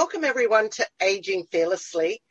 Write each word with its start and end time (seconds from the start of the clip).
Welcome 0.00 0.24
everyone 0.24 0.70
to 0.70 0.86
Aging 1.02 1.46
Fearlessly. 1.50 2.22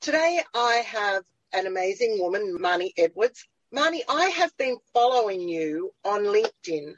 Today 0.00 0.40
I 0.54 0.74
have 0.86 1.24
an 1.52 1.66
amazing 1.66 2.20
woman, 2.20 2.56
Marnie 2.56 2.92
Edwards. 2.96 3.44
Marnie, 3.74 4.04
I 4.08 4.26
have 4.26 4.56
been 4.56 4.76
following 4.94 5.48
you 5.48 5.90
on 6.04 6.20
LinkedIn 6.20 6.94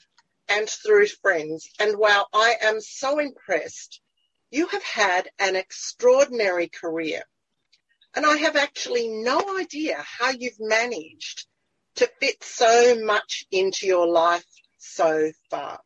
and 0.50 0.68
through 0.68 1.06
friends, 1.06 1.66
and 1.80 1.96
wow, 1.96 2.26
I 2.30 2.56
am 2.60 2.82
so 2.82 3.20
impressed. 3.20 4.02
You 4.50 4.66
have 4.66 4.82
had 4.82 5.30
an 5.38 5.56
extraordinary 5.56 6.68
career, 6.68 7.22
and 8.14 8.26
I 8.26 8.36
have 8.36 8.56
actually 8.56 9.08
no 9.08 9.58
idea 9.58 9.96
how 9.96 10.28
you've 10.28 10.60
managed 10.60 11.46
to 11.94 12.10
fit 12.20 12.44
so 12.44 13.02
much 13.02 13.46
into 13.50 13.86
your 13.86 14.06
life 14.06 14.44
so 14.76 15.32
far. 15.48 15.80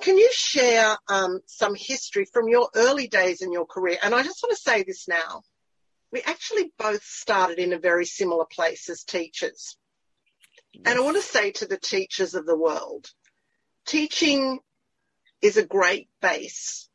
Can 0.00 0.16
you 0.16 0.30
share 0.32 0.96
um, 1.08 1.40
some 1.46 1.74
history 1.74 2.26
from 2.32 2.48
your 2.48 2.68
early 2.74 3.06
days 3.06 3.42
in 3.42 3.52
your 3.52 3.66
career? 3.66 3.98
And 4.02 4.14
I 4.14 4.22
just 4.22 4.42
want 4.42 4.56
to 4.56 4.62
say 4.62 4.82
this 4.82 5.06
now. 5.08 5.42
We 6.10 6.22
actually 6.22 6.72
both 6.78 7.02
started 7.02 7.58
in 7.58 7.72
a 7.72 7.78
very 7.78 8.06
similar 8.06 8.44
place 8.44 8.88
as 8.88 9.04
teachers. 9.04 9.76
Yes. 10.72 10.82
And 10.86 10.98
I 10.98 11.02
want 11.02 11.16
to 11.16 11.22
say 11.22 11.50
to 11.52 11.66
the 11.66 11.76
teachers 11.78 12.34
of 12.34 12.46
the 12.46 12.56
world, 12.56 13.10
teaching 13.86 14.60
is 15.42 15.56
a 15.56 15.66
great 15.66 16.08
base 16.22 16.88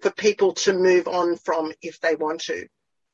for 0.00 0.10
people 0.10 0.52
to 0.52 0.72
move 0.72 1.08
on 1.08 1.36
from 1.36 1.72
if 1.82 2.00
they 2.00 2.14
want 2.14 2.42
to. 2.42 2.66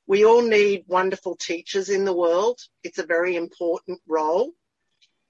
We 0.06 0.24
all 0.24 0.42
need 0.42 0.84
wonderful 0.88 1.36
teachers 1.36 1.88
in 1.88 2.04
the 2.04 2.12
world. 2.12 2.58
It's 2.82 2.98
a 2.98 3.06
very 3.06 3.36
important 3.36 4.00
role. 4.06 4.50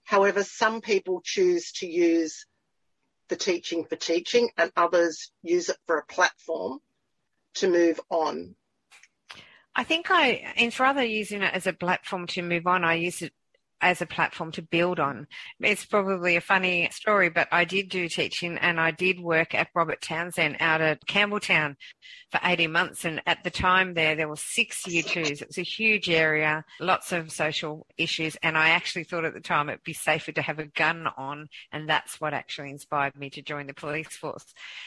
However, 0.05 0.43
some 0.43 0.81
people 0.81 1.21
choose 1.23 1.73
to 1.73 1.87
use 1.87 2.47
the 3.29 3.37
teaching 3.37 3.85
for 3.85 3.97
teaching 3.97 4.51
and 4.57 4.73
others 4.77 5.31
use 5.43 5.69
it 5.69 5.79
for 5.87 5.99
a 5.99 6.07
platform 6.07 6.81
to 7.55 7.69
move 7.69 8.01
on. 8.11 8.55
I 9.75 9.85
think 9.85 10.11
I, 10.11 10.53
instead 10.57 10.83
rather 10.83 11.05
using 11.05 11.43
it 11.43 11.55
as 11.55 11.67
a 11.67 11.73
platform 11.73 12.27
to 12.29 12.43
move 12.43 12.67
on, 12.67 12.85
I 12.85 12.95
use 12.95 13.23
it 13.23 13.33
as 13.83 14.01
a 14.01 14.07
platform 14.07 14.53
to 14.53 14.63
build 14.63 15.01
on. 15.01 15.27
It's 15.61 15.85
probably 15.85 16.37
a 16.37 16.41
funny 16.41 16.89
story, 16.93 17.29
but 17.29 17.49
I 17.51 17.65
did 17.65 17.89
do 17.89 18.09
teaching 18.09 18.57
and 18.59 18.81
I 18.81 18.93
did 18.93 19.21
work 19.21 19.55
at 19.55 19.69
Robert 19.75 20.01
Townson 20.01 20.57
out 20.61 20.81
at 20.81 21.05
Campbelltown 21.07 21.75
for 22.31 22.41
18 22.45 22.71
months. 22.71 23.05
And 23.05 23.21
at 23.27 23.43
the 23.43 23.51
time 23.51 23.95
there, 23.95 24.15
there 24.15 24.29
were 24.29 24.37
six 24.37 24.87
year 24.87 25.03
twos. 25.03 25.43
It 25.43 25.49
was 25.49 25.59
a 25.59 25.63
huge 25.63 26.09
area, 26.09 26.65
lots 26.81 27.13
of 27.13 27.33
social 27.33 27.87
issues. 27.99 28.37
And 28.43 28.57
I 28.57 28.71
actually 28.71 29.05
thought 29.05 29.25
at 29.25 29.35
the 29.35 29.41
time 29.41 29.69
it'd 29.69 29.83
be 29.83 29.93
safer 29.93 30.31
to 30.33 30.43
have 30.43 30.61
a 30.61 30.67
gun 30.67 31.09
on. 31.19 31.49
And 31.73 31.89
that's 31.89 32.21
what 32.21 32.35
actually 32.35 32.71
inspired 32.71 33.17
me 33.17 33.31
to 33.31 33.43
join 33.43 33.67
the 33.67 33.75
police 33.75 34.17
force. 34.17 34.47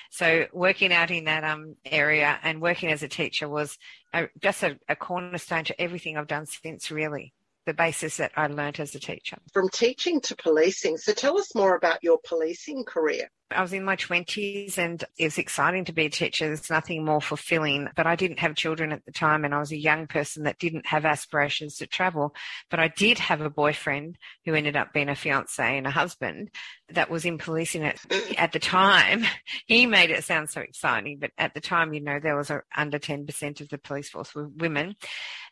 So 0.09 0.45
working 0.53 0.93
out 0.93 1.11
in 1.11 1.25
that 1.25 1.43
um, 1.43 1.75
area 1.85 2.39
and 2.43 2.61
working 2.61 2.89
as 2.91 3.03
a 3.03 3.09
teacher 3.09 3.49
was 3.49 3.77
a, 4.13 4.29
just 4.41 4.63
a, 4.63 4.79
a 4.87 4.95
cornerstone 4.95 5.65
to 5.65 5.81
everything 5.81 6.17
I've 6.17 6.27
done 6.27 6.45
since 6.45 6.89
really 6.89 7.33
the 7.65 7.73
basis 7.73 8.17
that 8.17 8.31
I 8.35 8.47
learnt 8.47 8.79
as 8.79 8.95
a 8.95 8.99
teacher. 8.99 9.37
From 9.53 9.69
teaching 9.69 10.21
to 10.21 10.35
policing. 10.35 10.97
So 10.97 11.13
tell 11.13 11.37
us 11.37 11.55
more 11.55 11.75
about 11.75 12.03
your 12.03 12.19
policing 12.25 12.85
career. 12.85 13.29
I 13.51 13.61
was 13.61 13.73
in 13.73 13.83
my 13.83 13.95
20s 13.95 14.77
and 14.79 15.03
it 15.17 15.25
was 15.25 15.37
exciting 15.37 15.85
to 15.85 15.93
be 15.93 16.05
a 16.05 16.09
teacher. 16.09 16.47
There's 16.47 16.69
nothing 16.69 17.05
more 17.05 17.21
fulfilling, 17.21 17.87
but 17.95 18.07
I 18.07 18.15
didn't 18.15 18.39
have 18.39 18.55
children 18.55 18.91
at 18.91 19.05
the 19.05 19.11
time 19.11 19.45
and 19.45 19.53
I 19.53 19.59
was 19.59 19.71
a 19.71 19.77
young 19.77 20.07
person 20.07 20.43
that 20.43 20.57
didn't 20.57 20.87
have 20.87 21.05
aspirations 21.05 21.77
to 21.77 21.87
travel. 21.87 22.33
But 22.71 22.79
I 22.79 22.87
did 22.87 23.19
have 23.19 23.41
a 23.41 23.49
boyfriend 23.49 24.17
who 24.45 24.55
ended 24.55 24.75
up 24.75 24.93
being 24.93 25.09
a 25.09 25.15
fiance 25.15 25.77
and 25.77 25.85
a 25.85 25.91
husband 25.91 26.49
that 26.89 27.09
was 27.09 27.23
in 27.23 27.37
policing 27.37 27.83
at, 27.83 27.99
at 28.37 28.51
the 28.51 28.59
time. 28.59 29.25
He 29.67 29.85
made 29.85 30.11
it 30.11 30.23
sound 30.23 30.49
so 30.49 30.61
exciting, 30.61 31.17
but 31.19 31.31
at 31.37 31.53
the 31.53 31.61
time, 31.61 31.93
you 31.93 32.01
know, 32.01 32.19
there 32.19 32.35
was 32.35 32.49
a, 32.49 32.61
under 32.75 32.99
10% 32.99 33.61
of 33.61 33.69
the 33.69 33.77
police 33.77 34.09
force 34.09 34.35
were 34.35 34.47
women. 34.47 34.95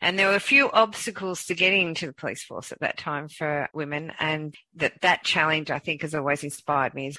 And 0.00 0.18
there 0.18 0.28
were 0.28 0.36
a 0.36 0.40
few 0.40 0.70
obstacles 0.70 1.44
to 1.46 1.54
getting 1.54 1.88
into 1.88 2.06
the 2.06 2.12
police 2.12 2.44
force 2.44 2.70
at 2.70 2.80
that 2.80 2.96
time 2.96 3.28
for 3.28 3.68
women. 3.72 4.12
And 4.20 4.54
that, 4.76 5.00
that 5.02 5.24
challenge, 5.24 5.70
I 5.70 5.78
think, 5.78 6.02
has 6.02 6.14
always 6.14 6.44
inspired 6.44 6.94
me 6.94 7.14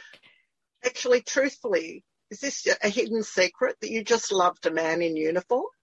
actually, 0.83 1.21
truthfully, 1.21 2.03
is 2.31 2.39
this 2.39 2.67
a 2.83 2.89
hidden 2.89 3.23
secret 3.23 3.77
that 3.81 3.91
you 3.91 4.03
just 4.03 4.31
loved 4.31 4.65
a 4.65 4.71
man 4.71 5.01
in 5.01 5.15
uniform? 5.15 5.65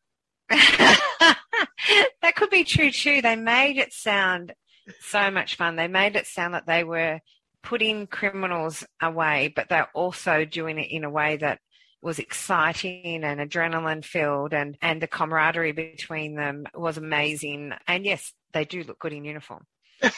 that 0.49 2.35
could 2.37 2.51
be 2.51 2.65
true 2.65 2.91
too. 2.91 3.23
They 3.23 3.37
made 3.37 3.79
it 3.79 3.93
sound 3.93 4.55
so 5.01 5.31
much 5.31 5.57
fun. 5.57 5.77
They 5.77 5.89
made 5.89 6.17
it 6.17 6.27
sound 6.27 6.53
like 6.53 6.67
they 6.67 6.85
were 6.85 7.21
putting 7.63 8.07
criminals 8.07 8.85
away, 9.01 9.53
but 9.55 9.69
they're 9.69 9.91
also 9.95 10.45
doing 10.45 10.79
it 10.79 10.91
in 10.91 11.05
a 11.05 11.11
way 11.11 11.37
that 11.37 11.61
was 12.03 12.19
exciting 12.19 13.23
and 13.23 13.41
adrenaline 13.41 14.05
filled 14.05 14.53
and, 14.53 14.77
and 14.83 15.01
the 15.01 15.07
camaraderie 15.07 15.73
between 15.73 16.35
them 16.35 16.65
was 16.75 16.99
amazing. 16.99 17.73
And 17.87 18.05
yes, 18.05 18.33
they 18.53 18.65
do 18.65 18.83
look 18.83 18.99
good 18.99 19.13
in 19.13 19.25
uniform. 19.25 19.65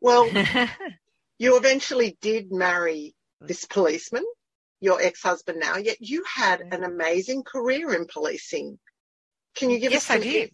well, 0.00 0.30
you 1.38 1.56
eventually 1.56 2.16
did 2.20 2.52
marry 2.52 3.16
this 3.46 3.64
policeman, 3.64 4.24
your 4.80 5.00
ex-husband 5.00 5.60
now, 5.60 5.76
yet 5.76 5.96
you 6.00 6.24
had 6.24 6.60
mm. 6.60 6.74
an 6.74 6.84
amazing 6.84 7.42
career 7.44 7.94
in 7.94 8.06
policing. 8.06 8.78
Can 9.54 9.70
you 9.70 9.78
give 9.78 9.92
yes, 9.92 10.10
us 10.10 10.16
some 10.16 10.22
insight? 10.22 10.50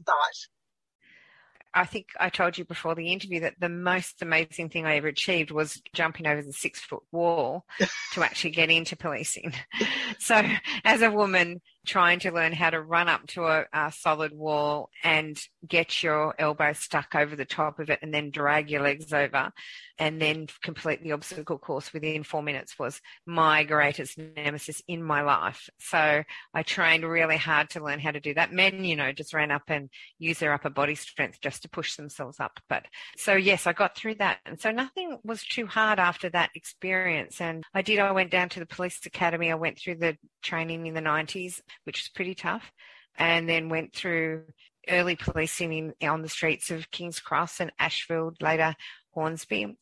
I 1.75 1.85
think 1.85 2.07
I 2.19 2.31
told 2.31 2.57
you 2.57 2.65
before 2.65 2.95
the 2.95 3.13
interview 3.13 3.41
that 3.41 3.61
the 3.61 3.69
most 3.69 4.23
amazing 4.23 4.71
thing 4.71 4.87
I 4.87 4.97
ever 4.97 5.09
achieved 5.09 5.51
was 5.51 5.81
jumping 5.93 6.27
over 6.27 6.43
the 6.43 6.53
six 6.53 6.81
foot 6.81 7.03
wall 7.13 7.65
to 8.13 8.23
actually 8.23 8.51
get 8.51 8.71
into 8.71 8.97
policing. 8.97 9.53
so, 10.19 10.43
as 10.85 11.03
a 11.03 11.11
woman 11.11 11.61
trying 11.87 12.21
to 12.21 12.33
learn 12.33 12.53
how 12.53 12.71
to 12.71 12.81
run 12.81 13.09
up 13.09 13.27
to 13.29 13.45
a, 13.45 13.65
a, 13.73 13.93
solid 13.93 14.33
wall 14.33 14.91
and 15.05 15.39
get 15.67 16.03
your 16.03 16.35
elbow 16.39 16.73
stuck 16.73 17.15
over 17.15 17.37
the 17.37 17.45
top 17.45 17.79
of 17.79 17.91
it 17.91 18.01
and 18.03 18.13
then 18.13 18.31
drag 18.31 18.71
your 18.71 18.83
legs 18.83 19.13
over 19.13 19.51
and 19.99 20.23
then 20.23 20.47
complete 20.63 21.03
the 21.03 21.13
obstacle 21.13 21.59
course 21.59 21.93
within 21.93 22.23
four 22.23 22.43
minutes 22.43 22.79
was 22.79 23.01
my 23.27 23.65
greatest 23.65 24.17
nemesis 24.37 24.81
in 24.87 25.03
my 25.03 25.23
life. 25.23 25.69
So 25.79 26.23
I 26.55 26.63
trained 26.63 27.05
really 27.05 27.37
hard 27.37 27.71
to 27.71 27.83
learn 27.83 27.99
how 27.99 28.13
to 28.13 28.21
do 28.21 28.35
that. 28.35 28.53
Men, 28.53 28.85
you 28.85 28.95
know, 28.95 29.13
just 29.13 29.35
ran 29.35 29.51
up 29.51 29.63
and 29.69 29.91
used 30.19 30.41
their 30.41 30.53
upper 30.53 30.71
body 30.71 30.95
strength 30.95 31.41
just 31.41 31.63
to 31.63 31.69
push 31.69 31.97
themselves 31.97 32.39
up. 32.39 32.61
But 32.69 32.85
so 33.17 33.35
yes, 33.35 33.67
I 33.67 33.73
got 33.73 33.97
through 33.97 34.17
that. 34.17 34.39
And 34.47 34.61
so 34.61 34.71
nothing 34.71 35.19
was 35.25 35.43
too 35.45 35.67
hard 35.67 35.99
after 35.99 36.31
that 36.31 36.51
experience. 36.55 37.41
And 37.41 37.65
I 37.75 37.83
did, 37.83 37.99
I 37.99 38.13
went 38.13 38.31
down 38.31 38.51
to 38.51 38.61
the 38.61 38.67
police 38.67 39.01
academy. 39.05 39.51
I 39.51 39.57
went 39.57 39.79
through 39.79 39.97
the 39.97 40.17
training 40.43 40.87
in 40.87 40.95
the 40.95 41.01
90s, 41.01 41.61
which 41.85 42.03
was 42.03 42.09
pretty 42.09 42.35
tough. 42.35 42.71
And 43.17 43.49
then 43.49 43.69
went 43.69 43.95
through 43.95 44.45
early 44.89 45.17
policing 45.17 45.95
in, 46.01 46.09
on 46.09 46.23
the 46.23 46.29
streets 46.29 46.71
of 46.71 46.91
King's 46.91 47.21
Cross 47.21 47.61
and 47.61 47.73
Ashfield, 47.79 48.37
later 48.41 48.75
Hornsby. 49.13 49.77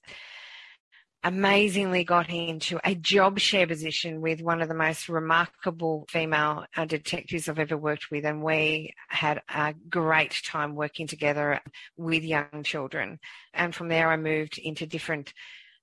Amazingly 1.24 2.04
got 2.04 2.30
into 2.30 2.78
a 2.84 2.94
job 2.94 3.40
share 3.40 3.66
position 3.66 4.20
with 4.20 4.42
one 4.42 4.62
of 4.62 4.68
the 4.68 4.74
most 4.74 5.08
remarkable 5.08 6.06
female 6.08 6.66
uh, 6.76 6.84
detectives 6.84 7.48
I've 7.48 7.58
ever 7.58 7.76
worked 7.76 8.10
with, 8.12 8.24
and 8.24 8.44
we 8.44 8.94
had 9.08 9.42
a 9.48 9.74
great 9.88 10.40
time 10.44 10.76
working 10.76 11.08
together 11.08 11.60
with 11.96 12.22
young 12.22 12.62
children. 12.62 13.18
And 13.54 13.74
from 13.74 13.88
there, 13.88 14.08
I 14.10 14.16
moved 14.16 14.58
into 14.58 14.86
different 14.86 15.32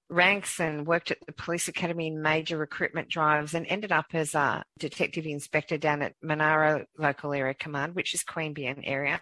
ranks 0.10 0.60
and 0.60 0.88
worked 0.88 1.12
at 1.12 1.18
the 1.26 1.34
police 1.34 1.68
academy 1.68 2.08
in 2.08 2.22
major 2.22 2.58
recruitment 2.58 3.10
drives 3.10 3.54
and 3.54 3.66
ended 3.68 3.92
up 3.92 4.06
as 4.14 4.36
a 4.36 4.64
detective 4.80 5.26
inspector 5.26 5.78
down 5.78 6.02
at 6.02 6.14
Monaro 6.22 6.86
Local 6.98 7.34
Area 7.34 7.54
Command, 7.54 7.96
which 7.96 8.14
is 8.14 8.24
Queanbeyan 8.24 8.84
area, 8.86 9.20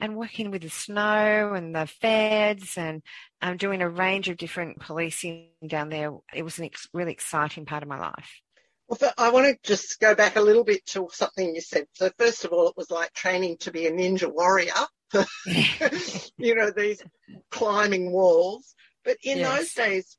and 0.00 0.16
working 0.16 0.50
with 0.50 0.62
the 0.62 0.70
snow 0.70 1.52
and 1.54 1.74
the 1.74 1.86
feds 1.86 2.76
and 2.76 3.02
um, 3.42 3.56
doing 3.56 3.82
a 3.82 3.88
range 3.88 4.28
of 4.28 4.36
different 4.36 4.80
policing 4.80 5.48
down 5.66 5.88
there. 5.88 6.12
It 6.34 6.42
was 6.42 6.58
a 6.58 6.64
ex- 6.64 6.88
really 6.92 7.12
exciting 7.12 7.66
part 7.66 7.82
of 7.82 7.88
my 7.88 7.98
life. 7.98 8.40
Well, 8.88 9.12
I 9.18 9.30
want 9.30 9.46
to 9.46 9.68
just 9.68 10.00
go 10.00 10.14
back 10.14 10.36
a 10.36 10.40
little 10.40 10.64
bit 10.64 10.86
to 10.86 11.08
something 11.12 11.54
you 11.54 11.60
said. 11.60 11.86
So 11.94 12.10
first 12.18 12.44
of 12.44 12.52
all, 12.52 12.68
it 12.68 12.76
was 12.76 12.90
like 12.90 13.12
training 13.12 13.58
to 13.60 13.70
be 13.70 13.86
a 13.86 13.92
ninja 13.92 14.32
warrior. 14.32 14.72
you 16.38 16.54
know, 16.54 16.70
these 16.70 17.02
climbing 17.50 18.12
walls. 18.12 18.74
But 19.04 19.18
in 19.22 19.38
yes. 19.38 19.58
those 19.58 19.72
days, 19.74 20.16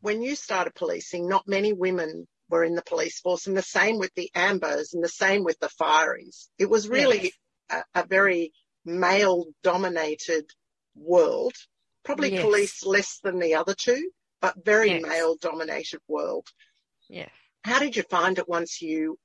when 0.00 0.22
you 0.22 0.34
started 0.34 0.74
policing, 0.74 1.28
not 1.28 1.48
many 1.48 1.72
women 1.72 2.26
were 2.48 2.64
in 2.64 2.74
the 2.74 2.82
police 2.82 3.20
force, 3.20 3.46
and 3.46 3.56
the 3.56 3.62
same 3.62 3.98
with 3.98 4.14
the 4.14 4.30
Ambos 4.34 4.94
and 4.94 5.02
the 5.02 5.08
same 5.08 5.42
with 5.42 5.58
the 5.58 5.70
Fireys. 5.80 6.48
It 6.58 6.70
was 6.70 6.88
really 6.88 7.22
yes. 7.24 7.32
A, 7.70 7.82
a, 7.94 8.06
very 8.06 8.52
male 8.84 9.46
dominated 9.62 10.50
world, 10.94 11.54
probably 12.04 12.32
yes. 12.32 12.42
police 12.42 12.84
less 12.84 13.18
than 13.22 13.38
the 13.38 13.54
other 13.54 13.74
two, 13.74 14.10
but 14.40 14.64
very 14.64 14.90
yes. 14.90 15.02
male 15.02 15.36
dominated 15.36 16.00
world. 16.08 16.48
Yeah. 17.08 17.28
How 17.64 17.78
did 17.78 17.96
you 17.96 18.02
find 18.04 18.38
it 18.38 18.48
once 18.48 18.80
you 18.80 19.18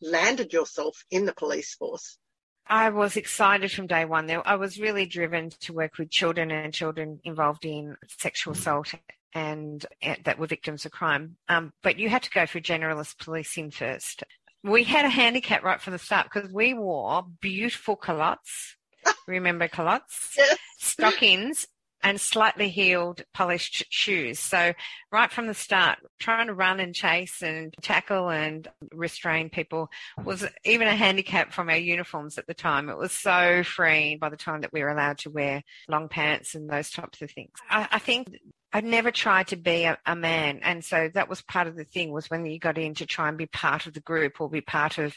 landed 0.00 0.52
yourself 0.52 1.04
in 1.10 1.26
the 1.26 1.34
police 1.34 1.74
force? 1.74 2.18
I 2.66 2.90
was 2.90 3.16
excited 3.16 3.72
from 3.72 3.86
day 3.86 4.04
one. 4.04 4.30
I 4.44 4.56
was 4.56 4.78
really 4.78 5.06
driven 5.06 5.50
to 5.60 5.72
work 5.72 5.96
with 5.98 6.10
children 6.10 6.50
and 6.50 6.74
children 6.74 7.20
involved 7.24 7.64
in 7.64 7.96
sexual 8.18 8.52
assault 8.52 8.92
and 9.34 9.84
that 10.24 10.38
were 10.38 10.46
victims 10.46 10.84
of 10.84 10.92
crime. 10.92 11.36
Um, 11.48 11.72
but 11.82 11.98
you 11.98 12.08
had 12.08 12.22
to 12.24 12.30
go 12.30 12.46
through 12.46 12.62
generalist 12.62 13.18
policing 13.18 13.70
first. 13.70 14.22
We 14.64 14.84
had 14.84 15.04
a 15.04 15.10
handicap 15.10 15.62
right 15.62 15.80
from 15.80 15.92
the 15.92 15.98
start 15.98 16.28
because 16.32 16.52
we 16.52 16.74
wore 16.74 17.24
beautiful 17.40 17.96
culottes. 17.96 18.76
Remember 19.28 19.68
culottes? 19.68 20.34
Yes. 20.36 20.58
Stockings 20.78 21.66
and 22.02 22.20
slightly 22.20 22.68
heeled 22.68 23.22
polished 23.34 23.84
shoes. 23.90 24.38
So 24.38 24.72
right 25.10 25.30
from 25.30 25.46
the 25.46 25.54
start, 25.54 25.98
trying 26.18 26.46
to 26.46 26.54
run 26.54 26.80
and 26.80 26.94
chase 26.94 27.42
and 27.42 27.74
tackle 27.82 28.28
and 28.28 28.68
restrain 28.92 29.50
people 29.50 29.88
was 30.24 30.44
even 30.64 30.86
a 30.86 30.94
handicap 30.94 31.52
from 31.52 31.68
our 31.68 31.76
uniforms 31.76 32.38
at 32.38 32.46
the 32.46 32.54
time. 32.54 32.88
It 32.88 32.98
was 32.98 33.12
so 33.12 33.62
freeing 33.64 34.18
by 34.18 34.28
the 34.28 34.36
time 34.36 34.60
that 34.60 34.72
we 34.72 34.82
were 34.82 34.90
allowed 34.90 35.18
to 35.18 35.30
wear 35.30 35.62
long 35.88 36.08
pants 36.08 36.54
and 36.54 36.70
those 36.70 36.90
types 36.90 37.20
of 37.20 37.30
things. 37.30 37.52
I, 37.68 37.88
I 37.92 37.98
think 37.98 38.28
I'd 38.72 38.84
never 38.84 39.10
tried 39.10 39.48
to 39.48 39.56
be 39.56 39.84
a, 39.84 39.98
a, 40.04 40.14
man. 40.14 40.60
And 40.62 40.84
so 40.84 41.08
that 41.14 41.28
was 41.28 41.40
part 41.42 41.66
of 41.66 41.76
the 41.76 41.84
thing 41.84 42.12
was 42.12 42.28
when 42.28 42.44
you 42.44 42.58
got 42.58 42.76
in 42.76 42.94
to 42.94 43.06
try 43.06 43.28
and 43.28 43.38
be 43.38 43.46
part 43.46 43.86
of 43.86 43.94
the 43.94 44.00
group 44.00 44.40
or 44.40 44.50
be 44.50 44.60
part 44.60 44.98
of 44.98 45.16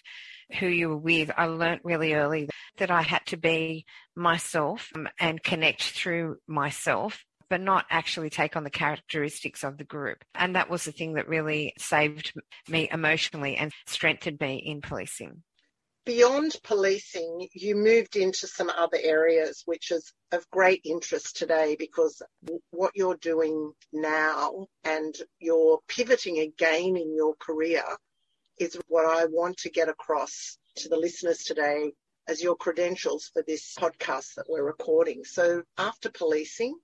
who 0.60 0.68
you 0.68 0.90
were 0.90 0.98
with, 0.98 1.32
I 1.36 1.46
learnt 1.46 1.82
really 1.84 2.14
early 2.14 2.50
that 2.78 2.92
I 2.92 3.02
had 3.02 3.26
to 3.28 3.38
be 3.38 3.86
myself 4.16 4.90
um, 4.96 5.10
and 5.20 5.44
connect 5.44 5.84
through 5.84 6.38
myself 6.48 7.26
but 7.50 7.60
not 7.60 7.86
actually 7.90 8.30
take 8.30 8.56
on 8.56 8.64
the 8.64 8.70
characteristics 8.70 9.62
of 9.66 9.78
the 9.78 9.84
group. 9.84 10.24
And 10.34 10.56
that 10.56 10.70
was 10.70 10.86
the 10.86 10.94
thing 10.94 11.16
that 11.16 11.28
really 11.28 11.74
saved 11.78 12.32
me 12.70 12.88
emotionally 12.90 13.58
and 13.58 13.74
strengthened 13.86 14.40
me 14.40 14.56
in 14.56 14.80
policing. 14.80 15.44
Beyond 16.04 16.56
policing, 16.64 17.48
you 17.54 17.76
moved 17.76 18.16
into 18.16 18.48
some 18.48 18.72
other 18.72 18.98
areas, 19.00 19.62
which 19.66 19.92
is 19.92 20.12
of 20.32 20.50
great 20.50 20.82
interest 20.84 21.38
today 21.38 21.76
because 21.78 22.24
what 22.72 22.94
you're 22.96 23.18
doing 23.18 23.72
now 23.94 24.66
and 24.84 25.16
you're 25.40 25.80
pivoting 25.88 26.40
again 26.40 26.98
in 26.98 27.14
your 27.16 27.36
career 27.36 27.84
is 28.58 28.80
what 28.88 29.06
I 29.06 29.26
want 29.26 29.58
to 29.58 29.70
get 29.70 29.90
across 29.90 30.58
to 30.78 30.90
the 30.90 30.98
listeners 30.98 31.44
today 31.44 31.94
as 32.28 32.42
your 32.42 32.56
credentials 32.56 33.30
for 33.32 33.44
this 33.46 33.76
podcast 33.76 34.34
that 34.36 34.50
we're 34.50 34.64
recording. 34.64 35.24
So, 35.24 35.62
after 35.78 36.10
policing, 36.10 36.76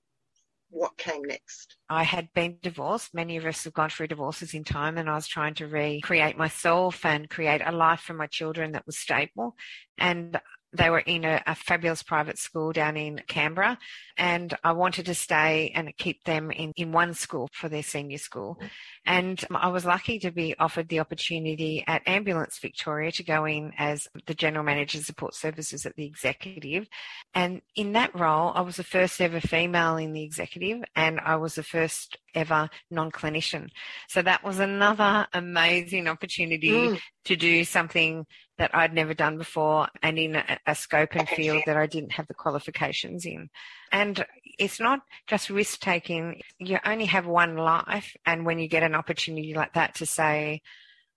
what 0.69 0.97
came 0.97 1.23
next? 1.23 1.77
I 1.89 2.03
had 2.03 2.29
been 2.33 2.57
divorced. 2.61 3.13
Many 3.13 3.37
of 3.37 3.45
us 3.45 3.63
have 3.63 3.73
gone 3.73 3.89
through 3.89 4.07
divorces 4.07 4.53
in 4.53 4.63
time, 4.63 4.97
and 4.97 5.09
I 5.09 5.15
was 5.15 5.27
trying 5.27 5.53
to 5.55 5.67
recreate 5.67 6.37
myself 6.37 7.05
and 7.05 7.29
create 7.29 7.61
a 7.65 7.71
life 7.71 8.01
for 8.01 8.13
my 8.13 8.27
children 8.27 8.73
that 8.73 8.85
was 8.85 8.97
stable. 8.97 9.55
And 9.97 10.39
they 10.73 10.89
were 10.89 10.99
in 10.99 11.23
a, 11.23 11.41
a, 11.47 11.55
fabulous 11.55 12.03
private 12.03 12.37
school 12.37 12.73
down 12.73 12.97
in 12.97 13.21
Canberra, 13.27 13.77
and 14.17 14.53
I 14.63 14.73
wanted 14.73 15.05
to 15.05 15.15
stay 15.15 15.71
and 15.73 15.95
keep 15.97 16.23
them 16.25 16.51
in, 16.51 16.73
in 16.75 16.91
one 16.91 17.13
school 17.13 17.49
for 17.53 17.69
their 17.69 17.83
senior 17.83 18.17
school. 18.17 18.59
And 19.05 19.43
I 19.49 19.69
was 19.69 19.85
lucky 19.85 20.19
to 20.19 20.31
be 20.31 20.55
offered 20.59 20.89
the 20.89 20.99
opportunity 20.99 21.83
at 21.87 22.07
Ambulance 22.07 22.59
Victoria 22.59 23.11
to 23.13 23.23
go 23.23 23.45
in 23.45 23.71
as 23.77 24.07
the 24.25 24.33
General 24.33 24.65
Manager 24.65 24.99
Support 24.99 25.35
Services 25.35 25.85
at 25.85 25.95
the 25.95 26.05
executive. 26.05 26.87
And 27.33 27.61
in 27.75 27.93
that 27.93 28.17
role, 28.17 28.51
I 28.53 28.61
was 28.61 28.75
the 28.75 28.83
first 28.83 29.21
ever 29.21 29.39
female 29.39 29.95
in 29.97 30.11
the 30.11 30.23
executive, 30.23 30.83
and 30.95 31.19
I 31.19 31.37
was 31.37 31.55
the 31.55 31.63
first 31.63 32.17
ever 32.35 32.69
non 32.91 33.11
clinician. 33.11 33.69
So 34.09 34.21
that 34.21 34.43
was 34.43 34.59
another 34.59 35.27
amazing 35.33 36.07
opportunity 36.07 36.71
mm. 36.71 36.99
to 37.25 37.35
do 37.35 37.63
something 37.63 38.25
that 38.57 38.73
I'd 38.73 38.93
never 38.93 39.13
done 39.13 39.37
before 39.37 39.87
and 40.01 40.17
in 40.17 40.35
a, 40.35 40.59
a 40.65 40.75
scope 40.75 41.15
and 41.15 41.27
field 41.29 41.63
that 41.65 41.77
I 41.77 41.85
didn't 41.85 42.13
have 42.13 42.27
the 42.27 42.33
qualifications 42.33 43.25
in. 43.25 43.49
And 43.91 44.25
it's 44.57 44.79
not 44.79 45.01
just 45.27 45.49
risk 45.49 45.79
taking. 45.79 46.41
You 46.59 46.79
only 46.85 47.05
have 47.05 47.25
one 47.25 47.55
life. 47.55 48.15
And 48.25 48.45
when 48.45 48.59
you 48.59 48.67
get 48.67 48.83
an 48.83 48.95
opportunity 48.95 49.53
like 49.53 49.73
that 49.73 49.95
to 49.95 50.05
say, 50.05 50.61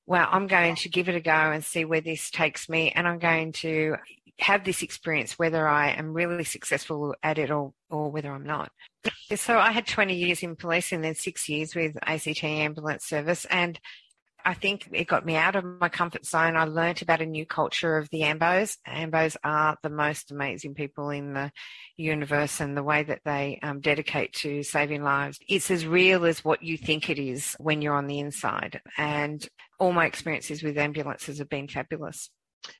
well, 0.06 0.28
I'm 0.30 0.46
going 0.46 0.74
to 0.76 0.88
give 0.88 1.08
it 1.08 1.14
a 1.14 1.20
go 1.20 1.30
and 1.30 1.64
see 1.64 1.84
where 1.84 2.00
this 2.00 2.30
takes 2.30 2.68
me. 2.68 2.90
And 2.90 3.06
I'm 3.06 3.18
going 3.18 3.52
to 3.52 3.96
have 4.40 4.64
this 4.64 4.82
experience, 4.82 5.38
whether 5.38 5.66
I 5.68 5.90
am 5.90 6.12
really 6.12 6.44
successful 6.44 7.14
at 7.22 7.38
it 7.38 7.50
or, 7.50 7.72
or 7.90 8.10
whether 8.10 8.32
I'm 8.32 8.44
not. 8.44 8.72
So 9.34 9.58
I 9.58 9.70
had 9.70 9.86
20 9.86 10.14
years 10.14 10.42
in 10.42 10.56
police 10.56 10.92
and 10.92 11.04
then 11.04 11.14
six 11.14 11.48
years 11.48 11.74
with 11.74 11.96
ACT 12.02 12.42
Ambulance 12.44 13.04
Service. 13.04 13.44
And 13.46 13.78
I 14.44 14.54
think 14.54 14.88
it 14.92 15.06
got 15.06 15.24
me 15.26 15.36
out 15.36 15.56
of 15.56 15.64
my 15.64 15.88
comfort 15.88 16.26
zone. 16.26 16.56
I 16.56 16.64
learnt 16.64 17.02
about 17.02 17.20
a 17.20 17.26
new 17.26 17.46
culture 17.46 17.96
of 17.96 18.08
the 18.10 18.22
AMBOs. 18.22 18.78
AMBOs 18.86 19.36
are 19.44 19.76
the 19.82 19.90
most 19.90 20.30
amazing 20.30 20.74
people 20.74 21.10
in 21.10 21.34
the 21.34 21.52
universe 21.96 22.60
and 22.60 22.76
the 22.76 22.82
way 22.82 23.02
that 23.02 23.20
they 23.24 23.58
um, 23.62 23.80
dedicate 23.80 24.32
to 24.34 24.62
saving 24.62 25.02
lives. 25.02 25.38
It's 25.48 25.70
as 25.70 25.86
real 25.86 26.24
as 26.24 26.44
what 26.44 26.62
you 26.62 26.76
think 26.76 27.10
it 27.10 27.18
is 27.18 27.56
when 27.58 27.82
you're 27.82 27.94
on 27.94 28.06
the 28.06 28.18
inside. 28.18 28.80
And 28.96 29.46
all 29.78 29.92
my 29.92 30.06
experiences 30.06 30.62
with 30.62 30.78
ambulances 30.78 31.38
have 31.38 31.48
been 31.48 31.68
fabulous. 31.68 32.30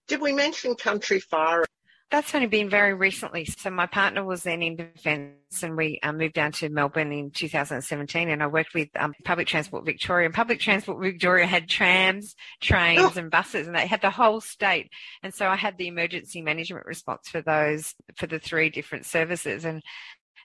Did 0.08 0.20
we 0.20 0.32
mention 0.32 0.74
Country 0.74 1.20
Fire 1.20 1.64
that's 2.10 2.34
only 2.34 2.48
been 2.48 2.68
very 2.68 2.92
recently. 2.92 3.44
So 3.44 3.70
my 3.70 3.86
partner 3.86 4.24
was 4.24 4.42
then 4.42 4.62
in 4.62 4.74
defence 4.74 5.62
and 5.62 5.76
we 5.76 6.00
um, 6.02 6.18
moved 6.18 6.34
down 6.34 6.50
to 6.52 6.68
Melbourne 6.68 7.12
in 7.12 7.30
2017 7.30 8.28
and 8.28 8.42
I 8.42 8.48
worked 8.48 8.74
with 8.74 8.88
um, 8.98 9.14
Public 9.24 9.46
Transport 9.46 9.84
Victoria 9.84 10.26
and 10.26 10.34
Public 10.34 10.58
Transport 10.58 11.00
Victoria 11.00 11.46
had 11.46 11.68
trams, 11.68 12.34
trains 12.60 13.00
oh. 13.00 13.12
and 13.16 13.30
buses 13.30 13.68
and 13.68 13.76
they 13.76 13.86
had 13.86 14.02
the 14.02 14.10
whole 14.10 14.40
state. 14.40 14.88
And 15.22 15.32
so 15.32 15.46
I 15.46 15.54
had 15.54 15.78
the 15.78 15.86
emergency 15.86 16.42
management 16.42 16.86
response 16.86 17.28
for 17.28 17.42
those, 17.42 17.94
for 18.16 18.26
the 18.26 18.40
three 18.40 18.70
different 18.70 19.06
services. 19.06 19.64
And, 19.64 19.80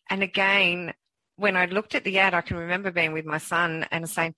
and 0.10 0.22
again, 0.22 0.94
when 1.38 1.58
I 1.58 1.66
looked 1.66 1.96
at 1.96 2.04
the 2.04 2.20
ad, 2.20 2.36
I 2.36 2.42
can 2.42 2.58
remember 2.58 2.92
being 2.92 3.12
with 3.12 3.26
my 3.26 3.40
son 3.40 3.88
and 3.92 4.08
saying, 4.08 4.36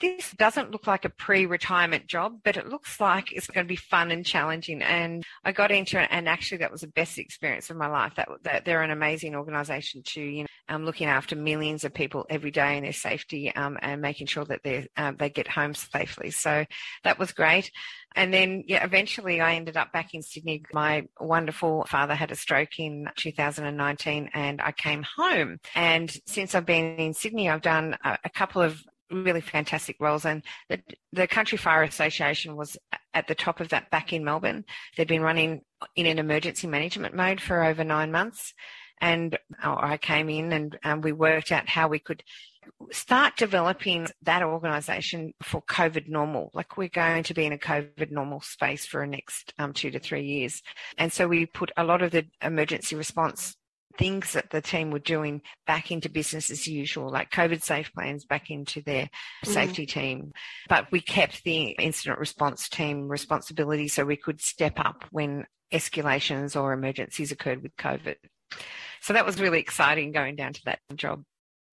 this 0.00 0.32
doesn't 0.32 0.70
look 0.70 0.86
like 0.86 1.04
a 1.04 1.10
pre-retirement 1.10 2.06
job, 2.06 2.40
but 2.44 2.56
it 2.56 2.68
looks 2.68 3.00
like 3.00 3.32
it's 3.32 3.46
going 3.46 3.66
to 3.66 3.68
be 3.68 3.76
fun 3.76 4.10
and 4.10 4.24
challenging. 4.24 4.82
And 4.82 5.24
I 5.44 5.52
got 5.52 5.70
into 5.70 6.00
it, 6.00 6.08
and 6.10 6.28
actually, 6.28 6.58
that 6.58 6.72
was 6.72 6.82
the 6.82 6.88
best 6.88 7.18
experience 7.18 7.70
of 7.70 7.76
my 7.76 7.86
life. 7.86 8.14
That, 8.16 8.28
that 8.42 8.64
they're 8.64 8.82
an 8.82 8.90
amazing 8.90 9.34
organisation 9.34 10.02
too. 10.04 10.22
You 10.22 10.42
know, 10.42 10.48
um, 10.68 10.84
looking 10.84 11.08
after 11.08 11.36
millions 11.36 11.84
of 11.84 11.94
people 11.94 12.26
every 12.28 12.50
day 12.50 12.76
and 12.76 12.84
their 12.84 12.92
safety, 12.92 13.54
um, 13.54 13.78
and 13.80 14.02
making 14.02 14.26
sure 14.26 14.44
that 14.44 14.62
they 14.62 14.88
um, 14.96 15.16
they 15.16 15.30
get 15.30 15.48
home 15.48 15.74
safely. 15.74 16.30
So 16.30 16.66
that 17.04 17.18
was 17.18 17.32
great. 17.32 17.70
And 18.16 18.32
then, 18.32 18.64
yeah, 18.66 18.82
eventually 18.82 19.42
I 19.42 19.54
ended 19.54 19.76
up 19.76 19.92
back 19.92 20.14
in 20.14 20.22
Sydney. 20.22 20.62
My 20.72 21.06
wonderful 21.20 21.84
father 21.86 22.14
had 22.14 22.32
a 22.32 22.36
stroke 22.36 22.78
in 22.78 23.08
2019 23.16 24.30
and 24.32 24.60
I 24.62 24.72
came 24.72 25.04
home. 25.16 25.60
And 25.74 26.10
since 26.26 26.54
I've 26.54 26.64
been 26.64 26.96
in 26.96 27.12
Sydney, 27.12 27.50
I've 27.50 27.60
done 27.60 27.96
a, 28.02 28.18
a 28.24 28.30
couple 28.30 28.62
of 28.62 28.82
really 29.10 29.40
fantastic 29.40 29.96
roles. 30.00 30.24
And 30.24 30.42
the, 30.68 30.80
the 31.12 31.26
Country 31.26 31.58
Fire 31.58 31.82
Association 31.82 32.56
was 32.56 32.76
at 33.14 33.28
the 33.28 33.34
top 33.34 33.60
of 33.60 33.68
that 33.70 33.90
back 33.90 34.12
in 34.12 34.24
Melbourne. 34.24 34.64
They'd 34.96 35.08
been 35.08 35.22
running 35.22 35.62
in 35.94 36.06
an 36.06 36.18
emergency 36.18 36.66
management 36.66 37.14
mode 37.14 37.40
for 37.40 37.64
over 37.64 37.84
nine 37.84 38.12
months. 38.12 38.52
And 39.00 39.38
oh, 39.62 39.76
I 39.78 39.98
came 39.98 40.30
in 40.30 40.52
and 40.52 40.78
um, 40.82 41.00
we 41.02 41.12
worked 41.12 41.52
out 41.52 41.68
how 41.68 41.88
we 41.88 41.98
could 41.98 42.22
start 42.90 43.36
developing 43.36 44.08
that 44.22 44.42
organisation 44.42 45.34
for 45.42 45.62
COVID 45.62 46.08
normal. 46.08 46.50
Like 46.54 46.76
we're 46.76 46.88
going 46.88 47.22
to 47.24 47.34
be 47.34 47.44
in 47.44 47.52
a 47.52 47.58
COVID 47.58 48.10
normal 48.10 48.40
space 48.40 48.86
for 48.86 49.02
the 49.02 49.06
next 49.06 49.52
um, 49.58 49.72
two 49.72 49.90
to 49.90 49.98
three 49.98 50.24
years. 50.24 50.62
And 50.98 51.12
so 51.12 51.28
we 51.28 51.46
put 51.46 51.70
a 51.76 51.84
lot 51.84 52.02
of 52.02 52.10
the 52.10 52.26
emergency 52.42 52.96
response 52.96 53.56
things 53.98 54.32
that 54.32 54.50
the 54.50 54.60
team 54.60 54.90
were 54.90 54.98
doing 54.98 55.42
back 55.66 55.90
into 55.90 56.08
business 56.08 56.50
as 56.50 56.66
usual, 56.66 57.10
like 57.10 57.30
COVID 57.30 57.62
safe 57.62 57.92
plans 57.92 58.24
back 58.24 58.50
into 58.50 58.82
their 58.82 59.08
mm. 59.44 59.48
safety 59.48 59.86
team. 59.86 60.32
But 60.68 60.90
we 60.90 61.00
kept 61.00 61.44
the 61.44 61.70
incident 61.78 62.18
response 62.18 62.68
team 62.68 63.08
responsibility 63.08 63.88
so 63.88 64.04
we 64.04 64.16
could 64.16 64.40
step 64.40 64.78
up 64.78 65.04
when 65.10 65.46
escalations 65.72 66.60
or 66.60 66.72
emergencies 66.72 67.32
occurred 67.32 67.62
with 67.62 67.76
COVID. 67.76 68.16
So 69.00 69.12
that 69.12 69.26
was 69.26 69.40
really 69.40 69.60
exciting 69.60 70.12
going 70.12 70.36
down 70.36 70.52
to 70.54 70.60
that 70.66 70.78
job. 70.94 71.22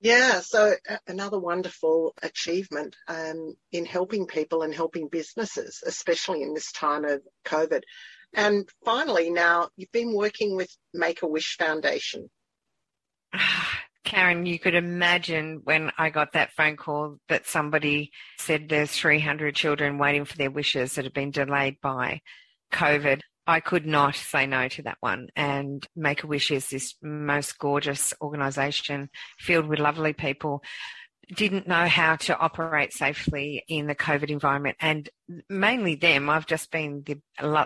Yeah, 0.01 0.42
so 0.42 0.74
another 1.08 1.39
wonderful 1.39 2.13
achievement 2.22 2.94
um, 3.08 3.56
in 3.72 3.86
helping 3.86 4.27
people 4.27 4.62
and 4.62 4.74
helping 4.74 5.08
businesses, 5.08 5.82
especially 5.86 6.42
in 6.42 6.53
this 6.53 6.74
time 6.74 7.06
of 7.06 7.22
COVID. 7.46 7.84
And 8.34 8.68
finally, 8.84 9.30
now 9.30 9.70
you've 9.78 9.92
been 9.92 10.13
working 10.13 10.56
with 10.56 10.75
Make 10.94 11.22
a 11.22 11.28
Wish 11.28 11.58
Foundation. 11.58 12.30
Karen, 14.04 14.46
you 14.46 14.60
could 14.60 14.75
imagine 14.75 15.62
when 15.63 15.92
I 15.98 16.10
got 16.10 16.34
that 16.34 16.52
phone 16.52 16.75
call 16.75 17.18
that 17.30 17.48
somebody 17.48 18.12
said 18.38 18.68
there's 18.68 18.92
300 18.92 19.56
children 19.56 19.98
waiting 19.98 20.25
for 20.25 20.36
their 20.38 20.52
wishes 20.52 20.96
that 20.96 21.06
have 21.06 21.13
been 21.13 21.32
delayed 21.32 21.78
by 21.82 22.22
COVID. 22.72 23.22
I 23.48 23.60
could 23.60 23.86
not 23.86 24.16
say 24.16 24.46
no 24.46 24.68
to 24.70 24.84
that 24.84 24.98
one. 25.00 25.30
And 25.36 25.86
Make 25.96 26.24
a 26.24 26.28
Wish 26.28 26.52
is 26.52 26.70
this 26.70 26.96
most 27.02 27.58
gorgeous 27.58 28.13
organisation 28.22 29.10
filled 29.40 29.68
with 29.68 29.80
lovely 29.80 30.13
people. 30.13 30.62
Didn't 31.34 31.68
know 31.68 31.88
how 31.88 32.15
to 32.18 32.38
operate 32.38 32.94
safely 32.94 33.63
in 33.68 33.88
the 33.88 33.96
COVID 33.96 34.30
environment, 34.30 34.77
and 34.80 35.10
mainly 35.50 35.96
them. 35.96 36.30
I've 36.30 36.48
just 36.48 36.72
been 36.72 37.03
the 37.06 37.22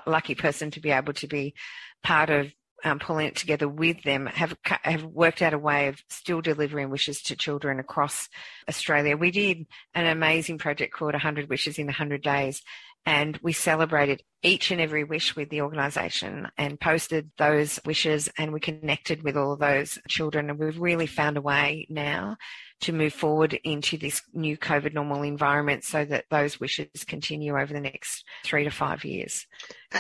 lucky 0.06 0.36
person 0.36 0.72
to 0.72 0.80
be 0.80 0.92
able 0.92 1.14
to 1.14 1.28
be 1.28 1.56
part 2.04 2.30
of 2.30 2.52
um, 2.84 3.00
pulling 3.00 3.28
it 3.28 3.36
together 3.36 3.68
with 3.68 4.04
them 4.04 4.28
have 4.28 4.56
have 4.84 5.04
worked 5.04 5.42
out 5.42 5.54
a 5.54 5.58
way 5.58 5.88
of 5.88 6.00
still 6.10 6.42
delivering 6.42 6.90
wishes 6.90 7.22
to 7.24 7.36
children 7.36 7.80
across 7.80 8.30
Australia. 8.70 9.18
We 9.18 9.32
did 9.32 9.66
an 9.96 10.06
amazing 10.06 10.60
project 10.60 10.94
called 10.94 11.14
100 11.14 11.50
Wishes 11.50 11.80
in 11.80 11.88
100 11.88 12.22
Days, 12.22 12.62
and 13.08 13.40
we 13.42 13.54
celebrated 13.54 14.22
each 14.44 14.70
and 14.70 14.82
every 14.82 15.06
wish 15.06 15.34
with 15.34 15.50
the 15.50 15.62
organisation 15.62 16.46
and 16.58 16.78
posted 16.78 17.32
those 17.38 17.80
wishes 17.86 18.30
and 18.38 18.52
we 18.52 18.60
connected 18.60 19.24
with 19.24 19.38
all 19.38 19.54
of 19.54 19.60
those 19.60 19.98
children 20.10 20.50
and 20.50 20.60
we've 20.60 20.78
really 20.78 21.08
found 21.08 21.38
a 21.38 21.42
way 21.42 21.88
now 21.90 22.36
to 22.82 22.92
move 22.92 23.14
forward 23.14 23.54
into 23.64 23.98
this 23.98 24.22
new 24.34 24.58
COVID 24.58 24.94
normal 24.94 25.24
environment 25.24 25.86
so 25.86 26.04
that 26.04 26.26
those 26.30 26.60
wishes 26.60 27.06
continue 27.08 27.58
over 27.58 27.72
the 27.72 27.80
next 27.80 28.26
three 28.44 28.66
to 28.66 28.70
five 28.70 29.06
years. 29.06 29.48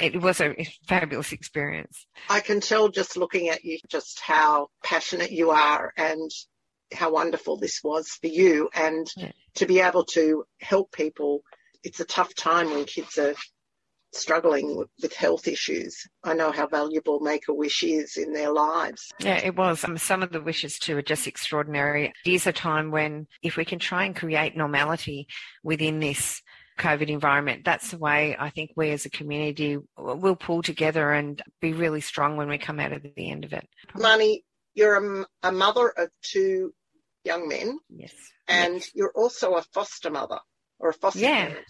It 0.02 0.22
was 0.22 0.42
a 0.42 0.68
fabulous 0.86 1.32
experience. 1.32 2.06
I 2.30 2.42
can 2.42 2.60
tell 2.60 2.90
just 2.90 3.16
looking 3.16 3.48
at 3.48 3.64
you 3.64 3.80
just 3.88 4.20
how 4.20 4.68
passionate 4.84 5.32
you 5.32 5.52
are 5.52 5.94
and 5.96 6.30
how 6.94 7.14
wonderful 7.14 7.58
this 7.58 7.80
was 7.82 8.10
for 8.10 8.28
you 8.28 8.70
and 8.74 9.08
yeah. 9.16 9.32
to 9.56 9.66
be 9.66 9.80
able 9.80 10.04
to 10.04 10.44
help 10.60 10.92
people 10.92 11.44
it's 11.84 12.00
a 12.00 12.06
tough 12.06 12.34
time 12.36 12.70
when 12.72 12.86
kids 12.86 13.18
are 13.18 13.36
struggling 14.14 14.78
with, 15.02 15.14
health 15.14 15.48
issues. 15.48 16.08
I 16.24 16.34
know 16.34 16.52
how 16.52 16.68
valuable 16.68 17.20
Make 17.20 17.48
a 17.48 17.54
Wish 17.54 17.84
is 17.84 18.18
in 18.18 18.34
their 18.34 18.52
lives. 18.52 19.12
Yeah, 19.20 19.38
it 19.38 19.56
was. 19.56 19.84
Um, 19.84 19.98
some 19.98 20.22
of 20.22 20.32
the 20.32 20.42
wishes 20.42 20.78
too 20.80 20.98
are 20.98 21.02
just 21.02 21.28
extraordinary. 21.28 22.14
It 22.26 22.32
is 22.32 22.46
a 22.46 22.52
time 22.52 22.92
when, 22.92 23.28
if 23.42 23.58
we 23.58 23.66
can 23.66 23.80
try 23.80 24.06
and 24.06 24.16
create 24.16 24.56
normality 24.56 25.28
within 25.64 26.00
this 26.00 26.42
COVID 26.78 27.08
environment, 27.08 27.64
that's 27.66 27.92
the 27.92 27.98
way 27.98 28.36
I 28.38 28.50
think 28.50 28.72
we 28.76 28.92
as 28.92 29.06
a 29.06 29.10
community 29.10 29.78
will 29.98 30.36
pull 30.36 30.62
together 30.62 31.12
and 31.12 31.42
be 31.62 31.74
really 31.74 32.02
strong 32.02 32.38
when 32.38 32.50
we 32.50 32.58
come 32.58 32.80
out 32.80 32.94
of 32.94 33.04
the 33.04 33.32
end 33.32 33.46
of 33.46 33.54
it. 33.54 33.68
Marnie, 33.96 34.44
you're 34.76 35.22
a, 35.22 35.26
a 35.44 35.52
mother 35.52 35.90
of 35.90 36.10
two 36.22 36.74
young 37.24 37.48
men. 37.48 37.80
Yes. 37.90 38.14
And 38.48 38.76
yes. 38.76 38.92
you're 38.94 39.14
also 39.16 39.56
a 39.56 39.64
foster 39.74 40.12
mother 40.12 40.40
or 40.80 40.90
a 40.90 40.94
foster 40.94 41.20
yeah. 41.20 41.48
parent. 41.48 41.66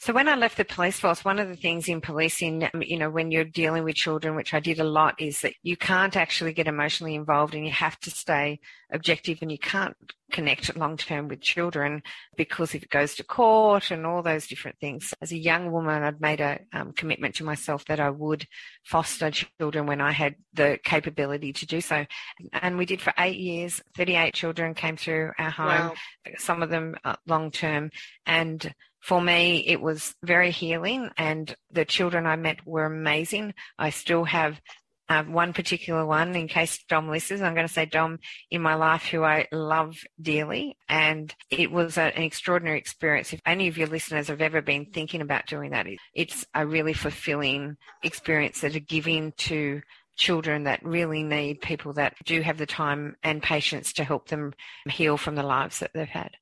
So 0.00 0.12
when 0.12 0.28
I 0.28 0.36
left 0.36 0.56
the 0.56 0.64
police 0.64 1.00
force, 1.00 1.24
one 1.24 1.40
of 1.40 1.48
the 1.48 1.56
things 1.56 1.88
in 1.88 2.00
policing, 2.00 2.62
um, 2.72 2.82
you 2.82 2.96
know, 2.96 3.10
when 3.10 3.32
you're 3.32 3.44
dealing 3.44 3.82
with 3.82 3.96
children, 3.96 4.36
which 4.36 4.54
I 4.54 4.60
did 4.60 4.78
a 4.78 4.84
lot, 4.84 5.20
is 5.20 5.40
that 5.40 5.54
you 5.64 5.76
can't 5.76 6.16
actually 6.16 6.52
get 6.52 6.68
emotionally 6.68 7.16
involved 7.16 7.52
and 7.54 7.66
you 7.66 7.72
have 7.72 7.98
to 8.00 8.10
stay 8.10 8.60
objective 8.92 9.38
and 9.42 9.50
you 9.50 9.58
can't 9.58 9.96
connect 10.30 10.76
long 10.76 10.96
term 10.96 11.26
with 11.26 11.40
children 11.40 12.02
because 12.36 12.74
if 12.74 12.82
it 12.82 12.90
goes 12.90 13.14
to 13.16 13.24
court 13.24 13.90
and 13.90 14.06
all 14.06 14.22
those 14.22 14.46
different 14.46 14.78
things. 14.78 15.12
As 15.20 15.32
a 15.32 15.36
young 15.36 15.72
woman, 15.72 16.04
I'd 16.04 16.20
made 16.20 16.40
a 16.40 16.60
um, 16.72 16.92
commitment 16.92 17.34
to 17.36 17.44
myself 17.44 17.84
that 17.86 17.98
I 17.98 18.10
would 18.10 18.46
foster 18.84 19.32
children 19.32 19.86
when 19.86 20.00
I 20.00 20.12
had 20.12 20.36
the 20.54 20.78
capability 20.84 21.52
to 21.54 21.66
do 21.66 21.80
so. 21.80 22.06
And 22.52 22.78
we 22.78 22.86
did 22.86 23.00
for 23.00 23.12
eight 23.18 23.38
years. 23.38 23.82
38 23.96 24.32
children 24.32 24.74
came 24.74 24.96
through 24.96 25.32
our 25.38 25.50
home, 25.50 25.66
wow. 25.66 25.94
some 26.36 26.62
of 26.62 26.70
them 26.70 26.94
uh, 27.04 27.16
long 27.26 27.50
term. 27.50 27.90
And 28.26 28.72
for 29.00 29.20
me, 29.20 29.66
it 29.66 29.80
was 29.80 30.14
very 30.22 30.50
healing, 30.50 31.10
and 31.16 31.54
the 31.70 31.84
children 31.84 32.26
I 32.26 32.36
met 32.36 32.66
were 32.66 32.84
amazing. 32.84 33.54
I 33.78 33.90
still 33.90 34.24
have 34.24 34.60
uh, 35.08 35.24
one 35.24 35.52
particular 35.52 36.04
one, 36.04 36.36
in 36.36 36.48
case 36.48 36.84
Dom 36.88 37.08
listens, 37.08 37.40
I'm 37.40 37.54
going 37.54 37.66
to 37.66 37.72
say 37.72 37.86
Dom 37.86 38.18
in 38.50 38.60
my 38.60 38.74
life, 38.74 39.04
who 39.04 39.24
I 39.24 39.46
love 39.50 39.96
dearly. 40.20 40.76
And 40.88 41.34
it 41.50 41.70
was 41.70 41.96
a, 41.96 42.14
an 42.14 42.22
extraordinary 42.22 42.78
experience. 42.78 43.32
If 43.32 43.40
any 43.46 43.68
of 43.68 43.78
your 43.78 43.86
listeners 43.86 44.28
have 44.28 44.42
ever 44.42 44.60
been 44.60 44.86
thinking 44.92 45.22
about 45.22 45.46
doing 45.46 45.70
that, 45.70 45.86
it's 46.14 46.44
a 46.54 46.66
really 46.66 46.92
fulfilling 46.92 47.76
experience 48.02 48.60
that 48.60 48.76
are 48.76 48.80
giving 48.80 49.32
to 49.38 49.80
children 50.16 50.64
that 50.64 50.84
really 50.84 51.22
need 51.22 51.60
people 51.60 51.94
that 51.94 52.14
do 52.24 52.42
have 52.42 52.58
the 52.58 52.66
time 52.66 53.16
and 53.22 53.42
patience 53.42 53.94
to 53.94 54.04
help 54.04 54.28
them 54.28 54.52
heal 54.90 55.16
from 55.16 55.36
the 55.36 55.42
lives 55.42 55.78
that 55.78 55.92
they've 55.94 56.08
had. 56.08 56.32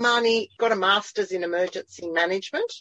Marnie 0.00 0.48
got 0.58 0.72
a 0.72 0.76
master's 0.76 1.32
in 1.32 1.42
emergency 1.42 2.08
management. 2.08 2.72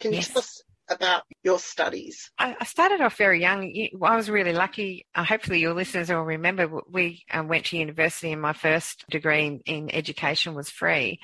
Can 0.00 0.12
you 0.12 0.18
yes. 0.18 0.28
tell 0.28 0.38
us 0.38 0.62
about 0.90 1.22
your 1.42 1.58
studies? 1.58 2.30
I 2.38 2.64
started 2.64 3.00
off 3.00 3.16
very 3.16 3.40
young. 3.40 3.70
I 4.02 4.16
was 4.16 4.30
really 4.30 4.52
lucky. 4.52 5.06
Uh, 5.14 5.24
hopefully, 5.24 5.60
your 5.60 5.74
listeners 5.74 6.08
will 6.08 6.22
remember 6.22 6.80
we 6.90 7.24
um, 7.30 7.48
went 7.48 7.66
to 7.66 7.76
university, 7.76 8.32
and 8.32 8.40
my 8.40 8.52
first 8.52 9.04
degree 9.10 9.60
in, 9.66 9.90
education 9.90 10.54
was 10.54 10.70
free. 10.70 11.20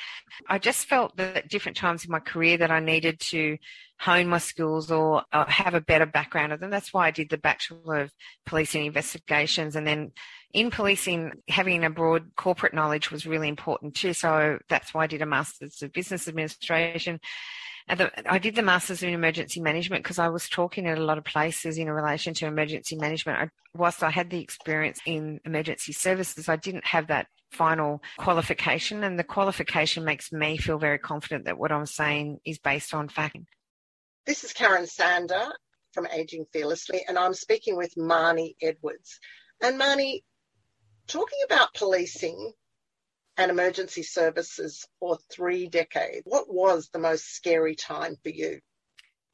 I 0.49 0.59
just 0.59 0.87
felt 0.87 1.17
that 1.17 1.37
at 1.37 1.49
different 1.49 1.77
times 1.77 2.05
in 2.05 2.11
my 2.11 2.21
career 2.21 2.59
that 2.59 2.71
I 2.71 2.81
needed 2.81 3.21
to 3.31 3.57
hone 4.01 4.29
my 4.29 4.39
skills 4.39 4.91
or, 4.91 5.23
or 5.33 5.45
have 5.47 5.75
a 5.75 5.81
better 5.81 6.07
background 6.07 6.53
of 6.53 6.61
them. 6.61 6.71
That's 6.71 6.93
why 6.93 7.07
I 7.07 7.13
did 7.13 7.31
the 7.31 7.39
Bachelor 7.39 8.01
of 8.01 8.13
Policing 8.45 8.85
Investigations, 8.85 9.77
and 9.77 9.87
then 9.87 10.13
in 10.55 10.71
policing, 10.71 11.33
having 11.49 11.85
a 11.85 11.91
broad 11.91 12.31
corporate 12.37 12.73
knowledge 12.73 13.11
was 13.11 13.27
really 13.27 13.49
important 13.49 13.95
too. 13.95 14.15
So 14.15 14.59
that's 14.69 14.95
why 14.95 15.05
I 15.05 15.07
did 15.09 15.21
a 15.21 15.27
Master's 15.27 15.83
of 15.83 15.93
Business 15.93 16.29
Administration. 16.29 17.21
I 17.87 18.39
did 18.39 18.55
the 18.55 18.63
Masters 18.63 19.03
in 19.03 19.13
Emergency 19.13 19.61
Management 19.61 20.05
because 20.05 20.19
I 20.19 20.29
was 20.29 20.49
talking 20.49 20.87
at 20.87 20.97
a 20.97 21.05
lot 21.05 21.19
of 21.19 21.25
places 21.25 21.77
in 21.77 21.91
relation 21.91 22.33
to 22.35 22.47
emergency 22.47 22.97
management. 22.97 23.39
I, 23.39 23.51
whilst 23.77 24.03
I 24.03 24.09
had 24.11 24.31
the 24.31 24.41
experience 24.41 25.01
in 25.05 25.41
emergency 25.45 25.93
services, 25.93 26.49
I 26.49 26.57
didn't 26.57 26.87
have 26.87 27.09
that 27.09 27.27
final 27.53 28.01
qualification. 28.17 29.05
And 29.05 29.19
the 29.19 29.25
qualification 29.25 30.03
makes 30.05 30.33
me 30.33 30.57
feel 30.57 30.79
very 30.79 30.99
confident 30.99 31.45
that 31.45 31.59
what 31.59 31.73
I'm 31.73 31.85
saying 31.85 32.39
is 32.47 32.59
based 32.59 32.95
on 32.95 33.09
fact. 33.09 33.37
This 34.25 34.45
is 34.45 34.55
Karen 34.55 34.87
Sander 34.87 35.49
from 35.93 36.07
Aging 36.07 36.47
Fearlessly, 36.55 37.03
and 37.07 37.19
I'm 37.19 37.35
speaking 37.35 37.77
with 37.77 37.95
Marnie 37.97 38.55
Edwards. 38.63 39.19
And 39.61 39.79
Marnie, 39.79 40.23
talking 41.07 41.39
about 41.45 41.75
policing 41.75 42.53
and 43.37 43.51
emergency 43.51 44.03
services 44.03 44.87
for 45.01 45.19
three 45.31 45.69
decades, 45.69 46.23
what 46.25 46.53
was 46.53 46.89
the 46.93 46.99
most 46.99 47.35
scary 47.35 47.75
time 47.75 48.17
for 48.23 48.31
you? 48.31 48.61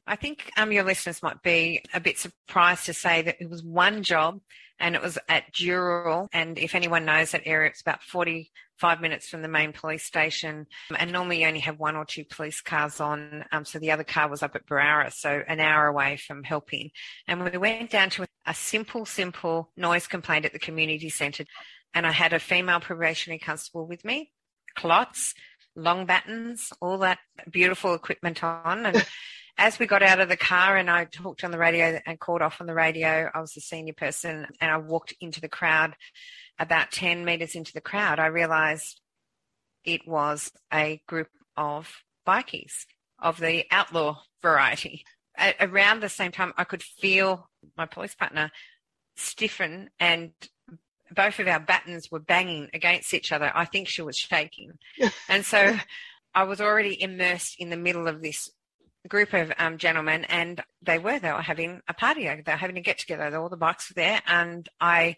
I 0.07 0.15
think 0.15 0.51
um, 0.57 0.71
your 0.71 0.83
listeners 0.83 1.21
might 1.21 1.41
be 1.43 1.83
a 1.93 1.99
bit 1.99 2.17
surprised 2.17 2.85
to 2.87 2.93
say 2.93 3.21
that 3.21 3.37
it 3.39 3.49
was 3.49 3.63
one 3.63 4.03
job 4.03 4.39
and 4.79 4.95
it 4.95 5.01
was 5.01 5.17
at 5.29 5.53
Dural. 5.53 6.27
And 6.33 6.57
if 6.57 6.73
anyone 6.73 7.05
knows 7.05 7.31
that 7.31 7.43
area, 7.45 7.69
it's 7.69 7.81
about 7.81 8.01
45 8.01 8.99
minutes 8.99 9.29
from 9.29 9.43
the 9.43 9.47
main 9.47 9.73
police 9.73 10.03
station. 10.03 10.65
And 10.97 11.11
normally 11.11 11.41
you 11.41 11.47
only 11.47 11.59
have 11.59 11.79
one 11.79 11.95
or 11.95 12.03
two 12.03 12.25
police 12.25 12.61
cars 12.61 12.99
on. 12.99 13.45
Um, 13.51 13.63
so 13.63 13.77
the 13.77 13.91
other 13.91 14.03
car 14.03 14.27
was 14.27 14.41
up 14.41 14.55
at 14.55 14.65
Berowra, 14.65 15.13
so 15.13 15.43
an 15.47 15.59
hour 15.59 15.85
away 15.85 16.17
from 16.17 16.43
helping. 16.43 16.89
And 17.27 17.43
we 17.43 17.57
went 17.57 17.91
down 17.91 18.09
to 18.11 18.25
simple, 18.53 19.05
simple 19.05 19.71
noise 19.77 20.07
complaint 20.07 20.45
at 20.45 20.53
the 20.53 20.59
community 20.59 21.09
centre. 21.09 21.45
And 21.93 22.07
I 22.07 22.11
had 22.11 22.33
a 22.33 22.39
female 22.39 22.79
probationary 22.79 23.39
constable 23.39 23.85
with 23.85 24.05
me, 24.05 24.31
culottes, 24.75 25.33
long 25.75 26.05
batons, 26.05 26.71
all 26.81 26.99
that 26.99 27.19
beautiful 27.49 27.93
equipment 27.93 28.43
on. 28.43 28.85
And 28.85 29.05
as 29.57 29.79
we 29.79 29.85
got 29.85 30.03
out 30.03 30.19
of 30.19 30.29
the 30.29 30.37
car 30.37 30.77
and 30.77 30.89
I 30.89 31.05
talked 31.05 31.43
on 31.43 31.51
the 31.51 31.57
radio 31.57 31.99
and 32.05 32.19
called 32.19 32.41
off 32.41 32.61
on 32.61 32.67
the 32.67 32.73
radio, 32.73 33.29
I 33.33 33.39
was 33.39 33.53
the 33.53 33.61
senior 33.61 33.93
person 33.93 34.47
and 34.59 34.71
I 34.71 34.77
walked 34.77 35.13
into 35.21 35.41
the 35.41 35.49
crowd. 35.49 35.95
About 36.59 36.91
10 36.91 37.25
meters 37.25 37.55
into 37.55 37.73
the 37.73 37.81
crowd, 37.81 38.19
I 38.19 38.27
realized 38.27 39.01
it 39.83 40.07
was 40.07 40.51
a 40.71 41.01
group 41.07 41.29
of 41.57 41.91
bikies 42.27 42.85
of 43.19 43.39
the 43.39 43.65
outlaw 43.71 44.19
variety. 44.41 45.03
Around 45.59 46.01
the 46.01 46.09
same 46.09 46.31
time, 46.31 46.53
I 46.57 46.63
could 46.63 46.83
feel 46.83 47.49
my 47.77 47.85
police 47.85 48.15
partner 48.15 48.51
stiffen 49.15 49.89
and 49.99 50.31
both 51.13 51.39
of 51.39 51.47
our 51.47 51.59
batons 51.59 52.09
were 52.09 52.19
banging 52.19 52.69
against 52.73 53.13
each 53.13 53.31
other. 53.31 53.51
I 53.53 53.65
think 53.65 53.87
she 53.87 54.01
was 54.01 54.17
shaking. 54.17 54.77
and 55.29 55.45
so 55.45 55.77
I 56.33 56.43
was 56.43 56.61
already 56.61 57.01
immersed 57.01 57.55
in 57.59 57.69
the 57.69 57.77
middle 57.77 58.07
of 58.07 58.21
this 58.21 58.49
group 59.07 59.33
of 59.33 59.51
um, 59.57 59.77
gentlemen, 59.77 60.25
and 60.25 60.63
they 60.81 60.99
were 60.99 61.19
they 61.19 61.31
were 61.31 61.41
having 61.41 61.81
a 61.87 61.93
party. 61.93 62.23
They 62.23 62.43
were 62.45 62.51
having 62.51 62.77
a 62.77 62.81
get 62.81 62.99
together. 62.99 63.35
All 63.37 63.49
the 63.49 63.57
bikes 63.57 63.89
were 63.89 63.95
there, 63.95 64.21
and 64.27 64.67
I 64.79 65.17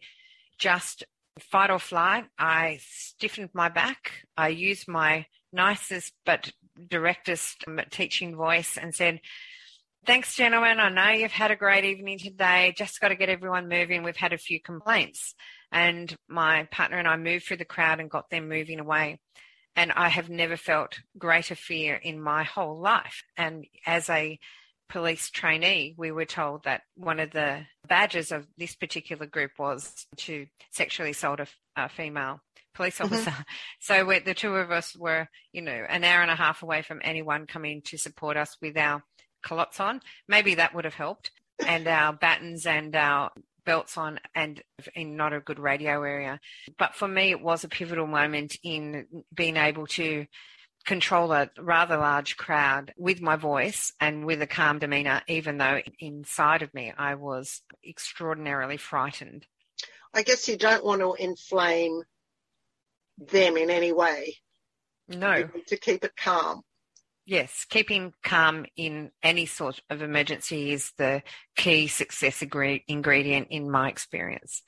just 0.57 1.03
fight 1.39 1.69
or 1.69 1.79
flight. 1.79 2.25
I 2.37 2.79
stiffened 2.81 3.49
my 3.53 3.69
back. 3.69 4.11
I 4.37 4.49
used 4.49 4.87
my 4.87 5.25
nicest 5.51 6.13
but 6.25 6.51
directest 6.89 7.63
um, 7.67 7.79
teaching 7.91 8.35
voice 8.35 8.77
and 8.77 8.93
said. 8.95 9.21
Thanks, 10.05 10.35
gentlemen. 10.35 10.81
I 10.81 10.89
know 10.89 11.11
you've 11.11 11.31
had 11.31 11.51
a 11.51 11.55
great 11.55 11.85
evening 11.85 12.19
today. 12.19 12.73
Just 12.77 12.99
got 12.99 13.07
to 13.07 13.15
get 13.15 13.29
everyone 13.29 13.69
moving. 13.69 14.03
We've 14.03 14.17
had 14.17 14.33
a 14.33 14.37
few 14.37 14.59
complaints. 14.59 15.33
And 15.71 16.13
my 16.27 16.67
partner 16.71 16.97
and 16.97 17.07
I 17.07 17.15
moved 17.15 17.45
through 17.45 17.57
the 17.57 17.65
crowd 17.65 18.01
and 18.01 18.09
got 18.09 18.29
them 18.29 18.49
moving 18.49 18.81
away. 18.81 19.19
And 19.77 19.93
I 19.93 20.09
have 20.09 20.29
never 20.29 20.57
felt 20.57 20.99
greater 21.17 21.55
fear 21.55 21.95
in 21.95 22.21
my 22.21 22.43
whole 22.43 22.81
life. 22.81 23.23
And 23.37 23.65
as 23.85 24.09
a 24.09 24.37
police 24.89 25.29
trainee, 25.29 25.95
we 25.97 26.11
were 26.11 26.25
told 26.25 26.65
that 26.65 26.81
one 26.97 27.21
of 27.21 27.31
the 27.31 27.61
badges 27.87 28.33
of 28.33 28.45
this 28.57 28.75
particular 28.75 29.25
group 29.25 29.51
was 29.57 30.05
to 30.17 30.47
sexually 30.71 31.11
assault 31.11 31.39
a, 31.39 31.47
a 31.77 31.87
female 31.87 32.41
police 32.75 32.97
mm-hmm. 32.97 33.13
officer. 33.13 33.31
Mm-hmm. 33.31 33.41
So 33.79 34.19
the 34.25 34.33
two 34.33 34.55
of 34.55 34.69
us 34.69 34.97
were, 34.97 35.29
you 35.53 35.61
know, 35.61 35.85
an 35.89 36.03
hour 36.03 36.21
and 36.21 36.31
a 36.31 36.35
half 36.35 36.61
away 36.61 36.81
from 36.81 36.99
anyone 37.03 37.47
coming 37.47 37.81
to 37.85 37.97
support 37.97 38.35
us 38.35 38.57
with 38.61 38.77
our 38.77 39.01
culottes 39.43 39.79
on. 39.79 40.01
Maybe 40.27 40.55
that 40.55 40.73
would 40.73 40.85
have 40.85 40.93
helped. 40.93 41.31
And 41.65 41.87
our 41.87 42.13
batons 42.13 42.65
and 42.65 42.95
our 42.95 43.31
belts 43.65 43.97
on 43.97 44.19
and 44.35 44.61
in 44.95 45.15
not 45.15 45.33
a 45.33 45.39
good 45.39 45.59
radio 45.59 46.03
area. 46.03 46.39
But 46.77 46.95
for 46.95 47.07
me, 47.07 47.31
it 47.31 47.41
was 47.41 47.63
a 47.63 47.69
pivotal 47.69 48.07
moment 48.07 48.57
in 48.63 49.07
being 49.33 49.57
able 49.57 49.87
to 49.87 50.25
control 50.85 51.31
a 51.31 51.49
rather 51.57 51.97
large 51.97 52.35
crowd 52.35 52.93
with 52.97 53.21
my 53.21 53.35
voice 53.37 53.93
and 53.99 54.25
with 54.25 54.41
a 54.41 54.47
calm 54.47 54.79
demeanour, 54.79 55.21
even 55.27 55.57
though 55.57 55.79
inside 55.99 56.61
of 56.61 56.73
me 56.73 56.91
I 56.97 57.15
was 57.15 57.61
extraordinarily 57.87 58.77
frightened. 58.77 59.45
I 60.13 60.23
guess 60.23 60.47
you 60.47 60.57
don't 60.57 60.83
want 60.83 61.01
to 61.01 61.13
inflame 61.13 62.03
them 63.17 63.57
in 63.57 63.69
any 63.69 63.91
way. 63.91 64.35
No. 65.07 65.49
To 65.67 65.77
keep 65.77 66.03
it 66.03 66.15
calm. 66.15 66.63
Yes, 67.25 67.65
keeping 67.69 68.13
calm 68.21 68.65
in 68.75 69.11
any 69.21 69.45
sort 69.45 69.79
of 69.89 70.01
emergency 70.01 70.71
is 70.71 70.91
the 70.97 71.23
key 71.55 71.87
success 71.87 72.41
ingredient 72.41 73.47
in 73.49 73.71
my 73.71 73.87
experience. 73.87 74.61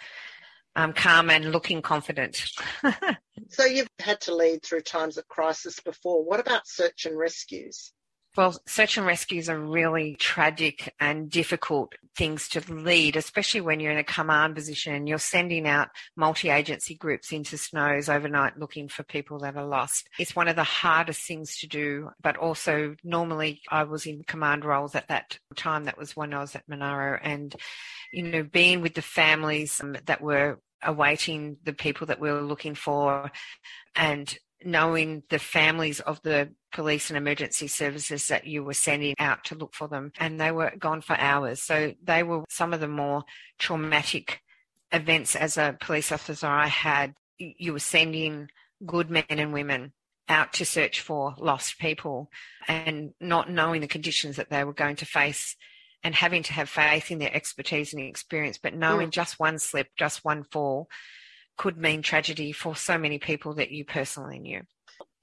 Um, 0.78 0.94
calm 0.94 1.30
and 1.30 1.52
looking 1.52 1.82
confident. 1.82 2.42
so 3.50 3.66
you've 3.66 3.90
had 4.00 4.22
to 4.22 4.36
lead 4.36 4.64
through 4.64 4.82
times 4.82 5.18
of 5.18 5.28
crisis 5.28 5.80
before. 5.80 6.24
What 6.24 6.40
about 6.40 6.68
search 6.68 7.06
and 7.06 7.18
rescues? 7.18 7.92
Well, 8.38 8.58
search 8.68 8.98
and 8.98 9.06
rescues 9.06 9.48
are 9.50 9.60
really 9.60 10.16
tragic 10.20 10.94
and 11.00 11.30
difficult 11.30 11.94
things 12.18 12.50
to 12.50 12.74
lead, 12.74 13.16
especially 13.16 13.62
when 13.62 13.80
you're 13.80 13.94
in 13.94 13.98
a 13.98 14.04
command 14.04 14.56
position 14.56 14.94
and 14.94 15.08
you're 15.08 15.20
sending 15.20 15.66
out 15.66 15.88
multi 16.18 16.50
agency 16.50 16.96
groups 16.96 17.32
into 17.32 17.58
snows 17.58 18.10
overnight 18.10 18.60
looking 18.60 18.90
for 18.90 19.04
people 19.04 19.40
that 19.40 19.56
are 19.56 19.66
lost. 19.66 20.10
It's 20.20 20.36
one 20.36 20.50
of 20.50 20.58
the 20.58 20.64
hardest 20.64 21.26
things 21.26 21.58
to 21.60 21.68
do, 21.68 22.10
but 22.22 22.36
also 22.36 22.96
normally 23.06 23.62
I 23.72 23.84
was 23.84 24.06
in 24.06 24.24
command 24.24 24.66
roles 24.66 24.96
at 24.96 25.08
that 25.08 25.40
time. 25.56 25.86
That 25.86 25.98
was 25.98 26.16
when 26.16 26.34
I 26.34 26.42
was 26.42 26.56
at 26.56 26.68
Monaro 26.68 27.18
and, 27.22 27.56
you 28.12 28.24
know, 28.24 28.44
being 28.44 28.82
with 28.82 28.96
the 28.96 29.02
families 29.02 29.80
um, 29.82 29.96
that 30.08 30.22
were 30.22 30.60
awaiting 30.84 31.58
the 31.64 31.74
people 31.74 32.08
that 32.08 32.20
we 32.20 32.32
were 32.32 32.42
looking 32.42 32.76
for 32.76 33.32
and 33.96 34.38
knowing 34.64 35.24
the 35.30 35.40
families 35.40 36.00
of 36.00 36.22
the 36.24 36.50
police 36.72 37.10
and 37.10 37.18
emergency 37.18 37.68
services 37.68 38.28
that 38.28 38.48
you 38.48 38.64
were 38.64 38.74
sending 38.74 39.16
out 39.20 39.44
to 39.46 39.56
look 39.56 39.74
for 39.74 39.88
them, 39.88 40.12
and 40.20 40.40
they 40.40 40.52
were 40.52 40.74
gone 40.78 41.02
for 41.02 41.18
hours. 41.18 41.62
So 41.62 41.94
they 42.04 42.24
were 42.24 42.44
some 42.50 42.74
of 42.74 42.80
the 42.80 42.88
more 42.88 43.24
traumatic 43.60 44.42
events 44.92 45.36
as 45.36 45.58
a 45.58 45.78
police 45.80 46.12
officer 46.12 46.48
I 46.48 46.68
had. 46.68 47.14
You 47.38 47.74
were 47.74 47.80
sending 47.80 48.50
good 48.86 49.10
men 49.10 49.26
and 49.30 49.54
women 49.54 49.94
out 50.28 50.54
to 50.54 50.66
search 50.66 51.02
for 51.02 51.36
lost 51.38 51.78
people 51.78 52.32
and 52.68 53.14
not 53.20 53.50
knowing 53.50 53.82
the 53.82 53.88
conditions 53.88 54.38
that 54.38 54.50
they 54.50 54.64
were 54.64 54.74
going 54.74 54.96
to 54.98 55.06
face 55.06 55.56
and 56.04 56.16
having 56.16 56.44
to 56.44 56.54
have 56.54 56.70
faith 56.70 57.12
in 57.12 57.20
their 57.20 57.34
expertise 57.34 57.94
and 57.94 58.02
experience, 58.02 58.60
but 58.62 58.76
knowing 58.76 59.08
mm. 59.08 59.12
just 59.12 59.40
one 59.40 59.58
slip, 59.58 59.88
just 59.98 60.24
one 60.24 60.44
fall 60.44 60.88
could 61.58 61.78
mean 61.78 62.02
tragedy 62.02 62.52
for 62.52 62.76
so 62.76 62.98
many 62.98 63.20
people 63.20 63.56
that 63.56 63.72
you 63.72 63.86
personally 63.86 64.40
knew. 64.40 64.62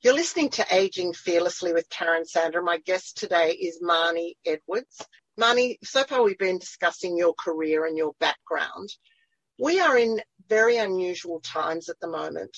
You're 0.03 0.15
listening 0.15 0.51
to 0.51 0.67
Aging 0.75 1.13
Fearlessly 1.13 1.73
with 1.73 1.89
Karen 1.89 2.25
Sander. 2.25 2.63
My 2.63 2.79
guest 2.79 3.19
today 3.19 3.53
is 3.53 3.81
Marnie 3.81 4.35
Edwards. 4.45 5.01
Marnie, 5.39 5.77
so 5.85 6.03
far 6.03 6.23
we've 6.23 6.39
been 6.39 6.59
discussing 6.59 7.17
your 7.17 7.35
career 7.35 7.87
and 7.87 7.97
your 7.97 8.13
background. 8.19 8.89
We 9.59 9.81
are 9.81 9.97
in 9.97 10.21
very 10.49 10.77
unusual 10.77 11.41
times 11.41 11.89
at 11.89 12.01
the 12.01 12.09
moment 12.09 12.57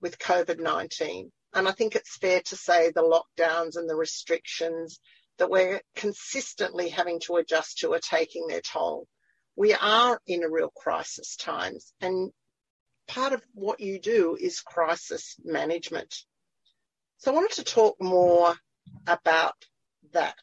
with 0.00 0.18
COVID 0.18 0.60
19. 0.60 1.32
And 1.54 1.66
I 1.66 1.72
think 1.72 1.96
it's 1.96 2.18
fair 2.18 2.40
to 2.42 2.56
say 2.56 2.90
the 2.90 3.02
lockdowns 3.02 3.76
and 3.76 3.88
the 3.88 3.96
restrictions 3.96 5.00
that 5.38 5.50
we're 5.50 5.80
consistently 5.94 6.88
having 6.88 7.20
to 7.20 7.36
adjust 7.36 7.78
to 7.78 7.92
are 7.92 8.00
taking 8.00 8.46
their 8.46 8.60
toll. 8.60 9.06
We 9.56 9.74
are 9.74 10.20
in 10.26 10.44
a 10.44 10.50
real 10.50 10.70
crisis 10.76 11.34
times 11.36 11.92
and 12.00 12.30
part 13.06 13.32
of 13.32 13.42
what 13.54 13.80
you 13.80 13.98
do 13.98 14.36
is 14.40 14.60
crisis 14.60 15.36
management. 15.44 16.14
So 17.18 17.30
I 17.30 17.34
wanted 17.34 17.56
to 17.56 17.64
talk 17.64 18.00
more 18.00 18.54
about 19.06 19.54
that. 20.12 20.34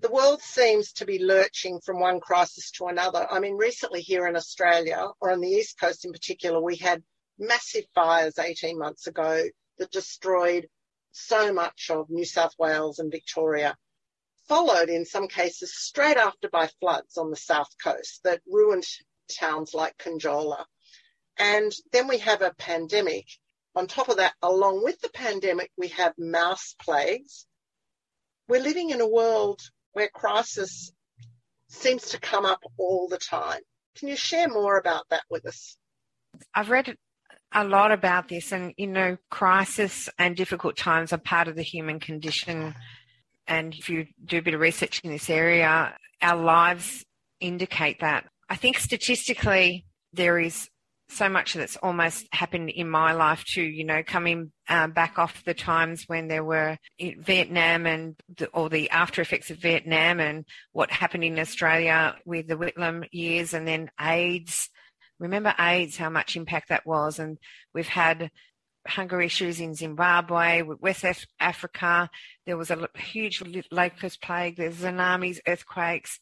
The 0.00 0.10
world 0.10 0.40
seems 0.42 0.92
to 0.94 1.04
be 1.04 1.18
lurching 1.18 1.80
from 1.80 2.00
one 2.00 2.20
crisis 2.20 2.70
to 2.72 2.86
another. 2.86 3.26
I 3.30 3.40
mean, 3.40 3.56
recently 3.56 4.00
here 4.00 4.26
in 4.26 4.36
Australia, 4.36 5.08
or 5.20 5.32
on 5.32 5.40
the 5.40 5.48
East 5.48 5.78
Coast 5.78 6.04
in 6.04 6.12
particular, 6.12 6.60
we 6.60 6.76
had 6.76 7.02
massive 7.38 7.84
fires 7.94 8.38
18 8.38 8.78
months 8.78 9.06
ago 9.06 9.42
that 9.78 9.90
destroyed 9.90 10.68
so 11.12 11.52
much 11.52 11.90
of 11.90 12.08
New 12.10 12.24
South 12.24 12.54
Wales 12.58 12.98
and 12.98 13.10
Victoria, 13.10 13.76
followed 14.48 14.88
in 14.88 15.04
some 15.04 15.26
cases 15.26 15.74
straight 15.74 16.16
after 16.16 16.48
by 16.48 16.68
floods 16.80 17.16
on 17.16 17.30
the 17.30 17.36
south 17.36 17.70
coast 17.82 18.20
that 18.24 18.42
ruined 18.46 18.86
towns 19.28 19.74
like 19.74 19.96
Conjola. 19.98 20.64
And 21.40 21.72
then 21.90 22.06
we 22.06 22.18
have 22.18 22.42
a 22.42 22.52
pandemic. 22.58 23.26
On 23.74 23.86
top 23.86 24.10
of 24.10 24.18
that, 24.18 24.34
along 24.42 24.84
with 24.84 25.00
the 25.00 25.08
pandemic, 25.08 25.70
we 25.78 25.88
have 25.88 26.12
mouse 26.18 26.74
plagues. 26.78 27.46
We're 28.46 28.62
living 28.62 28.90
in 28.90 29.00
a 29.00 29.08
world 29.08 29.60
where 29.92 30.10
crisis 30.12 30.92
seems 31.68 32.10
to 32.10 32.20
come 32.20 32.44
up 32.44 32.60
all 32.76 33.08
the 33.08 33.16
time. 33.16 33.60
Can 33.96 34.08
you 34.08 34.16
share 34.16 34.48
more 34.48 34.76
about 34.76 35.04
that 35.08 35.22
with 35.30 35.46
us? 35.46 35.76
I've 36.54 36.68
read 36.68 36.94
a 37.52 37.64
lot 37.64 37.90
about 37.90 38.28
this, 38.28 38.52
and 38.52 38.74
you 38.76 38.86
know, 38.86 39.16
crisis 39.30 40.10
and 40.18 40.36
difficult 40.36 40.76
times 40.76 41.12
are 41.12 41.18
part 41.18 41.48
of 41.48 41.56
the 41.56 41.62
human 41.62 42.00
condition. 42.00 42.74
And 43.46 43.74
if 43.74 43.88
you 43.88 44.06
do 44.24 44.38
a 44.38 44.42
bit 44.42 44.54
of 44.54 44.60
research 44.60 45.00
in 45.04 45.10
this 45.10 45.30
area, 45.30 45.96
our 46.20 46.36
lives 46.36 47.04
indicate 47.40 48.00
that. 48.00 48.26
I 48.48 48.56
think 48.56 48.78
statistically, 48.78 49.86
there 50.12 50.38
is 50.38 50.68
so 51.10 51.28
much 51.28 51.54
that's 51.54 51.76
almost 51.76 52.26
happened 52.32 52.70
in 52.70 52.88
my 52.88 53.12
life 53.12 53.44
too, 53.44 53.62
you 53.62 53.84
know, 53.84 54.02
coming 54.02 54.52
uh, 54.68 54.86
back 54.86 55.18
off 55.18 55.44
the 55.44 55.54
times 55.54 56.04
when 56.06 56.28
there 56.28 56.44
were 56.44 56.78
Vietnam 57.00 57.86
and 57.86 58.16
the, 58.36 58.48
the 58.70 58.90
after 58.90 59.20
effects 59.20 59.50
of 59.50 59.58
Vietnam 59.58 60.20
and 60.20 60.44
what 60.72 60.90
happened 60.90 61.24
in 61.24 61.38
Australia 61.38 62.16
with 62.24 62.46
the 62.46 62.56
Whitlam 62.56 63.06
years 63.12 63.54
and 63.54 63.66
then 63.66 63.90
AIDS. 64.00 64.68
Remember 65.18 65.54
AIDS, 65.58 65.96
how 65.96 66.10
much 66.10 66.36
impact 66.36 66.68
that 66.68 66.86
was. 66.86 67.18
And 67.18 67.38
we've 67.74 67.88
had 67.88 68.30
hunger 68.86 69.20
issues 69.20 69.60
in 69.60 69.74
Zimbabwe, 69.74 70.62
West 70.62 71.04
Africa. 71.38 72.08
There 72.46 72.56
was 72.56 72.70
a 72.70 72.88
huge 72.96 73.42
locust 73.70 74.22
plague. 74.22 74.56
There's 74.56 74.78
tsunamis, 74.78 75.38
earthquakes, 75.46 76.18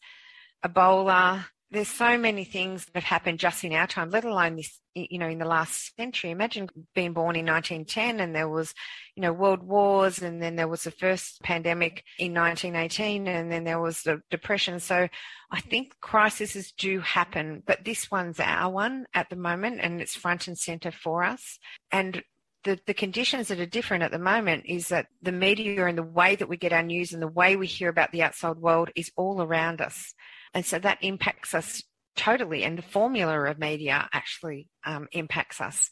Ebola, 0.64 1.44
there's 1.70 1.88
so 1.88 2.16
many 2.16 2.44
things 2.44 2.86
that 2.86 2.94
have 2.94 3.04
happened 3.04 3.38
just 3.38 3.62
in 3.62 3.74
our 3.74 3.86
time, 3.86 4.08
let 4.08 4.24
alone 4.24 4.56
this, 4.56 4.80
you 4.94 5.18
know, 5.18 5.28
in 5.28 5.38
the 5.38 5.44
last 5.44 5.94
century. 5.96 6.30
Imagine 6.30 6.68
being 6.94 7.12
born 7.12 7.36
in 7.36 7.44
1910 7.44 8.20
and 8.20 8.34
there 8.34 8.48
was, 8.48 8.72
you 9.14 9.20
know, 9.20 9.34
world 9.34 9.62
wars 9.62 10.22
and 10.22 10.42
then 10.42 10.56
there 10.56 10.68
was 10.68 10.84
the 10.84 10.90
first 10.90 11.42
pandemic 11.42 12.04
in 12.18 12.32
1918 12.32 13.28
and 13.28 13.52
then 13.52 13.64
there 13.64 13.80
was 13.80 14.02
the 14.02 14.22
depression. 14.30 14.80
So 14.80 15.08
I 15.50 15.60
think 15.60 15.94
crises 16.00 16.72
do 16.72 17.00
happen, 17.00 17.62
but 17.66 17.84
this 17.84 18.10
one's 18.10 18.40
our 18.40 18.70
one 18.70 19.04
at 19.12 19.28
the 19.28 19.36
moment 19.36 19.80
and 19.82 20.00
it's 20.00 20.16
front 20.16 20.48
and 20.48 20.56
center 20.56 20.90
for 20.90 21.22
us. 21.22 21.58
And 21.92 22.22
the, 22.64 22.78
the 22.86 22.94
conditions 22.94 23.48
that 23.48 23.60
are 23.60 23.66
different 23.66 24.04
at 24.04 24.10
the 24.10 24.18
moment 24.18 24.64
is 24.66 24.88
that 24.88 25.06
the 25.20 25.32
media 25.32 25.86
and 25.86 25.98
the 25.98 26.02
way 26.02 26.34
that 26.34 26.48
we 26.48 26.56
get 26.56 26.72
our 26.72 26.82
news 26.82 27.12
and 27.12 27.22
the 27.22 27.28
way 27.28 27.56
we 27.56 27.66
hear 27.66 27.90
about 27.90 28.10
the 28.10 28.22
outside 28.22 28.56
world 28.56 28.90
is 28.96 29.12
all 29.16 29.42
around 29.42 29.82
us. 29.82 30.14
And 30.54 30.64
so 30.64 30.78
that 30.78 30.98
impacts 31.00 31.54
us 31.54 31.82
totally. 32.16 32.64
And 32.64 32.76
the 32.76 32.82
formula 32.82 33.44
of 33.44 33.58
media 33.58 34.08
actually 34.12 34.68
um, 34.84 35.08
impacts 35.12 35.60
us. 35.60 35.88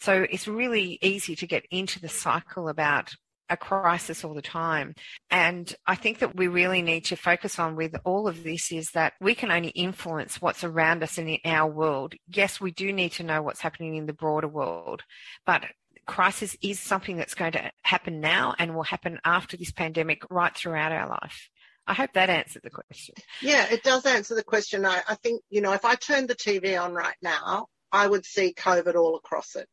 So 0.00 0.26
it's 0.30 0.48
really 0.48 0.98
easy 1.02 1.36
to 1.36 1.46
get 1.46 1.64
into 1.70 2.00
the 2.00 2.08
cycle 2.08 2.68
about 2.68 3.12
a 3.50 3.56
crisis 3.56 4.24
all 4.24 4.34
the 4.34 4.42
time. 4.42 4.94
And 5.30 5.74
I 5.86 5.96
think 5.96 6.20
that 6.20 6.36
we 6.36 6.48
really 6.48 6.80
need 6.80 7.04
to 7.06 7.16
focus 7.16 7.58
on 7.58 7.76
with 7.76 7.94
all 8.04 8.26
of 8.26 8.42
this 8.42 8.72
is 8.72 8.90
that 8.92 9.14
we 9.20 9.34
can 9.34 9.50
only 9.50 9.68
influence 9.68 10.40
what's 10.40 10.64
around 10.64 11.02
us 11.02 11.18
and 11.18 11.28
in 11.28 11.38
our 11.44 11.70
world. 11.70 12.14
Yes, 12.28 12.60
we 12.60 12.70
do 12.70 12.92
need 12.92 13.12
to 13.12 13.22
know 13.22 13.42
what's 13.42 13.60
happening 13.60 13.96
in 13.96 14.06
the 14.06 14.12
broader 14.14 14.48
world, 14.48 15.02
but 15.44 15.64
crisis 16.06 16.56
is 16.62 16.78
something 16.78 17.16
that's 17.16 17.34
going 17.34 17.52
to 17.52 17.70
happen 17.82 18.20
now 18.20 18.54
and 18.58 18.74
will 18.74 18.82
happen 18.82 19.18
after 19.24 19.56
this 19.56 19.72
pandemic 19.72 20.22
right 20.30 20.54
throughout 20.54 20.92
our 20.92 21.08
life. 21.08 21.48
I 21.86 21.94
hope 21.94 22.14
that 22.14 22.30
answered 22.30 22.62
the 22.62 22.70
question. 22.70 23.14
Yeah, 23.42 23.66
it 23.70 23.82
does 23.82 24.06
answer 24.06 24.34
the 24.34 24.44
question. 24.44 24.86
I, 24.86 25.02
I 25.08 25.14
think, 25.16 25.42
you 25.50 25.60
know, 25.60 25.72
if 25.72 25.84
I 25.84 25.96
turned 25.96 26.28
the 26.28 26.34
TV 26.34 26.80
on 26.80 26.94
right 26.94 27.16
now, 27.22 27.66
I 27.92 28.06
would 28.06 28.24
see 28.24 28.54
COVID 28.54 28.94
all 28.94 29.16
across 29.16 29.54
it. 29.56 29.68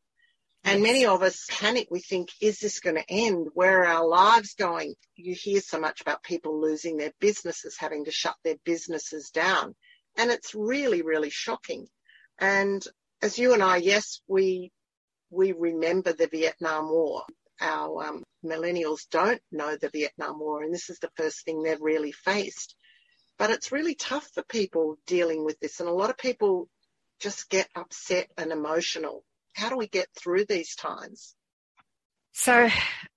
And 0.64 0.80
yes. 0.80 0.86
many 0.86 1.06
of 1.06 1.22
us 1.22 1.46
panic. 1.50 1.88
We 1.90 2.00
think, 2.00 2.28
is 2.40 2.60
this 2.60 2.80
going 2.80 2.96
to 2.96 3.04
end? 3.08 3.48
Where 3.54 3.80
are 3.80 3.86
our 3.86 4.06
lives 4.06 4.54
going? 4.54 4.94
You 5.16 5.34
hear 5.34 5.60
so 5.60 5.80
much 5.80 6.00
about 6.00 6.22
people 6.22 6.60
losing 6.60 6.96
their 6.96 7.12
businesses, 7.18 7.76
having 7.78 8.04
to 8.04 8.12
shut 8.12 8.36
their 8.44 8.56
businesses 8.64 9.30
down. 9.30 9.74
And 10.16 10.30
it's 10.30 10.54
really, 10.54 11.02
really 11.02 11.30
shocking. 11.30 11.88
And 12.38 12.84
as 13.22 13.38
you 13.38 13.54
and 13.54 13.62
I, 13.62 13.78
yes, 13.78 14.20
we, 14.28 14.70
we 15.30 15.52
remember 15.52 16.12
the 16.12 16.28
Vietnam 16.28 16.90
War. 16.90 17.24
Our 17.62 18.04
um, 18.04 18.24
millennials 18.44 19.08
don't 19.10 19.40
know 19.52 19.76
the 19.76 19.88
Vietnam 19.88 20.40
War, 20.40 20.62
and 20.62 20.74
this 20.74 20.90
is 20.90 20.98
the 20.98 21.12
first 21.16 21.44
thing 21.44 21.62
they've 21.62 21.80
really 21.80 22.12
faced. 22.12 22.74
But 23.38 23.50
it's 23.50 23.72
really 23.72 23.94
tough 23.94 24.28
for 24.34 24.42
people 24.42 24.96
dealing 25.06 25.44
with 25.44 25.58
this, 25.60 25.80
and 25.80 25.88
a 25.88 25.92
lot 25.92 26.10
of 26.10 26.18
people 26.18 26.68
just 27.20 27.48
get 27.48 27.68
upset 27.76 28.28
and 28.36 28.50
emotional. 28.50 29.24
How 29.54 29.68
do 29.68 29.76
we 29.76 29.86
get 29.86 30.08
through 30.18 30.46
these 30.46 30.74
times? 30.74 31.36
So, 32.34 32.70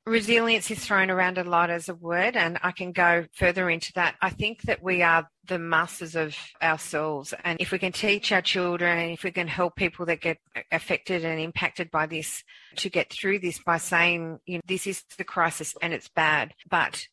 resilience 0.05 0.69
is 0.69 0.83
thrown 0.83 1.09
around 1.09 1.37
a 1.37 1.45
lot 1.45 1.69
as 1.69 1.87
a 1.87 1.95
word, 1.95 2.35
and 2.35 2.59
I 2.61 2.71
can 2.71 2.91
go 2.91 3.25
further 3.33 3.69
into 3.69 3.93
that. 3.93 4.15
I 4.21 4.29
think 4.29 4.63
that 4.63 4.83
we 4.83 5.01
are 5.01 5.27
the 5.47 5.57
masters 5.57 6.15
of 6.15 6.35
ourselves, 6.61 7.33
and 7.45 7.59
if 7.61 7.71
we 7.71 7.79
can 7.79 7.93
teach 7.93 8.33
our 8.33 8.41
children 8.41 8.97
and 8.97 9.11
if 9.11 9.23
we 9.23 9.31
can 9.31 9.47
help 9.47 9.77
people 9.77 10.05
that 10.07 10.19
get 10.19 10.37
affected 10.71 11.23
and 11.23 11.39
impacted 11.39 11.89
by 11.91 12.07
this 12.07 12.43
to 12.75 12.89
get 12.89 13.11
through 13.11 13.39
this 13.39 13.59
by 13.59 13.77
saying, 13.77 14.37
you 14.45 14.57
know, 14.57 14.61
this 14.67 14.85
is 14.85 15.03
the 15.17 15.23
crisis 15.23 15.73
and 15.81 15.93
it's 15.93 16.09
bad, 16.09 16.53
but 16.69 17.07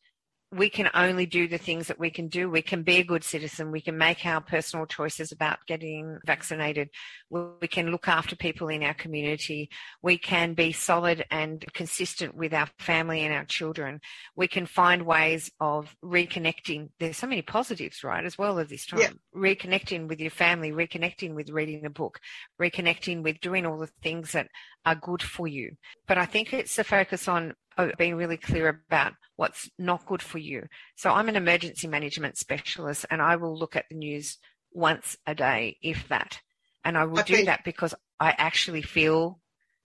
we 0.53 0.69
can 0.69 0.89
only 0.93 1.25
do 1.25 1.47
the 1.47 1.57
things 1.57 1.87
that 1.87 1.99
we 1.99 2.09
can 2.09 2.27
do. 2.27 2.49
We 2.49 2.61
can 2.61 2.83
be 2.83 2.97
a 2.97 3.03
good 3.03 3.23
citizen. 3.23 3.71
We 3.71 3.81
can 3.81 3.97
make 3.97 4.25
our 4.25 4.41
personal 4.41 4.85
choices 4.85 5.31
about 5.31 5.65
getting 5.67 6.19
vaccinated. 6.25 6.89
We 7.29 7.67
can 7.67 7.89
look 7.89 8.07
after 8.07 8.35
people 8.35 8.67
in 8.67 8.83
our 8.83 8.93
community. 8.93 9.69
We 10.01 10.17
can 10.17 10.53
be 10.53 10.71
solid 10.71 11.25
and 11.31 11.65
consistent 11.73 12.35
with 12.35 12.53
our 12.53 12.67
family 12.77 13.21
and 13.21 13.33
our 13.33 13.45
children. 13.45 13.99
We 14.35 14.47
can 14.47 14.65
find 14.65 15.05
ways 15.05 15.51
of 15.59 15.95
reconnecting. 16.03 16.89
There's 16.99 17.17
so 17.17 17.27
many 17.27 17.41
positives, 17.41 18.03
right, 18.03 18.23
as 18.23 18.37
well 18.37 18.59
as 18.59 18.69
this 18.69 18.85
time. 18.85 18.99
Yeah. 18.99 19.09
Reconnecting 19.35 20.07
with 20.07 20.19
your 20.19 20.31
family, 20.31 20.71
reconnecting 20.71 21.33
with 21.33 21.49
reading 21.49 21.85
a 21.85 21.89
book, 21.89 22.19
reconnecting 22.61 23.23
with 23.23 23.39
doing 23.39 23.65
all 23.65 23.79
the 23.79 23.89
things 24.03 24.33
that 24.33 24.47
are 24.85 24.95
good 24.95 25.21
for 25.21 25.47
you. 25.47 25.71
But 26.07 26.17
I 26.17 26.25
think 26.25 26.53
it's 26.53 26.75
the 26.75 26.83
focus 26.83 27.27
on 27.27 27.53
being 27.97 28.15
really 28.15 28.37
clear 28.37 28.67
about 28.87 29.13
what's 29.35 29.69
not 29.77 30.05
good 30.05 30.21
for 30.21 30.37
you. 30.37 30.63
So 30.95 31.11
I'm 31.11 31.29
an 31.29 31.35
emergency 31.35 31.87
management 31.87 32.37
specialist 32.37 33.05
and 33.09 33.21
I 33.21 33.35
will 33.35 33.57
look 33.57 33.75
at 33.75 33.85
the 33.89 33.95
news 33.95 34.37
once 34.71 35.17
a 35.25 35.35
day, 35.35 35.77
if 35.81 36.07
that. 36.09 36.39
And 36.83 36.97
I 36.97 37.05
will 37.05 37.19
okay. 37.19 37.37
do 37.37 37.45
that 37.45 37.63
because 37.63 37.93
I 38.19 38.35
actually 38.37 38.81
feel 38.81 39.39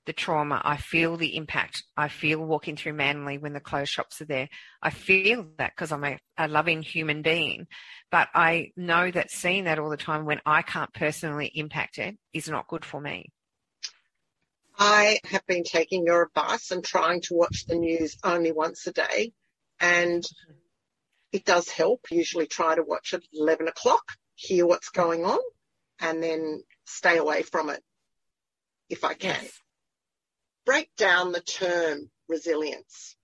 the 0.09 0.13
trauma. 0.15 0.61
I 0.65 0.79
feel 0.79 1.19
the 1.19 1.37
impact. 1.37 1.85
I 1.95 2.09
feel 2.09 2.41
walking 2.41 2.77
through 2.77 2.95
Manly 2.95 3.37
when 3.37 3.53
the 3.53 3.61
closed 3.61 3.93
shops 3.93 4.23
are 4.23 4.25
there. 4.25 4.49
I 4.83 4.89
feel 4.89 5.47
that 5.59 5.73
because 5.77 5.93
I'm 5.93 6.03
a, 6.03 6.19
a, 6.39 6.49
loving 6.49 6.83
human 6.83 7.21
being. 7.21 7.67
But 8.11 8.29
I 8.35 8.73
know 8.75 9.11
that 9.11 9.31
seeing 9.31 9.65
that 9.65 9.79
all 9.79 9.91
the 9.91 9.99
time 9.99 10.25
when 10.25 10.41
I 10.47 10.63
can't 10.63 10.93
personally 10.95 11.53
impact 11.55 11.99
it 11.99 12.17
is 12.33 12.49
not 12.49 12.69
good 12.69 12.87
for 12.87 13.01
me. 13.01 13.33
I 14.79 15.19
have 15.25 15.45
been 15.47 15.65
taking 15.65 16.07
your 16.07 16.23
advice 16.23 16.71
and 16.71 16.85
trying 16.85 17.21
to 17.23 17.35
watch 17.35 17.67
the 17.67 17.75
news 17.75 18.17
only 18.23 18.53
once 18.53 18.87
a 18.87 18.93
day. 18.93 19.33
And 19.81 20.25
it 21.33 21.45
does 21.45 21.69
help. 21.69 22.07
Usually 22.11 22.47
try 22.47 22.77
to 22.77 22.83
watch 22.83 23.13
at 23.13 23.23
11 23.33 23.69
o'clock, 23.69 24.13
hear 24.35 24.67
what's 24.67 24.91
going 24.91 25.25
on, 25.25 25.41
and 26.01 26.23
then 26.23 26.63
stay 26.85 27.19
away 27.19 27.43
from 27.43 27.71
it 27.71 27.83
if 28.89 29.05
I 29.05 29.15
can. 29.15 29.37
Yes. 29.43 29.61
Break 30.65 30.95
down 30.97 31.33
the 31.33 31.41
term 31.41 32.11
resilience. 32.29 33.17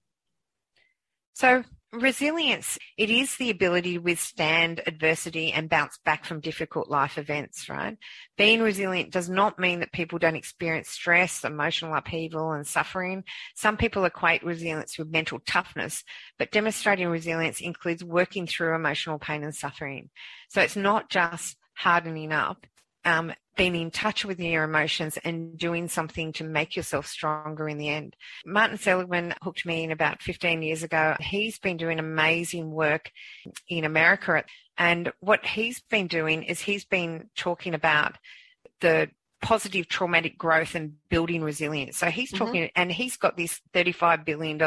So 1.34 1.62
resilience, 2.00 2.78
it 2.96 3.10
is 3.10 3.36
the 3.36 3.50
ability 3.50 3.94
to 3.94 3.98
withstand 3.98 4.80
adversity 4.86 5.52
and 5.52 5.68
bounce 5.68 5.98
back 6.04 6.24
from 6.24 6.40
difficult 6.40 6.90
life 6.90 7.18
events, 7.18 7.68
right? 7.68 7.96
Being 8.36 8.60
resilient 8.60 9.10
does 9.12 9.28
not 9.28 9.58
mean 9.58 9.80
that 9.80 9.92
people 9.92 10.18
don't 10.18 10.36
experience 10.36 10.88
stress, 10.88 11.44
emotional 11.44 11.94
upheaval 11.94 12.52
and 12.52 12.66
suffering. 12.66 13.24
Some 13.54 13.76
people 13.76 14.04
equate 14.04 14.44
resilience 14.44 14.98
with 14.98 15.10
mental 15.10 15.40
toughness, 15.46 16.04
but 16.38 16.52
demonstrating 16.52 17.08
resilience 17.08 17.60
includes 17.60 18.04
working 18.04 18.46
through 18.46 18.74
emotional 18.74 19.18
pain 19.18 19.44
and 19.44 19.54
suffering. 19.54 20.10
So 20.48 20.60
it's 20.60 20.76
not 20.76 21.10
just 21.10 21.56
hardening 21.76 22.32
up. 22.32 22.66
Um, 23.04 23.32
being 23.56 23.76
in 23.76 23.90
touch 23.90 24.24
with 24.24 24.40
your 24.40 24.64
emotions 24.64 25.16
and 25.22 25.56
doing 25.56 25.88
something 25.88 26.32
to 26.32 26.44
make 26.44 26.74
yourself 26.74 27.06
stronger 27.06 27.68
in 27.68 27.78
the 27.78 27.88
end. 27.88 28.16
Martin 28.44 28.78
Seligman 28.78 29.34
hooked 29.42 29.64
me 29.64 29.84
in 29.84 29.92
about 29.92 30.22
15 30.22 30.62
years 30.62 30.82
ago. 30.82 31.14
He's 31.20 31.58
been 31.58 31.76
doing 31.76 31.98
amazing 31.98 32.70
work 32.70 33.10
in 33.68 33.84
America. 33.84 34.44
And 34.76 35.12
what 35.20 35.46
he's 35.46 35.80
been 35.80 36.08
doing 36.08 36.42
is 36.42 36.60
he's 36.60 36.84
been 36.84 37.30
talking 37.36 37.74
about 37.74 38.16
the 38.80 39.08
positive 39.40 39.86
traumatic 39.88 40.38
growth 40.38 40.74
and 40.74 40.94
building 41.10 41.42
resilience. 41.42 41.98
So 41.98 42.06
he's 42.06 42.32
mm-hmm. 42.32 42.44
talking, 42.44 42.62
mm-hmm. 42.62 42.80
and 42.80 42.90
he's 42.90 43.16
got 43.16 43.36
this 43.36 43.60
$35 43.74 44.24
billion 44.24 44.58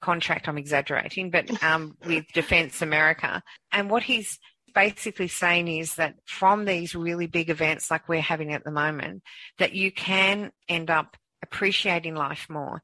contract, 0.00 0.48
I'm 0.48 0.56
exaggerating, 0.56 1.30
but 1.30 1.62
um, 1.62 1.96
with 2.06 2.24
Defense 2.32 2.80
America. 2.80 3.42
And 3.72 3.90
what 3.90 4.04
he's 4.04 4.38
basically 4.74 5.28
saying 5.28 5.68
is 5.68 5.94
that 5.94 6.16
from 6.24 6.64
these 6.64 6.94
really 6.94 7.26
big 7.26 7.50
events 7.50 7.90
like 7.90 8.08
we're 8.08 8.20
having 8.20 8.52
at 8.52 8.64
the 8.64 8.70
moment, 8.70 9.22
that 9.58 9.74
you 9.74 9.92
can 9.92 10.50
end 10.68 10.90
up 10.90 11.16
appreciating 11.42 12.14
life 12.14 12.46
more 12.48 12.82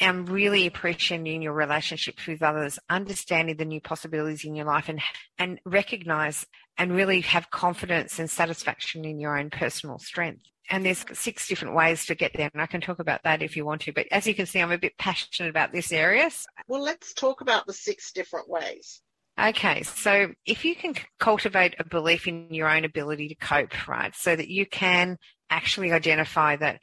and 0.00 0.28
really 0.28 0.66
appreciating 0.66 1.42
your 1.42 1.52
relationships 1.52 2.26
with 2.26 2.42
others, 2.42 2.78
understanding 2.90 3.56
the 3.56 3.64
new 3.64 3.80
possibilities 3.80 4.44
in 4.44 4.54
your 4.54 4.66
life 4.66 4.88
and, 4.88 5.00
and 5.38 5.60
recognize 5.64 6.44
and 6.76 6.92
really 6.92 7.20
have 7.20 7.50
confidence 7.50 8.18
and 8.18 8.28
satisfaction 8.28 9.04
in 9.04 9.20
your 9.20 9.38
own 9.38 9.50
personal 9.50 9.98
strength. 9.98 10.42
And 10.70 10.84
there's 10.84 11.04
six 11.12 11.46
different 11.46 11.74
ways 11.74 12.06
to 12.06 12.14
get 12.14 12.32
there, 12.34 12.50
and 12.52 12.62
I 12.62 12.66
can 12.66 12.80
talk 12.80 12.98
about 12.98 13.22
that 13.24 13.42
if 13.42 13.54
you 13.54 13.66
want 13.66 13.82
to. 13.82 13.92
But 13.92 14.06
as 14.10 14.26
you 14.26 14.34
can 14.34 14.46
see, 14.46 14.60
I'm 14.60 14.72
a 14.72 14.78
bit 14.78 14.96
passionate 14.98 15.50
about 15.50 15.72
this 15.72 15.92
area. 15.92 16.30
Well, 16.68 16.82
let's 16.82 17.12
talk 17.12 17.42
about 17.42 17.66
the 17.66 17.74
six 17.74 18.12
different 18.12 18.48
ways. 18.48 19.02
Okay, 19.40 19.82
so 19.82 20.28
if 20.46 20.64
you 20.64 20.76
can 20.76 20.94
cultivate 21.18 21.74
a 21.78 21.84
belief 21.84 22.28
in 22.28 22.54
your 22.54 22.68
own 22.68 22.84
ability 22.84 23.28
to 23.28 23.34
cope, 23.34 23.88
right, 23.88 24.14
so 24.14 24.34
that 24.34 24.48
you 24.48 24.64
can 24.64 25.18
actually 25.50 25.90
identify 25.92 26.54
that 26.56 26.78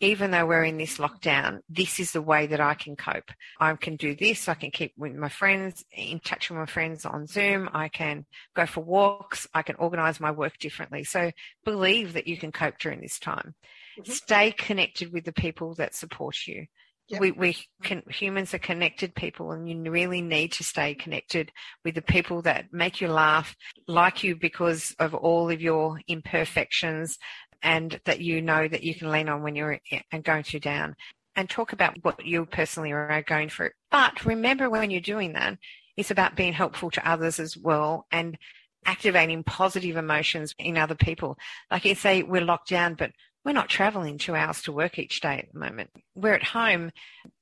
even 0.00 0.30
though 0.30 0.44
we're 0.44 0.62
in 0.62 0.76
this 0.76 0.98
lockdown, 0.98 1.60
this 1.68 1.98
is 1.98 2.12
the 2.12 2.20
way 2.20 2.46
that 2.46 2.60
I 2.60 2.74
can 2.74 2.96
cope. 2.96 3.30
I 3.58 3.74
can 3.74 3.96
do 3.96 4.14
this. 4.14 4.46
I 4.46 4.54
can 4.54 4.70
keep 4.70 4.92
with 4.96 5.14
my 5.14 5.30
friends, 5.30 5.84
in 5.90 6.20
touch 6.20 6.50
with 6.50 6.58
my 6.58 6.66
friends 6.66 7.06
on 7.06 7.26
Zoom. 7.26 7.70
I 7.72 7.88
can 7.88 8.26
go 8.54 8.66
for 8.66 8.84
walks. 8.84 9.46
I 9.54 9.62
can 9.62 9.76
organize 9.76 10.20
my 10.20 10.30
work 10.30 10.58
differently. 10.58 11.04
So 11.04 11.32
believe 11.64 12.12
that 12.12 12.28
you 12.28 12.36
can 12.36 12.52
cope 12.52 12.78
during 12.78 13.00
this 13.00 13.18
time. 13.18 13.54
Mm-hmm. 13.98 14.12
Stay 14.12 14.50
connected 14.52 15.12
with 15.12 15.24
the 15.24 15.32
people 15.32 15.74
that 15.76 15.94
support 15.94 16.36
you. 16.46 16.66
Yep. 17.08 17.20
We, 17.20 17.30
we 17.30 17.56
can, 17.84 18.02
humans 18.08 18.52
are 18.52 18.58
connected 18.58 19.14
people 19.14 19.52
and 19.52 19.68
you 19.68 19.90
really 19.90 20.22
need 20.22 20.52
to 20.52 20.64
stay 20.64 20.94
connected 20.94 21.52
with 21.84 21.94
the 21.94 22.02
people 22.02 22.42
that 22.42 22.72
make 22.72 23.00
you 23.00 23.08
laugh, 23.08 23.54
like 23.86 24.24
you 24.24 24.34
because 24.34 24.94
of 24.98 25.14
all 25.14 25.48
of 25.48 25.60
your 25.60 26.00
imperfections 26.08 27.16
and 27.62 28.00
that 28.04 28.20
you 28.20 28.42
know 28.42 28.66
that 28.66 28.82
you 28.82 28.94
can 28.94 29.10
lean 29.10 29.28
on 29.28 29.42
when 29.42 29.54
you're 29.54 29.78
going 30.22 30.42
through 30.42 30.60
down 30.60 30.96
and 31.36 31.48
talk 31.48 31.72
about 31.72 31.96
what 32.02 32.24
you 32.24 32.44
personally 32.46 32.92
are 32.92 33.22
going 33.22 33.50
through. 33.50 33.70
But 33.90 34.24
remember 34.24 34.68
when 34.68 34.90
you're 34.90 35.00
doing 35.00 35.34
that, 35.34 35.58
it's 35.96 36.10
about 36.10 36.36
being 36.36 36.52
helpful 36.52 36.90
to 36.90 37.08
others 37.08 37.38
as 37.38 37.56
well 37.56 38.06
and 38.10 38.36
activating 38.84 39.42
positive 39.42 39.96
emotions 39.96 40.54
in 40.58 40.76
other 40.76 40.94
people. 40.94 41.36
Like 41.70 41.84
you 41.84 41.94
say, 41.94 42.22
we're 42.22 42.44
locked 42.44 42.68
down, 42.68 42.94
but 42.94 43.10
we're 43.46 43.52
not 43.52 43.68
traveling 43.68 44.18
two 44.18 44.34
hours 44.34 44.60
to 44.62 44.72
work 44.72 44.98
each 44.98 45.20
day 45.20 45.38
at 45.38 45.52
the 45.52 45.58
moment. 45.60 45.90
We're 46.16 46.34
at 46.34 46.42
home. 46.42 46.90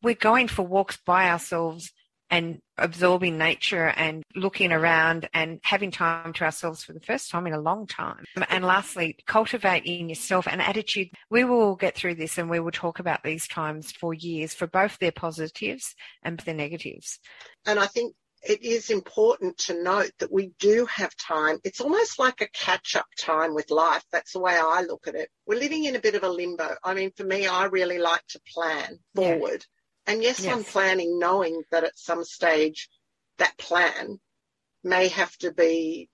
We're 0.02 0.14
going 0.14 0.48
for 0.48 0.60
walks 0.60 0.98
by 0.98 1.30
ourselves 1.30 1.90
and 2.28 2.58
absorbing 2.76 3.38
nature 3.38 3.86
and 3.86 4.22
looking 4.36 4.70
around 4.70 5.30
and 5.32 5.60
having 5.62 5.90
time 5.90 6.34
to 6.34 6.44
ourselves 6.44 6.84
for 6.84 6.92
the 6.92 7.00
first 7.00 7.30
time 7.30 7.46
in 7.46 7.54
a 7.54 7.60
long 7.60 7.86
time. 7.86 8.24
And 8.50 8.66
lastly, 8.66 9.16
cultivate 9.26 9.86
in 9.86 10.10
yourself 10.10 10.46
an 10.46 10.60
attitude. 10.60 11.08
We 11.30 11.44
will 11.44 11.74
get 11.74 11.96
through 11.96 12.16
this 12.16 12.36
and 12.36 12.50
we 12.50 12.60
will 12.60 12.70
talk 12.70 12.98
about 12.98 13.22
these 13.24 13.48
times 13.48 13.90
for 13.90 14.12
years 14.12 14.52
for 14.52 14.66
both 14.66 14.98
their 14.98 15.12
positives 15.12 15.94
and 16.22 16.38
their 16.40 16.54
negatives. 16.54 17.18
And 17.64 17.78
I 17.78 17.86
think 17.86 18.14
it 18.46 18.62
is 18.62 18.90
important 18.90 19.56
to 19.58 19.82
note 19.82 20.12
that 20.18 20.32
we 20.32 20.52
do 20.58 20.86
have 20.86 21.16
time. 21.16 21.58
It's 21.64 21.80
almost 21.80 22.18
like 22.18 22.40
a 22.40 22.48
catch 22.48 22.94
up 22.94 23.06
time 23.18 23.54
with 23.54 23.70
life. 23.70 24.04
That's 24.12 24.32
the 24.32 24.40
way 24.40 24.52
I 24.52 24.82
look 24.82 25.06
at 25.06 25.14
it. 25.14 25.30
We're 25.46 25.58
living 25.58 25.84
in 25.84 25.96
a 25.96 26.00
bit 26.00 26.14
of 26.14 26.24
a 26.24 26.28
limbo. 26.28 26.76
I 26.84 26.94
mean, 26.94 27.10
for 27.16 27.24
me, 27.24 27.46
I 27.46 27.64
really 27.64 27.98
like 27.98 28.26
to 28.28 28.40
plan 28.52 28.98
forward. 29.14 29.64
Yeah. 30.06 30.12
And 30.12 30.22
yes, 30.22 30.40
yes, 30.40 30.54
I'm 30.54 30.64
planning 30.64 31.18
knowing 31.18 31.62
that 31.70 31.84
at 31.84 31.98
some 31.98 32.24
stage 32.24 32.88
that 33.38 33.56
plan 33.56 34.20
may 34.82 35.08
have 35.08 35.34
to 35.38 35.52
be 35.52 36.10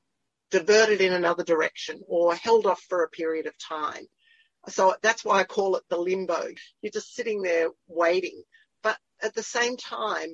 diverted 0.50 1.00
in 1.00 1.12
another 1.12 1.44
direction 1.44 2.00
or 2.06 2.34
held 2.34 2.66
off 2.66 2.80
for 2.88 3.02
a 3.02 3.10
period 3.10 3.46
of 3.46 3.54
time. 3.58 4.04
So 4.68 4.94
that's 5.02 5.24
why 5.24 5.40
I 5.40 5.44
call 5.44 5.76
it 5.76 5.84
the 5.88 5.96
limbo. 5.96 6.48
You're 6.82 6.92
just 6.92 7.14
sitting 7.14 7.42
there 7.42 7.70
waiting. 7.88 8.42
But 8.82 8.98
at 9.20 9.34
the 9.34 9.42
same 9.42 9.76
time, 9.76 10.28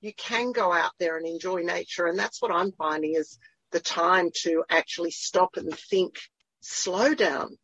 you 0.00 0.12
can 0.14 0.52
go 0.52 0.72
out 0.72 0.92
there 0.98 1.16
and 1.16 1.26
enjoy 1.26 1.60
nature. 1.62 2.06
And 2.06 2.18
that's 2.18 2.40
what 2.40 2.52
I'm 2.52 2.72
finding 2.72 3.14
is 3.14 3.38
the 3.72 3.80
time 3.80 4.30
to 4.42 4.64
actually 4.70 5.10
stop 5.10 5.56
and 5.56 5.74
think, 5.74 6.18
slow 6.60 7.14
down. 7.14 7.56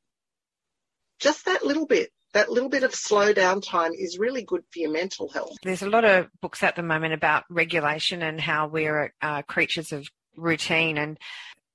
Just 1.18 1.46
that 1.46 1.64
little 1.64 1.86
bit 1.86 2.10
that 2.34 2.50
little 2.50 2.68
bit 2.68 2.82
of 2.82 2.92
slow 2.94 3.32
down 3.32 3.60
time 3.60 3.92
is 3.96 4.18
really 4.18 4.42
good 4.42 4.62
for 4.72 4.80
your 4.80 4.90
mental 4.90 5.28
health. 5.28 5.56
There's 5.62 5.82
a 5.82 5.88
lot 5.88 6.04
of 6.04 6.26
books 6.42 6.64
at 6.64 6.74
the 6.74 6.82
moment 6.82 7.14
about 7.14 7.44
regulation 7.48 8.22
and 8.22 8.40
how 8.40 8.66
we're 8.66 9.14
uh, 9.22 9.42
creatures 9.42 9.92
of 9.92 10.08
routine. 10.36 10.98
And 10.98 11.16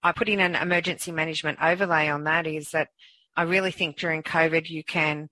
I 0.04 0.12
put 0.12 0.28
in 0.28 0.42
an 0.42 0.56
emergency 0.56 1.14
management 1.14 1.60
overlay 1.62 2.10
on 2.10 2.26
that 2.26 2.46
is 2.46 2.72
that 2.72 2.90
I 3.38 3.44
really 3.44 3.72
think 3.72 3.98
during 3.98 4.22
COVID 4.22 4.70
you 4.70 4.84
can 4.84 5.30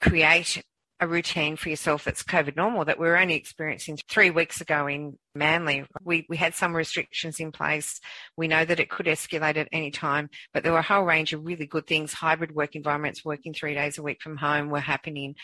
create 0.00 0.62
a 1.00 1.06
routine 1.06 1.56
for 1.56 1.68
yourself 1.68 2.04
that's 2.04 2.22
COVID 2.22 2.56
normal 2.56 2.84
that 2.84 2.98
we 2.98 3.06
are 3.08 3.16
only 3.16 3.34
experiencing 3.34 3.98
three 4.08 4.30
weeks 4.30 4.60
ago 4.60 4.86
in 4.86 5.18
Manly. 5.34 5.84
We, 6.02 6.26
we 6.28 6.36
had 6.36 6.54
some 6.54 6.74
restrictions 6.74 7.38
in 7.38 7.52
place. 7.52 8.00
We 8.36 8.48
know 8.48 8.64
that 8.64 8.80
it 8.80 8.90
could 8.90 9.06
escalate 9.06 9.56
at 9.56 9.68
any 9.70 9.90
time, 9.90 10.28
but 10.52 10.62
there 10.62 10.72
were 10.72 10.78
a 10.78 10.82
whole 10.82 11.04
range 11.04 11.32
of 11.32 11.46
really 11.46 11.66
good 11.66 11.86
things. 11.86 12.12
Hybrid 12.12 12.54
work 12.54 12.74
environments, 12.74 13.24
working 13.24 13.54
three 13.54 13.74
days 13.74 13.98
a 13.98 14.02
week 14.02 14.20
from 14.20 14.36
home 14.36 14.70
were 14.70 14.80
happening 14.80 15.36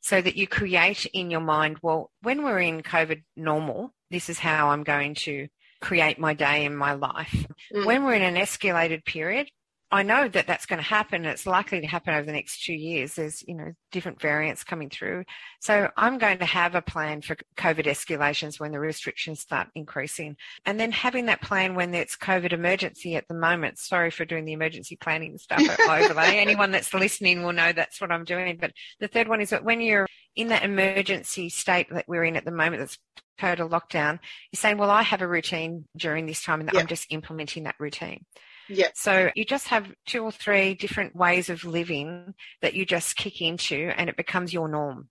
so 0.00 0.20
that 0.20 0.36
you 0.36 0.46
create 0.46 1.06
in 1.06 1.30
your 1.30 1.40
mind, 1.40 1.78
well, 1.82 2.10
when 2.22 2.44
we're 2.44 2.60
in 2.60 2.82
COVID 2.82 3.22
normal, 3.36 3.92
this 4.10 4.28
is 4.28 4.38
how 4.38 4.70
I'm 4.70 4.84
going 4.84 5.14
to 5.16 5.48
create 5.80 6.18
my 6.18 6.34
day 6.34 6.64
and 6.64 6.76
my 6.76 6.92
life. 6.94 7.46
Mm. 7.74 7.86
When 7.86 8.04
we're 8.04 8.14
in 8.14 8.22
an 8.22 8.36
escalated 8.36 9.04
period, 9.04 9.48
I 9.90 10.02
know 10.02 10.26
that 10.26 10.48
that's 10.48 10.66
going 10.66 10.80
to 10.80 10.84
happen. 10.84 11.24
It's 11.24 11.46
likely 11.46 11.80
to 11.80 11.86
happen 11.86 12.12
over 12.12 12.26
the 12.26 12.32
next 12.32 12.64
two 12.64 12.74
years. 12.74 13.14
There's, 13.14 13.44
you 13.46 13.54
know, 13.54 13.72
different 13.92 14.20
variants 14.20 14.64
coming 14.64 14.90
through. 14.90 15.24
So 15.60 15.88
I'm 15.96 16.18
going 16.18 16.38
to 16.38 16.44
have 16.44 16.74
a 16.74 16.82
plan 16.82 17.22
for 17.22 17.36
COVID 17.56 17.84
escalations 17.84 18.58
when 18.58 18.72
the 18.72 18.80
restrictions 18.80 19.40
start 19.40 19.68
increasing. 19.76 20.36
And 20.64 20.80
then 20.80 20.90
having 20.90 21.26
that 21.26 21.40
plan 21.40 21.76
when 21.76 21.94
it's 21.94 22.16
COVID 22.16 22.52
emergency 22.52 23.14
at 23.14 23.28
the 23.28 23.34
moment. 23.34 23.78
Sorry 23.78 24.10
for 24.10 24.24
doing 24.24 24.44
the 24.44 24.54
emergency 24.54 24.96
planning 24.96 25.38
stuff 25.38 25.60
at 25.60 25.78
overlay. 25.88 26.38
Anyone 26.38 26.72
that's 26.72 26.92
listening 26.92 27.44
will 27.44 27.52
know 27.52 27.72
that's 27.72 28.00
what 28.00 28.10
I'm 28.10 28.24
doing. 28.24 28.58
But 28.60 28.72
the 28.98 29.08
third 29.08 29.28
one 29.28 29.40
is 29.40 29.50
that 29.50 29.64
when 29.64 29.80
you're 29.80 30.08
in 30.34 30.48
that 30.48 30.64
emergency 30.64 31.48
state 31.48 31.86
that 31.90 32.08
we're 32.08 32.24
in 32.24 32.34
at 32.34 32.44
the 32.44 32.50
moment, 32.50 32.80
that's 32.80 32.98
total 33.38 33.68
lockdown, 33.68 34.18
you're 34.50 34.58
saying, 34.58 34.78
well, 34.78 34.90
I 34.90 35.02
have 35.02 35.22
a 35.22 35.28
routine 35.28 35.84
during 35.96 36.26
this 36.26 36.42
time 36.42 36.60
and 36.60 36.70
yep. 36.72 36.82
I'm 36.82 36.88
just 36.88 37.06
implementing 37.10 37.64
that 37.64 37.76
routine. 37.78 38.24
Yeah. 38.68 38.88
So 38.94 39.30
you 39.34 39.44
just 39.44 39.68
have 39.68 39.92
two 40.06 40.22
or 40.22 40.32
three 40.32 40.74
different 40.74 41.14
ways 41.14 41.48
of 41.48 41.64
living 41.64 42.34
that 42.62 42.74
you 42.74 42.84
just 42.84 43.16
kick 43.16 43.40
into 43.40 43.92
and 43.96 44.08
it 44.08 44.16
becomes 44.16 44.52
your 44.52 44.68
norm. 44.68 45.08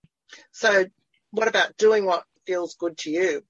So 0.51 0.85
what 1.31 1.47
about 1.47 1.77
doing 1.77 2.05
what 2.05 2.23
feels 2.45 2.75
good 2.75 2.97
to 2.99 3.09
you? 3.09 3.41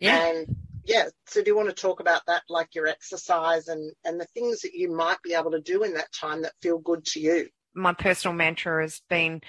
Yeah. 0.00 0.26
And 0.26 0.56
yeah, 0.84 1.08
so 1.26 1.42
do 1.42 1.50
you 1.50 1.56
want 1.56 1.68
to 1.68 1.74
talk 1.74 2.00
about 2.00 2.22
that, 2.26 2.42
like 2.48 2.74
your 2.74 2.86
exercise 2.86 3.68
and, 3.68 3.92
and 4.04 4.20
the 4.20 4.26
things 4.26 4.60
that 4.62 4.74
you 4.74 4.90
might 4.90 5.20
be 5.22 5.34
able 5.34 5.50
to 5.50 5.60
do 5.60 5.82
in 5.82 5.94
that 5.94 6.12
time 6.12 6.42
that 6.42 6.52
feel 6.62 6.78
good 6.78 7.04
to 7.06 7.20
you? 7.20 7.48
My 7.74 7.92
personal 7.92 8.34
mantra 8.34 8.82
has 8.82 9.02
been 9.10 9.42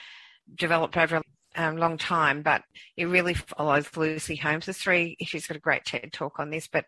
developed 0.53 0.97
over 0.97 1.17
a 1.17 1.23
um, 1.55 1.77
long 1.77 1.97
time, 1.97 2.41
but 2.41 2.63
it 2.97 3.05
really 3.05 3.33
follows 3.33 3.95
Lucy 3.95 4.35
Hone. 4.35 4.61
The 4.65 4.73
three, 4.73 5.15
she's 5.21 5.47
got 5.47 5.57
a 5.57 5.61
great 5.61 5.85
TED 5.85 6.11
talk 6.11 6.39
on 6.39 6.49
this, 6.49 6.67
but 6.67 6.85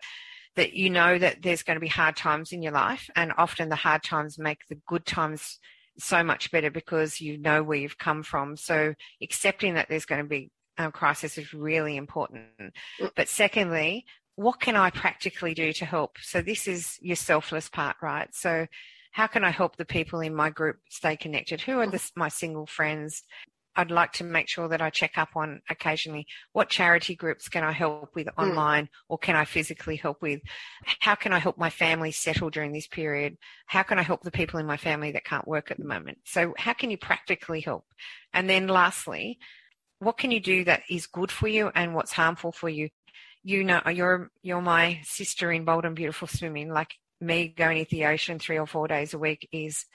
that 0.56 0.74
you 0.74 0.90
know 0.90 1.18
that 1.18 1.42
there's 1.42 1.64
going 1.64 1.76
to 1.76 1.82
be 1.82 1.88
hard 1.88 2.16
times 2.16 2.52
in 2.52 2.62
your 2.62 2.74
life 2.74 3.10
and 3.16 3.32
often 3.38 3.70
the 3.70 3.76
hard 3.76 4.04
times 4.04 4.38
make 4.38 4.60
the 4.70 4.80
good 4.88 5.06
times 5.06 5.60
so 5.98 6.24
much 6.24 6.52
better 6.52 6.72
because 6.72 7.22
you 7.22 7.38
know 7.38 7.64
where 7.64 7.78
you've 7.78 7.98
come 7.98 8.24
from 8.24 8.56
so 8.56 8.94
accepting 9.22 9.76
that 9.76 9.88
there's 9.90 10.06
going 10.06 10.22
to 10.22 10.28
be 10.28 10.50
a 10.78 10.92
crisis 10.92 11.38
is 11.38 11.54
really 11.54 11.98
important 11.98 12.46
but 13.16 13.28
secondly 13.28 14.06
what 14.36 14.60
can 14.60 14.76
i 14.76 14.90
practically 14.90 15.54
do 15.54 15.74
to 15.74 15.86
help 15.86 16.18
so 16.22 16.42
this 16.42 16.68
is 16.68 16.98
your 17.02 17.16
selfless 17.16 17.70
part 17.70 17.96
right 18.02 18.34
so 18.34 18.66
how 19.12 19.28
can 19.28 19.44
I 19.44 19.50
help 19.50 19.76
the 19.76 19.86
people 19.86 20.22
in 20.22 20.34
my 20.34 20.50
group 20.50 20.78
stay 20.90 21.18
connected? 21.18 21.62
Who 21.62 21.80
are 21.80 21.88
the, 21.88 22.02
my 22.16 22.30
single 22.30 22.66
friends? 22.66 23.24
I'd 23.76 23.92
like 23.92 24.12
to 24.14 24.24
make 24.24 24.50
sure 24.50 24.68
that 24.68 24.82
I 24.82 24.90
check 24.90 25.18
up 25.18 25.30
on 25.36 25.62
occasionally 25.70 26.28
what 26.52 26.70
charity 26.70 27.16
groups 27.16 27.48
can 27.48 27.64
I 27.64 27.72
help 27.72 28.14
with 28.16 28.28
hmm. 28.36 28.44
online 28.44 28.86
mm. 28.86 28.90
or 29.08 29.18
can 29.18 29.36
I 29.36 29.46
physically 29.46 29.96
help 29.96 30.22
with? 30.22 30.42
How 31.00 31.16
can 31.16 31.34
I 31.34 31.40
help 31.40 31.58
my 31.58 31.70
family 31.70 32.12
settle 32.12 32.50
during 32.50 32.74
this 32.74 32.88
period? 32.88 33.38
How 33.68 33.84
can 33.84 33.98
I 33.98 34.04
help 34.04 34.24
the 34.24 34.32
people 34.32 34.60
in 34.60 34.66
my 34.66 34.78
family 34.78 35.12
that 35.12 35.26
can't 35.26 35.48
work 35.48 35.72
at 35.72 35.78
the 35.78 35.86
moment? 35.86 36.20
So 36.26 36.54
how 36.58 36.74
can 36.74 36.92
you 36.92 36.98
practically 36.98 37.62
help? 37.62 37.86
And 38.34 38.50
then 38.50 38.68
lastly, 38.68 39.40
what 40.00 40.18
can 40.18 40.32
you 40.32 40.40
do 40.40 40.64
that 40.66 40.84
is 40.90 41.08
good 41.08 41.32
for 41.32 41.48
you 41.48 41.72
and 41.74 41.96
what's 41.96 42.14
harmful 42.14 42.52
for 42.52 42.70
you? 42.70 42.90
You 43.44 43.64
know, 43.64 43.82
you're, 43.92 44.30
you're 44.44 44.62
my 44.62 45.00
sister 45.04 45.52
in 45.52 45.64
bold 45.66 45.86
and 45.86 45.96
beautiful 45.96 46.28
swimming. 46.28 46.72
Like 46.72 46.96
me 47.22 47.48
going 47.56 47.78
into 47.78 47.92
the 47.92 48.06
ocean 48.06 48.40
three 48.40 48.58
or 48.58 48.68
four 48.68 48.88
days 48.88 49.14
a 49.14 49.20
week 49.20 49.48
is 49.52 49.86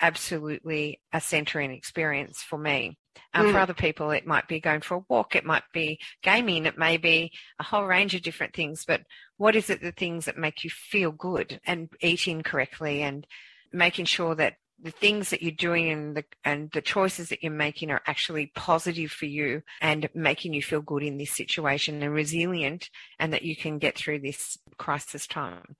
absolutely 0.00 1.00
a 1.12 1.20
centering 1.20 1.70
experience 1.70 2.42
for 2.42 2.58
me. 2.58 2.98
Um, 3.34 3.46
mm. 3.46 3.52
For 3.52 3.58
other 3.58 3.74
people, 3.74 4.10
it 4.10 4.26
might 4.26 4.48
be 4.48 4.60
going 4.60 4.80
for 4.80 4.96
a 4.96 5.04
walk, 5.08 5.34
it 5.34 5.44
might 5.44 5.64
be 5.72 5.98
gaming, 6.22 6.66
it 6.66 6.78
may 6.78 6.96
be 6.96 7.32
a 7.58 7.64
whole 7.64 7.84
range 7.84 8.14
of 8.14 8.22
different 8.22 8.54
things. 8.54 8.84
But 8.86 9.02
what 9.36 9.56
is 9.56 9.70
it 9.70 9.80
the 9.80 9.92
things 9.92 10.24
that 10.24 10.38
make 10.38 10.64
you 10.64 10.70
feel 10.70 11.10
good 11.10 11.60
and 11.66 11.88
eating 12.00 12.42
correctly 12.42 13.02
and 13.02 13.26
making 13.72 14.06
sure 14.06 14.34
that 14.36 14.54
the 14.80 14.90
things 14.90 15.30
that 15.30 15.42
you're 15.42 15.50
doing 15.50 15.90
and 15.90 16.16
the 16.16 16.24
and 16.44 16.70
the 16.72 16.80
choices 16.80 17.28
that 17.28 17.42
you're 17.42 17.50
making 17.50 17.90
are 17.90 18.02
actually 18.06 18.52
positive 18.54 19.10
for 19.10 19.26
you 19.26 19.62
and 19.80 20.08
making 20.14 20.54
you 20.54 20.62
feel 20.62 20.80
good 20.80 21.02
in 21.02 21.18
this 21.18 21.32
situation 21.32 22.02
and 22.02 22.14
resilient 22.14 22.88
and 23.18 23.32
that 23.32 23.42
you 23.42 23.56
can 23.56 23.78
get 23.78 23.96
through 23.98 24.20
this 24.20 24.56
crisis 24.76 25.26
time. 25.26 25.76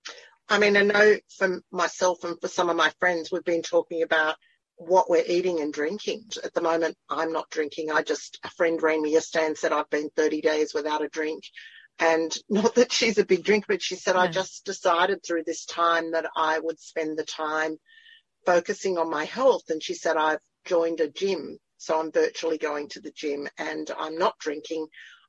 I 0.48 0.58
mean, 0.58 0.76
I 0.76 0.82
know 0.82 1.16
for 1.36 1.60
myself 1.70 2.24
and 2.24 2.40
for 2.40 2.48
some 2.48 2.70
of 2.70 2.76
my 2.76 2.90
friends, 3.00 3.30
we've 3.30 3.44
been 3.44 3.62
talking 3.62 4.02
about 4.02 4.36
what 4.76 5.10
we're 5.10 5.24
eating 5.26 5.60
and 5.60 5.72
drinking. 5.72 6.24
At 6.42 6.54
the 6.54 6.62
moment, 6.62 6.96
I'm 7.10 7.32
not 7.32 7.50
drinking. 7.50 7.90
I 7.90 8.02
just, 8.02 8.38
a 8.44 8.50
friend 8.50 8.80
rang 8.82 9.02
me 9.02 9.12
yesterday 9.12 9.46
and 9.46 9.58
said 9.58 9.72
I've 9.72 9.90
been 9.90 10.08
30 10.16 10.40
days 10.40 10.72
without 10.72 11.04
a 11.04 11.08
drink. 11.08 11.44
And 11.98 12.34
not 12.48 12.76
that 12.76 12.92
she's 12.92 13.18
a 13.18 13.26
big 13.26 13.44
drinker, 13.44 13.66
but 13.68 13.82
she 13.82 13.96
said, 13.96 14.16
I 14.16 14.28
just 14.28 14.64
decided 14.64 15.22
through 15.22 15.42
this 15.44 15.66
time 15.66 16.12
that 16.12 16.26
I 16.34 16.58
would 16.58 16.80
spend 16.80 17.18
the 17.18 17.24
time 17.24 17.76
focusing 18.46 18.96
on 18.96 19.10
my 19.10 19.24
health. 19.24 19.64
And 19.68 19.82
she 19.82 19.94
said, 19.94 20.16
I've 20.16 20.40
joined 20.64 21.00
a 21.00 21.08
gym. 21.08 21.58
So 21.76 21.98
I'm 21.98 22.10
virtually 22.10 22.58
going 22.58 22.88
to 22.90 23.00
the 23.00 23.12
gym 23.12 23.48
and 23.58 23.90
I'm 23.98 24.16
not 24.16 24.38
drinking. 24.38 24.86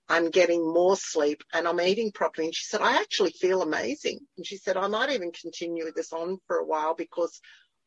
I'm 0.10 0.32
getting 0.32 0.62
more 0.62 0.96
sleep 0.96 1.44
and 1.54 1.68
I'm 1.68 1.80
eating 1.80 2.12
properly. 2.12 2.48
And 2.48 2.56
she 2.56 2.66
said, 2.66 2.82
I 2.82 3.00
actually 3.00 3.32
feel 3.32 3.62
amazing. 3.62 4.20
And 4.38 4.46
she 4.46 4.58
said, 4.58 4.76
I 4.76 4.88
might 4.88 5.12
even 5.12 5.32
continue 5.32 5.92
this 5.96 6.12
on 6.12 6.40
for 6.48 6.58
a 6.58 6.66
while 6.66 6.96
because 6.96 7.40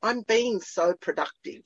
I'm 0.03 0.23
being 0.23 0.61
so 0.61 0.95
productive. 1.01 1.63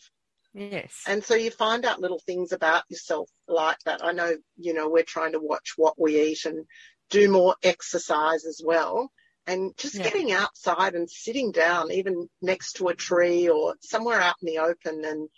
Yes. 0.55 1.03
And 1.07 1.23
so 1.23 1.35
you 1.35 1.51
find 1.51 1.85
out 1.85 2.01
little 2.01 2.23
things 2.25 2.53
about 2.53 2.85
yourself 2.88 3.29
like 3.47 3.77
that. 3.85 4.03
I 4.03 4.12
know, 4.12 4.35
you 4.57 4.73
know, 4.73 4.88
we're 4.88 5.03
trying 5.03 5.33
to 5.33 5.40
watch 5.40 5.75
what 5.77 6.01
we 6.01 6.19
eat 6.19 6.47
and 6.47 6.64
do 7.11 7.31
more 7.31 7.57
exercise 7.62 8.47
as 8.47 8.62
well. 8.64 9.12
And 9.47 9.77
just 9.77 9.97
yeah. 9.97 10.05
getting 10.05 10.33
outside 10.33 10.95
and 10.95 11.09
sitting 11.09 11.53
down, 11.53 11.92
even 11.92 12.29
next 12.40 12.75
to 12.75 12.88
a 12.88 12.95
tree 12.95 13.49
or 13.49 13.75
somewhere 13.81 14.21
out 14.21 14.37
in 14.42 14.47
the 14.47 14.59
open 14.61 15.05
and 15.05 15.29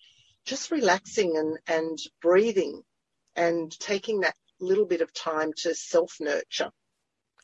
just 0.46 0.70
relaxing 0.70 1.36
and, 1.36 1.58
and 1.66 1.98
breathing 2.22 2.82
and 3.34 3.70
taking 3.78 4.20
that 4.20 4.34
little 4.60 4.86
bit 4.86 5.00
of 5.00 5.12
time 5.12 5.52
to 5.58 5.74
self 5.74 6.16
nurture. 6.20 6.70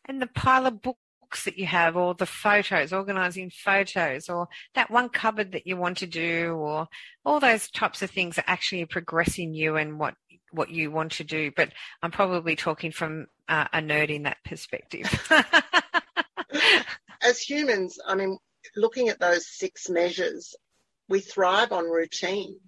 And 0.07 0.21
the 0.21 0.27
pile 0.27 0.67
of 0.67 0.83
books 0.83 1.45
that 1.45 1.59
you 1.59 1.67
have, 1.67 1.97
or 1.97 2.15
the 2.15 2.27
photos, 2.27 2.93
organizing 2.93 3.51
photos, 3.51 4.29
or 4.29 4.49
that 4.75 4.91
one 4.91 5.09
cupboard 5.09 5.53
that 5.53 5.67
you 5.67 5.77
want 5.77 5.99
to 5.99 6.07
do, 6.07 6.55
or 6.55 6.89
all 7.25 7.41
those 7.41 7.71
types 7.71 8.03
of 8.03 8.11
things 8.11 8.39
are 8.39 8.45
actually 8.47 8.85
progressing 8.85 9.55
you 9.55 9.77
and 9.77 9.99
what 9.99 10.15
what 10.53 10.71
you 10.71 10.91
want 10.91 11.13
to 11.13 11.25
do. 11.25 11.51
But 11.55 11.71
I'm 12.03 12.11
probably 12.11 12.57
talking 12.57 12.93
from 12.93 13.27
uh, 13.49 13.67
a 13.73 13.79
nerd 13.79 14.11
in 14.11 14.25
that 14.25 14.39
perspective. 14.45 15.07
As 17.23 17.41
humans, 17.41 17.99
I 18.07 18.15
mean, 18.15 18.39
looking 18.77 19.09
at 19.09 19.19
those 19.19 19.47
six 19.49 19.89
measures, 19.89 20.55
we 21.09 21.21
thrive 21.21 21.73
on 21.73 21.85
routine. 21.91 22.59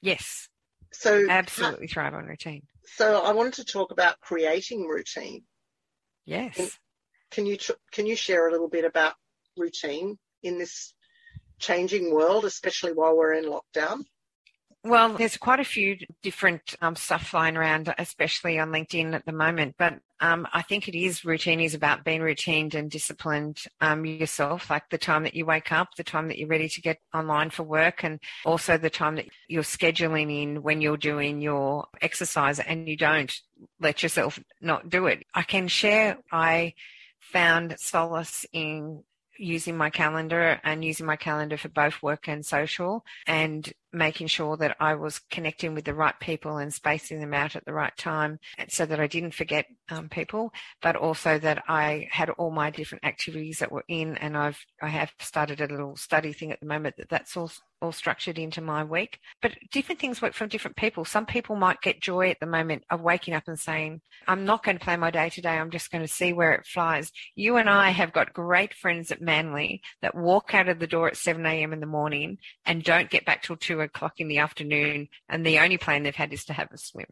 Yes. 0.00 0.48
So 0.92 1.26
absolutely 1.28 1.86
thrive 1.86 2.14
on 2.14 2.24
routine. 2.24 2.62
So 2.94 3.22
I 3.22 3.32
wanted 3.32 3.54
to 3.54 3.64
talk 3.64 3.90
about 3.90 4.20
creating 4.20 4.86
routine. 4.86 5.42
Yes. 6.24 6.56
Can, 6.56 6.68
can 7.30 7.46
you 7.46 7.58
can 7.92 8.06
you 8.06 8.16
share 8.16 8.48
a 8.48 8.52
little 8.52 8.68
bit 8.68 8.84
about 8.84 9.14
routine 9.56 10.18
in 10.42 10.58
this 10.58 10.94
changing 11.58 12.12
world, 12.12 12.44
especially 12.44 12.92
while 12.92 13.16
we're 13.16 13.34
in 13.34 13.44
lockdown? 13.44 14.04
Well, 14.84 15.14
there's 15.14 15.36
quite 15.36 15.60
a 15.60 15.64
few 15.64 15.96
different 16.22 16.76
um, 16.80 16.96
stuff 16.96 17.28
flying 17.28 17.56
around, 17.56 17.92
especially 17.98 18.58
on 18.58 18.70
LinkedIn 18.70 19.12
at 19.12 19.26
the 19.26 19.32
moment. 19.32 19.74
But 19.78 19.98
Um, 20.20 20.46
I 20.52 20.62
think 20.62 20.88
it 20.88 20.98
is 20.98 21.24
routine 21.24 21.60
is 21.60 21.74
about 21.74 22.04
being 22.04 22.20
routined 22.20 22.74
and 22.74 22.90
disciplined 22.90 23.62
um, 23.80 24.04
yourself, 24.04 24.70
like 24.70 24.88
the 24.90 24.98
time 24.98 25.22
that 25.24 25.34
you 25.34 25.46
wake 25.46 25.72
up, 25.72 25.88
the 25.96 26.04
time 26.04 26.28
that 26.28 26.38
you're 26.38 26.48
ready 26.48 26.68
to 26.68 26.80
get 26.80 26.98
online 27.14 27.50
for 27.50 27.62
work, 27.62 28.02
and 28.04 28.20
also 28.44 28.76
the 28.76 28.90
time 28.90 29.16
that 29.16 29.28
you're 29.48 29.62
scheduling 29.62 30.42
in 30.42 30.62
when 30.62 30.80
you're 30.80 30.96
doing 30.96 31.40
your 31.40 31.86
exercise 32.00 32.58
and 32.58 32.88
you 32.88 32.96
don't 32.96 33.32
let 33.80 34.02
yourself 34.02 34.38
not 34.60 34.88
do 34.88 35.06
it. 35.06 35.24
I 35.34 35.42
can 35.42 35.68
share 35.68 36.18
I 36.32 36.74
found 37.20 37.76
solace 37.78 38.46
in 38.52 39.02
using 39.38 39.76
my 39.76 39.90
calendar 39.90 40.60
and 40.64 40.84
using 40.84 41.06
my 41.06 41.16
calendar 41.16 41.56
for 41.56 41.68
both 41.68 42.02
work 42.02 42.28
and 42.28 42.44
social 42.44 43.04
and 43.26 43.72
making 43.92 44.26
sure 44.26 44.56
that 44.56 44.76
I 44.80 44.94
was 44.94 45.20
connecting 45.30 45.74
with 45.74 45.84
the 45.84 45.94
right 45.94 46.18
people 46.20 46.58
and 46.58 46.72
spacing 46.72 47.20
them 47.20 47.34
out 47.34 47.56
at 47.56 47.64
the 47.64 47.72
right 47.72 47.96
time 47.96 48.38
so 48.68 48.84
that 48.86 49.00
I 49.00 49.06
didn't 49.06 49.34
forget 49.34 49.66
um, 49.90 50.08
people, 50.08 50.52
but 50.82 50.96
also 50.96 51.38
that 51.38 51.64
I 51.68 52.08
had 52.10 52.30
all 52.30 52.50
my 52.50 52.70
different 52.70 53.04
activities 53.04 53.58
that 53.60 53.72
were 53.72 53.84
in 53.88 54.16
and 54.18 54.36
I've, 54.36 54.58
I 54.82 54.88
have 54.88 55.12
started 55.18 55.60
a 55.60 55.66
little 55.66 55.96
study 55.96 56.32
thing 56.32 56.52
at 56.52 56.60
the 56.60 56.66
moment 56.66 56.96
that 56.98 57.08
that's 57.08 57.36
all, 57.36 57.50
all 57.80 57.92
structured 57.92 58.38
into 58.38 58.60
my 58.60 58.84
week. 58.84 59.20
But 59.40 59.52
different 59.70 60.00
things 60.00 60.20
work 60.20 60.34
for 60.34 60.46
different 60.46 60.76
people. 60.76 61.04
Some 61.04 61.26
people 61.26 61.56
might 61.56 61.80
get 61.80 62.00
joy 62.00 62.30
at 62.30 62.40
the 62.40 62.46
moment 62.46 62.84
of 62.90 63.00
waking 63.00 63.34
up 63.34 63.44
and 63.46 63.58
saying, 63.58 64.00
I'm 64.26 64.44
not 64.44 64.62
going 64.62 64.78
to 64.78 64.84
play 64.84 64.96
my 64.96 65.10
day 65.10 65.30
today. 65.30 65.58
I'm 65.58 65.70
just 65.70 65.90
going 65.90 66.04
to 66.04 66.12
see 66.12 66.32
where 66.32 66.52
it 66.52 66.66
flies. 66.66 67.10
You 67.34 67.56
and 67.56 67.70
I 67.70 67.90
have 67.90 68.12
got 68.12 68.34
great 68.34 68.74
friends 68.74 69.10
at 69.10 69.22
Manly 69.22 69.80
that 70.02 70.14
walk 70.14 70.54
out 70.54 70.68
of 70.68 70.78
the 70.78 70.86
door 70.86 71.08
at 71.08 71.16
7 71.16 71.44
a.m. 71.46 71.72
in 71.72 71.80
the 71.80 71.86
morning 71.86 72.38
and 72.66 72.82
don't 72.82 73.10
get 73.10 73.24
back 73.24 73.42
till 73.42 73.56
2 73.56 73.77
o'clock 73.80 74.14
in 74.18 74.28
the 74.28 74.38
afternoon, 74.38 75.08
and 75.28 75.44
the 75.44 75.58
only 75.58 75.78
plan 75.78 76.02
they've 76.02 76.14
had 76.14 76.32
is 76.32 76.44
to 76.46 76.52
have 76.52 76.68
a 76.72 76.78
swim. 76.78 77.06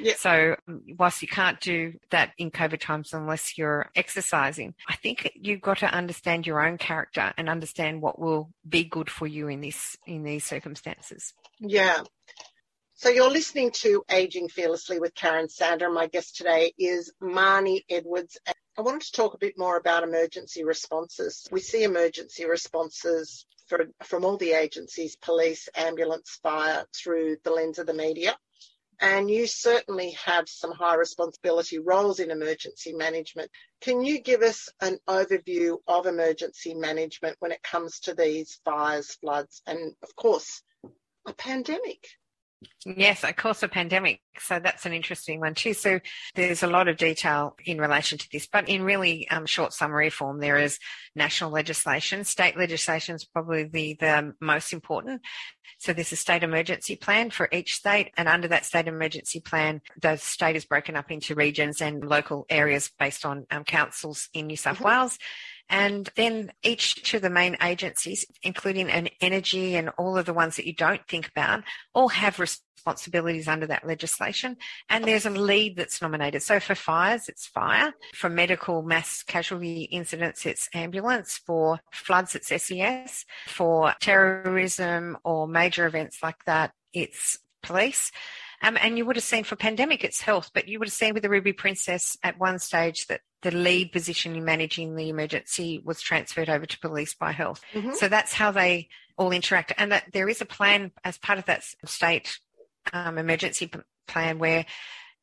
Yep. 0.00 0.16
So, 0.16 0.56
um, 0.68 0.82
whilst 0.98 1.22
you 1.22 1.28
can't 1.28 1.60
do 1.60 1.94
that 2.10 2.32
in 2.38 2.50
COVID 2.50 2.80
times 2.80 3.12
unless 3.12 3.56
you're 3.58 3.90
exercising, 3.94 4.74
I 4.88 4.96
think 4.96 5.30
you've 5.34 5.60
got 5.60 5.78
to 5.78 5.86
understand 5.86 6.46
your 6.46 6.64
own 6.64 6.78
character 6.78 7.32
and 7.36 7.48
understand 7.48 8.02
what 8.02 8.18
will 8.18 8.50
be 8.68 8.84
good 8.84 9.10
for 9.10 9.26
you 9.26 9.48
in 9.48 9.60
this 9.60 9.96
in 10.06 10.24
these 10.24 10.44
circumstances. 10.44 11.32
Yeah. 11.60 12.02
So 12.96 13.08
you're 13.08 13.30
listening 13.30 13.72
to 13.82 14.04
Aging 14.08 14.48
Fearlessly 14.48 15.00
with 15.00 15.14
Karen 15.14 15.48
Sander. 15.48 15.90
My 15.90 16.06
guest 16.06 16.36
today 16.36 16.72
is 16.78 17.12
Marnie 17.20 17.84
Edwards. 17.90 18.38
I 18.78 18.82
wanted 18.82 19.02
to 19.02 19.12
talk 19.12 19.34
a 19.34 19.38
bit 19.38 19.58
more 19.58 19.76
about 19.76 20.04
emergency 20.04 20.64
responses. 20.64 21.46
We 21.50 21.60
see 21.60 21.82
emergency 21.82 22.44
responses 22.44 23.46
for, 23.66 23.86
from 24.02 24.24
all 24.24 24.36
the 24.36 24.52
agencies, 24.52 25.16
police, 25.16 25.68
ambulance, 25.74 26.38
fire, 26.42 26.84
through 26.94 27.36
the 27.44 27.50
lens 27.50 27.78
of 27.78 27.86
the 27.86 27.94
media. 27.94 28.36
And 29.00 29.28
you 29.30 29.46
certainly 29.46 30.12
have 30.24 30.48
some 30.48 30.72
high 30.72 30.94
responsibility 30.94 31.78
roles 31.78 32.20
in 32.20 32.30
emergency 32.30 32.92
management. 32.92 33.50
Can 33.80 34.04
you 34.04 34.20
give 34.20 34.42
us 34.42 34.68
an 34.80 34.98
overview 35.08 35.78
of 35.86 36.06
emergency 36.06 36.74
management 36.74 37.36
when 37.40 37.52
it 37.52 37.62
comes 37.62 38.00
to 38.00 38.14
these 38.14 38.60
fires, 38.64 39.14
floods, 39.14 39.62
and 39.66 39.94
of 40.02 40.14
course, 40.14 40.62
a 41.26 41.32
pandemic? 41.32 42.06
Yes, 42.86 43.24
of 43.24 43.36
course, 43.36 43.62
a 43.62 43.68
pandemic. 43.68 44.20
So 44.38 44.58
that's 44.58 44.86
an 44.86 44.92
interesting 44.92 45.40
one 45.40 45.54
too. 45.54 45.74
So 45.74 46.00
there's 46.34 46.62
a 46.62 46.66
lot 46.66 46.88
of 46.88 46.96
detail 46.96 47.56
in 47.64 47.78
relation 47.78 48.18
to 48.18 48.28
this, 48.30 48.46
but 48.46 48.68
in 48.68 48.82
really 48.82 49.28
um, 49.28 49.46
short 49.46 49.72
summary 49.72 50.10
form, 50.10 50.40
there 50.40 50.58
is 50.58 50.78
national 51.14 51.50
legislation. 51.50 52.24
State 52.24 52.56
legislation 52.56 53.14
is 53.14 53.24
probably 53.24 53.64
the, 53.64 53.96
the 54.00 54.34
most 54.40 54.72
important. 54.72 55.22
So 55.78 55.92
there's 55.92 56.12
a 56.12 56.16
state 56.16 56.42
emergency 56.42 56.96
plan 56.96 57.30
for 57.30 57.48
each 57.52 57.74
state, 57.74 58.10
and 58.16 58.28
under 58.28 58.48
that 58.48 58.64
state 58.64 58.86
emergency 58.86 59.40
plan, 59.40 59.80
the 60.00 60.16
state 60.16 60.56
is 60.56 60.64
broken 60.64 60.96
up 60.96 61.10
into 61.10 61.34
regions 61.34 61.80
and 61.80 62.04
local 62.04 62.46
areas 62.48 62.90
based 62.98 63.24
on 63.26 63.46
um, 63.50 63.64
councils 63.64 64.28
in 64.32 64.46
New 64.46 64.56
South 64.56 64.76
mm-hmm. 64.76 64.86
Wales. 64.86 65.18
And 65.68 66.10
then 66.16 66.52
each 66.62 67.14
of 67.14 67.22
the 67.22 67.30
main 67.30 67.56
agencies, 67.62 68.26
including 68.42 68.90
an 68.90 69.08
energy 69.20 69.74
and 69.76 69.88
all 69.98 70.16
of 70.16 70.26
the 70.26 70.34
ones 70.34 70.56
that 70.56 70.66
you 70.66 70.74
don't 70.74 71.06
think 71.08 71.28
about, 71.28 71.64
all 71.94 72.08
have 72.08 72.38
responsibilities 72.38 73.48
under 73.48 73.66
that 73.66 73.86
legislation. 73.86 74.56
And 74.90 75.04
there's 75.04 75.24
a 75.24 75.30
lead 75.30 75.76
that's 75.76 76.02
nominated. 76.02 76.42
So 76.42 76.60
for 76.60 76.74
fires, 76.74 77.28
it's 77.28 77.46
fire. 77.46 77.94
For 78.14 78.28
medical 78.28 78.82
mass 78.82 79.22
casualty 79.22 79.84
incidents, 79.84 80.44
it's 80.44 80.68
ambulance. 80.74 81.38
For 81.38 81.80
floods, 81.92 82.34
it's 82.34 82.48
SES. 82.48 83.24
For 83.46 83.94
terrorism 84.00 85.16
or 85.24 85.48
major 85.48 85.86
events 85.86 86.18
like 86.22 86.44
that, 86.44 86.72
it's 86.92 87.38
police. 87.62 88.12
Um, 88.64 88.78
and 88.80 88.96
you 88.96 89.04
would 89.04 89.16
have 89.16 89.24
seen 89.24 89.44
for 89.44 89.56
pandemic, 89.56 90.04
it's 90.04 90.22
health, 90.22 90.50
but 90.54 90.68
you 90.68 90.78
would 90.78 90.88
have 90.88 90.94
seen 90.94 91.12
with 91.12 91.22
the 91.22 91.28
Ruby 91.28 91.52
Princess 91.52 92.16
at 92.22 92.38
one 92.38 92.58
stage 92.58 93.06
that 93.08 93.20
the 93.42 93.50
lead 93.50 93.92
position 93.92 94.34
in 94.34 94.44
managing 94.44 94.96
the 94.96 95.10
emergency 95.10 95.82
was 95.84 96.00
transferred 96.00 96.48
over 96.48 96.64
to 96.64 96.80
police 96.80 97.14
by 97.14 97.30
health. 97.30 97.60
Mm-hmm. 97.74 97.92
So 97.92 98.08
that's 98.08 98.32
how 98.32 98.52
they 98.52 98.88
all 99.18 99.32
interact. 99.32 99.74
And 99.76 99.92
that 99.92 100.04
there 100.14 100.30
is 100.30 100.40
a 100.40 100.46
plan 100.46 100.92
as 101.04 101.18
part 101.18 101.38
of 101.38 101.44
that 101.44 101.62
state 101.84 102.38
um, 102.94 103.18
emergency 103.18 103.70
plan 104.08 104.38
where 104.38 104.64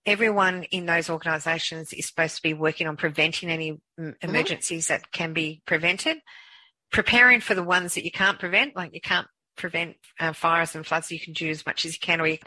everyone 0.06 0.64
in 0.66 0.86
those 0.86 1.10
organisations 1.10 1.94
is 1.94 2.06
supposed 2.06 2.36
to 2.36 2.44
be 2.44 2.54
working 2.54 2.88
on 2.88 2.96
preventing 2.96 3.50
any 3.50 3.72
mm-hmm. 4.00 4.12
emergencies 4.22 4.90
that 4.90 5.12
can 5.12 5.34
be 5.34 5.64
prevented, 5.66 6.18
preparing 6.92 7.42
for 7.42 7.56
the 7.56 7.64
ones 7.64 7.96
that 7.96 8.06
you 8.06 8.12
can't 8.12 8.38
prevent, 8.38 8.76
like 8.76 8.94
you 8.94 9.02
can't 9.02 9.28
prevent 9.56 9.96
uh, 10.20 10.34
fires 10.34 10.76
and 10.76 10.86
floods, 10.86 11.12
you 11.12 11.20
can 11.20 11.34
do 11.34 11.50
as 11.50 11.66
much 11.66 11.86
as 11.86 11.94
you 11.94 12.00
can, 12.00 12.22
or 12.22 12.28
you, 12.28 12.38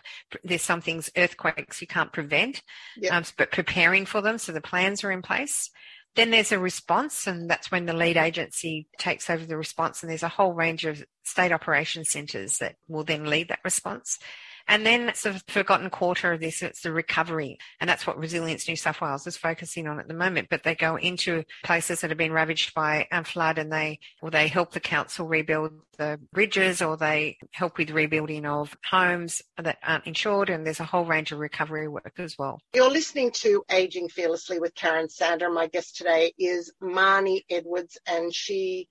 there's 0.42 0.62
some 0.62 0.80
things, 0.80 1.10
earthquakes, 1.16 1.80
you 1.80 1.86
can't 1.86 2.12
prevent, 2.12 2.62
yep. 2.96 3.12
um, 3.12 3.24
but 3.36 3.52
preparing 3.52 4.06
for 4.06 4.20
them 4.20 4.38
so 4.38 4.52
the 4.52 4.60
plans 4.60 5.04
are 5.04 5.12
in 5.12 5.22
place. 5.22 5.70
Then 6.16 6.30
there's 6.30 6.52
a 6.52 6.58
response, 6.58 7.26
and 7.26 7.50
that's 7.50 7.72
when 7.72 7.86
the 7.86 7.92
lead 7.92 8.16
agency 8.16 8.86
takes 8.98 9.28
over 9.28 9.44
the 9.44 9.56
response, 9.56 10.02
and 10.02 10.10
there's 10.10 10.22
a 10.22 10.28
whole 10.28 10.52
range 10.52 10.84
of 10.84 11.04
state 11.24 11.50
operation 11.50 12.04
centres 12.04 12.58
that 12.58 12.76
will 12.88 13.04
then 13.04 13.24
lead 13.24 13.48
that 13.48 13.64
response. 13.64 14.18
And 14.68 14.86
then 14.86 15.08
it's 15.08 15.26
a 15.26 15.40
forgotten 15.48 15.90
quarter 15.90 16.32
of 16.32 16.40
this, 16.40 16.62
it's 16.62 16.82
the 16.82 16.92
recovery. 16.92 17.58
And 17.80 17.88
that's 17.88 18.06
what 18.06 18.18
Resilience 18.18 18.66
New 18.68 18.76
South 18.76 19.00
Wales 19.00 19.26
is 19.26 19.36
focusing 19.36 19.86
on 19.86 20.00
at 20.00 20.08
the 20.08 20.14
moment. 20.14 20.48
But 20.50 20.62
they 20.62 20.74
go 20.74 20.96
into 20.96 21.44
places 21.62 22.00
that 22.00 22.10
have 22.10 22.18
been 22.18 22.32
ravaged 22.32 22.74
by 22.74 23.06
a 23.12 23.24
flood 23.24 23.58
and 23.58 23.72
they, 23.72 23.98
or 24.22 24.30
they 24.30 24.48
help 24.48 24.72
the 24.72 24.80
council 24.80 25.26
rebuild 25.26 25.72
the 25.96 26.18
bridges 26.32 26.82
or 26.82 26.96
they 26.96 27.38
help 27.52 27.78
with 27.78 27.90
rebuilding 27.90 28.46
of 28.46 28.76
homes 28.90 29.42
that 29.56 29.78
aren't 29.82 30.06
insured. 30.06 30.50
And 30.50 30.66
there's 30.66 30.80
a 30.80 30.84
whole 30.84 31.04
range 31.04 31.32
of 31.32 31.38
recovery 31.38 31.88
work 31.88 32.14
as 32.18 32.36
well. 32.38 32.60
You're 32.74 32.90
listening 32.90 33.30
to 33.32 33.64
Aging 33.70 34.08
Fearlessly 34.08 34.58
with 34.58 34.74
Karen 34.74 35.08
Sander. 35.08 35.50
My 35.50 35.66
guest 35.66 35.96
today 35.96 36.32
is 36.38 36.72
Marnie 36.82 37.44
Edwards 37.50 37.98
and 38.06 38.34
she 38.34 38.88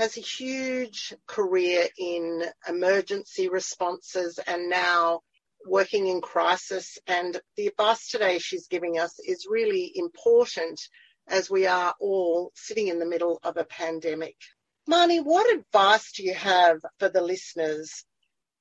has 0.00 0.16
a 0.16 0.22
huge 0.22 1.12
career 1.26 1.86
in 1.98 2.42
emergency 2.66 3.50
responses 3.50 4.40
and 4.46 4.70
now 4.70 5.20
working 5.66 6.06
in 6.06 6.22
crisis. 6.22 6.96
And 7.06 7.38
the 7.58 7.66
advice 7.66 8.08
today 8.08 8.38
she's 8.38 8.66
giving 8.66 8.98
us 8.98 9.18
is 9.18 9.46
really 9.48 9.92
important 9.94 10.80
as 11.28 11.50
we 11.50 11.66
are 11.66 11.94
all 12.00 12.50
sitting 12.54 12.88
in 12.88 12.98
the 12.98 13.04
middle 13.04 13.40
of 13.42 13.58
a 13.58 13.64
pandemic. 13.64 14.36
Marnie, 14.88 15.22
what 15.22 15.54
advice 15.54 16.12
do 16.12 16.22
you 16.24 16.32
have 16.34 16.78
for 16.98 17.10
the 17.10 17.20
listeners 17.20 18.06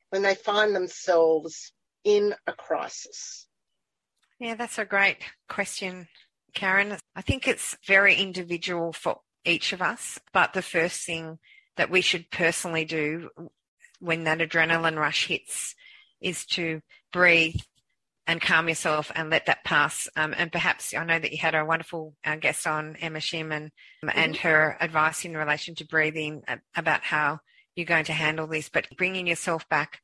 when 0.10 0.24
they 0.24 0.36
find 0.36 0.76
themselves 0.76 1.72
in 2.04 2.36
a 2.48 2.52
crisis? 2.52 3.48
Yeah, 4.40 4.56
that's 4.56 4.78
a 4.78 4.84
great 4.84 5.20
question, 5.48 6.10
Karen. 6.54 6.98
I 7.16 7.22
think 7.22 7.48
it's 7.48 7.78
very 7.88 8.16
individual 8.16 8.92
for 8.92 9.22
each 9.46 9.74
of 9.74 9.82
us. 9.82 10.20
But 10.34 10.54
the 10.54 10.62
first 10.62 11.06
thing 11.06 11.40
that 11.78 11.90
we 11.90 12.02
should 12.02 12.30
personally 12.30 12.86
do 12.86 13.30
when 14.00 14.24
that 14.26 14.40
adrenaline 14.40 14.98
rush 14.98 15.28
hits 15.28 15.76
is 16.22 16.46
to 16.46 16.82
breathe 17.12 17.56
and 18.28 18.42
calm 18.42 18.70
yourself 18.70 19.12
and 19.16 19.30
let 19.30 19.48
that 19.48 19.64
pass. 19.64 20.08
Um, 20.16 20.36
and 20.38 20.52
perhaps 20.52 20.94
I 20.94 21.04
know 21.04 21.18
that 21.18 21.32
you 21.32 21.40
had 21.40 21.56
a 21.56 21.66
wonderful 21.66 22.16
uh, 22.24 22.36
guest 22.36 22.68
on 22.68 22.96
Emma 22.98 23.20
Shearman 23.20 23.72
mm-hmm. 24.04 24.10
and 24.14 24.36
her 24.38 24.78
advice 24.80 25.26
in 25.26 25.36
relation 25.36 25.74
to 25.76 25.86
breathing 25.86 26.44
uh, 26.48 26.58
about 26.76 27.02
how 27.02 27.40
you're 27.76 27.86
going 27.86 28.06
to 28.06 28.14
handle 28.14 28.46
this, 28.46 28.70
but 28.70 28.88
bringing 28.98 29.26
yourself 29.26 29.68
back 29.70 30.02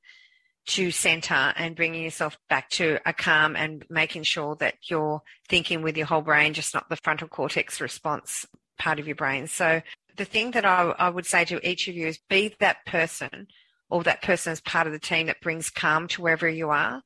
to 0.67 0.89
center 0.89 1.53
and 1.55 1.75
bringing 1.75 2.03
yourself 2.03 2.37
back 2.49 2.69
to 2.71 2.97
a 3.05 3.13
calm 3.13 3.55
and 3.55 3.85
making 3.89 4.23
sure 4.23 4.55
that 4.55 4.75
you're 4.89 5.21
thinking 5.47 5.83
with 5.83 5.95
your 5.95 6.07
whole 6.07 6.21
brain, 6.21 6.53
just 6.53 6.73
not 6.73 6.89
the 6.89 6.95
frontal 6.95 7.27
cortex 7.27 7.79
response 7.79 8.47
part 8.77 8.99
of 8.99 9.07
your 9.07 9.15
brain. 9.15 9.47
So 9.47 9.81
the 10.17 10.25
thing 10.25 10.51
that 10.51 10.65
I, 10.65 10.93
I 10.97 11.09
would 11.09 11.25
say 11.25 11.45
to 11.45 11.69
each 11.69 11.87
of 11.87 11.95
you 11.95 12.07
is 12.07 12.19
be 12.29 12.55
that 12.59 12.85
person 12.85 13.47
or 13.89 14.03
that 14.03 14.21
person 14.21 14.51
as 14.51 14.61
part 14.61 14.87
of 14.87 14.93
the 14.93 14.99
team 14.99 15.27
that 15.27 15.41
brings 15.41 15.69
calm 15.69 16.07
to 16.09 16.21
wherever 16.21 16.49
you 16.49 16.69
are. 16.69 17.01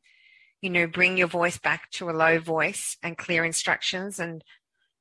You 0.62 0.70
know, 0.70 0.88
bring 0.88 1.18
your 1.18 1.28
voice 1.28 1.58
back 1.58 1.90
to 1.92 2.10
a 2.10 2.12
low 2.12 2.40
voice 2.40 2.98
and 3.02 3.18
clear 3.18 3.46
instructions. 3.46 4.20
And 4.20 4.44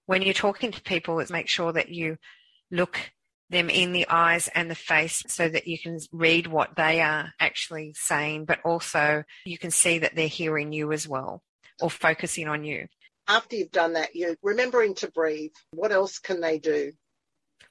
when 0.06 0.22
you're 0.22 0.34
talking 0.34 0.70
to 0.72 0.82
people, 0.82 1.18
is 1.20 1.30
make 1.30 1.48
sure 1.48 1.72
that 1.72 1.88
you 1.88 2.16
look 2.70 3.10
them 3.50 3.70
in 3.70 3.92
the 3.92 4.06
eyes 4.08 4.48
and 4.54 4.70
the 4.70 4.74
face 4.74 5.22
so 5.26 5.48
that 5.48 5.66
you 5.66 5.78
can 5.78 5.98
read 6.12 6.46
what 6.46 6.76
they 6.76 7.00
are 7.00 7.32
actually 7.40 7.94
saying, 7.96 8.44
but 8.44 8.60
also 8.64 9.24
you 9.44 9.58
can 9.58 9.70
see 9.70 9.98
that 9.98 10.14
they're 10.14 10.28
hearing 10.28 10.72
you 10.72 10.92
as 10.92 11.08
well 11.08 11.42
or 11.80 11.90
focusing 11.90 12.48
on 12.48 12.64
you. 12.64 12.86
After 13.28 13.56
you've 13.56 13.70
done 13.70 13.92
that, 13.92 14.16
you're 14.16 14.36
remembering 14.42 14.94
to 14.96 15.10
breathe. 15.10 15.52
What 15.72 15.92
else 15.92 16.18
can 16.18 16.40
they 16.40 16.58
do? 16.58 16.92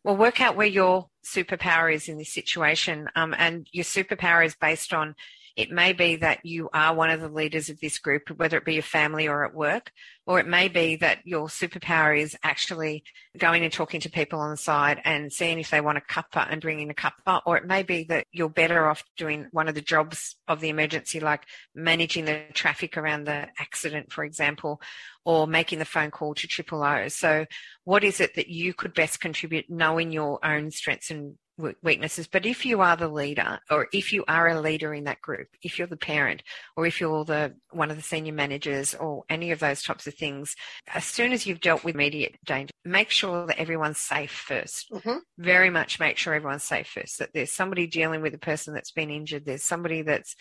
Well, 0.03 0.15
work 0.15 0.39
out 0.39 0.55
where 0.55 0.67
your 0.67 1.09
superpower 1.25 1.93
is 1.93 2.07
in 2.07 2.17
this 2.17 2.33
situation. 2.33 3.09
Um, 3.15 3.35
and 3.37 3.67
your 3.71 3.83
superpower 3.83 4.45
is 4.45 4.55
based 4.55 4.93
on 4.93 5.15
it 5.57 5.71
may 5.71 5.91
be 5.91 6.17
that 6.17 6.45
you 6.45 6.69
are 6.71 6.93
one 6.93 7.09
of 7.09 7.19
the 7.19 7.27
leaders 7.27 7.67
of 7.67 7.79
this 7.79 7.97
group, 7.97 8.29
whether 8.37 8.57
it 8.57 8.65
be 8.65 8.75
your 8.75 8.83
family 8.83 9.27
or 9.27 9.43
at 9.43 9.55
work, 9.55 9.91
or 10.27 10.39
it 10.39 10.45
may 10.45 10.67
be 10.67 10.97
that 10.97 11.17
your 11.25 11.47
superpower 11.47 12.15
is 12.15 12.37
actually 12.43 13.03
going 13.39 13.63
and 13.63 13.73
talking 13.73 13.99
to 14.01 14.09
people 14.09 14.39
on 14.39 14.51
the 14.51 14.57
side 14.57 15.01
and 15.03 15.33
seeing 15.33 15.57
if 15.57 15.71
they 15.71 15.81
want 15.81 15.97
a 15.97 16.01
cuppa 16.01 16.45
and 16.47 16.61
bringing 16.61 16.91
a 16.91 16.93
cuppa, 16.93 17.41
or 17.47 17.57
it 17.57 17.65
may 17.65 17.81
be 17.81 18.03
that 18.03 18.27
you're 18.31 18.49
better 18.49 18.87
off 18.87 19.03
doing 19.17 19.47
one 19.49 19.67
of 19.67 19.73
the 19.73 19.81
jobs 19.81 20.35
of 20.47 20.61
the 20.61 20.69
emergency, 20.69 21.19
like 21.19 21.41
managing 21.73 22.25
the 22.25 22.43
traffic 22.53 22.95
around 22.95 23.23
the 23.23 23.47
accident, 23.57 24.13
for 24.13 24.23
example, 24.23 24.79
or 25.25 25.47
making 25.47 25.79
the 25.79 25.85
phone 25.85 26.11
call 26.11 26.35
to 26.35 26.45
triple 26.45 26.83
O. 26.83 27.07
So 27.07 27.47
what 27.83 28.03
is 28.03 28.19
it 28.19 28.35
that 28.35 28.47
you 28.47 28.75
could 28.75 28.93
best 28.93 29.19
contribute 29.19 29.65
knowing 29.69 30.11
your 30.11 30.37
own 30.45 30.69
strengths 30.69 31.09
and 31.09 31.35
weaknesses. 31.57 32.27
But 32.27 32.45
if 32.45 32.65
you 32.65 32.81
are 32.81 32.95
the 32.95 33.07
leader, 33.07 33.59
or 33.69 33.87
if 33.91 34.13
you 34.13 34.23
are 34.27 34.47
a 34.47 34.61
leader 34.61 34.93
in 34.93 35.05
that 35.05 35.21
group, 35.21 35.47
if 35.61 35.77
you're 35.77 35.87
the 35.87 35.97
parent, 35.97 36.43
or 36.75 36.85
if 36.85 37.01
you're 37.01 37.25
the 37.25 37.55
one 37.71 37.89
of 37.89 37.97
the 37.97 38.03
senior 38.03 38.33
managers, 38.33 38.93
or 38.95 39.23
any 39.29 39.51
of 39.51 39.59
those 39.59 39.83
types 39.83 40.07
of 40.07 40.13
things, 40.13 40.55
as 40.93 41.05
soon 41.05 41.31
as 41.33 41.45
you've 41.45 41.61
dealt 41.61 41.83
with 41.83 41.95
immediate 41.95 42.37
danger, 42.45 42.71
make 42.85 43.09
sure 43.09 43.45
that 43.47 43.59
everyone's 43.59 43.97
safe 43.97 44.45
1st 44.49 44.91
mm-hmm. 44.91 45.17
Very 45.37 45.69
much 45.69 45.99
make 45.99 46.17
sure 46.17 46.33
everyone's 46.33 46.63
safe 46.63 46.87
first. 46.87 47.19
That 47.19 47.31
there's 47.33 47.51
somebody 47.51 47.87
dealing 47.87 48.21
with 48.21 48.33
a 48.33 48.39
person 48.39 48.73
that's 48.73 48.91
been 48.91 49.09
injured. 49.09 49.45
There's 49.45 49.63
somebody 49.63 50.01
that's 50.01 50.35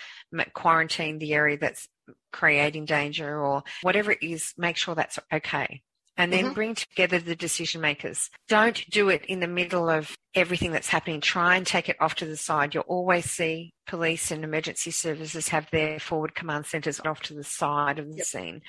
quarantined 0.54 1.20
the 1.20 1.34
area 1.34 1.58
that's 1.58 1.88
creating 2.32 2.84
danger, 2.84 3.38
or 3.38 3.62
whatever 3.82 4.12
it 4.12 4.22
is. 4.22 4.52
Make 4.56 4.76
sure 4.76 4.94
that's 4.94 5.18
okay 5.32 5.82
and 6.16 6.32
then 6.32 6.46
mm-hmm. 6.46 6.54
bring 6.54 6.74
together 6.74 7.18
the 7.18 7.36
decision 7.36 7.80
makers. 7.80 8.30
Don't 8.48 8.88
do 8.90 9.08
it 9.08 9.24
in 9.26 9.40
the 9.40 9.46
middle 9.46 9.90
of 9.90 10.16
everything 10.34 10.72
that's 10.72 10.88
happening. 10.88 11.20
Try 11.20 11.56
and 11.56 11.66
take 11.66 11.88
it 11.88 11.96
off 12.00 12.14
to 12.16 12.24
the 12.24 12.36
side. 12.36 12.74
You'll 12.74 12.84
always 12.84 13.30
see 13.30 13.74
police 13.86 14.30
and 14.30 14.42
emergency 14.42 14.90
services 14.90 15.48
have 15.48 15.68
their 15.70 15.98
forward 15.98 16.34
command 16.34 16.66
centres 16.66 17.00
off 17.00 17.20
to 17.22 17.34
the 17.34 17.44
side 17.44 17.98
of 17.98 18.08
the 18.08 18.18
yep. 18.18 18.26
scene. 18.26 18.62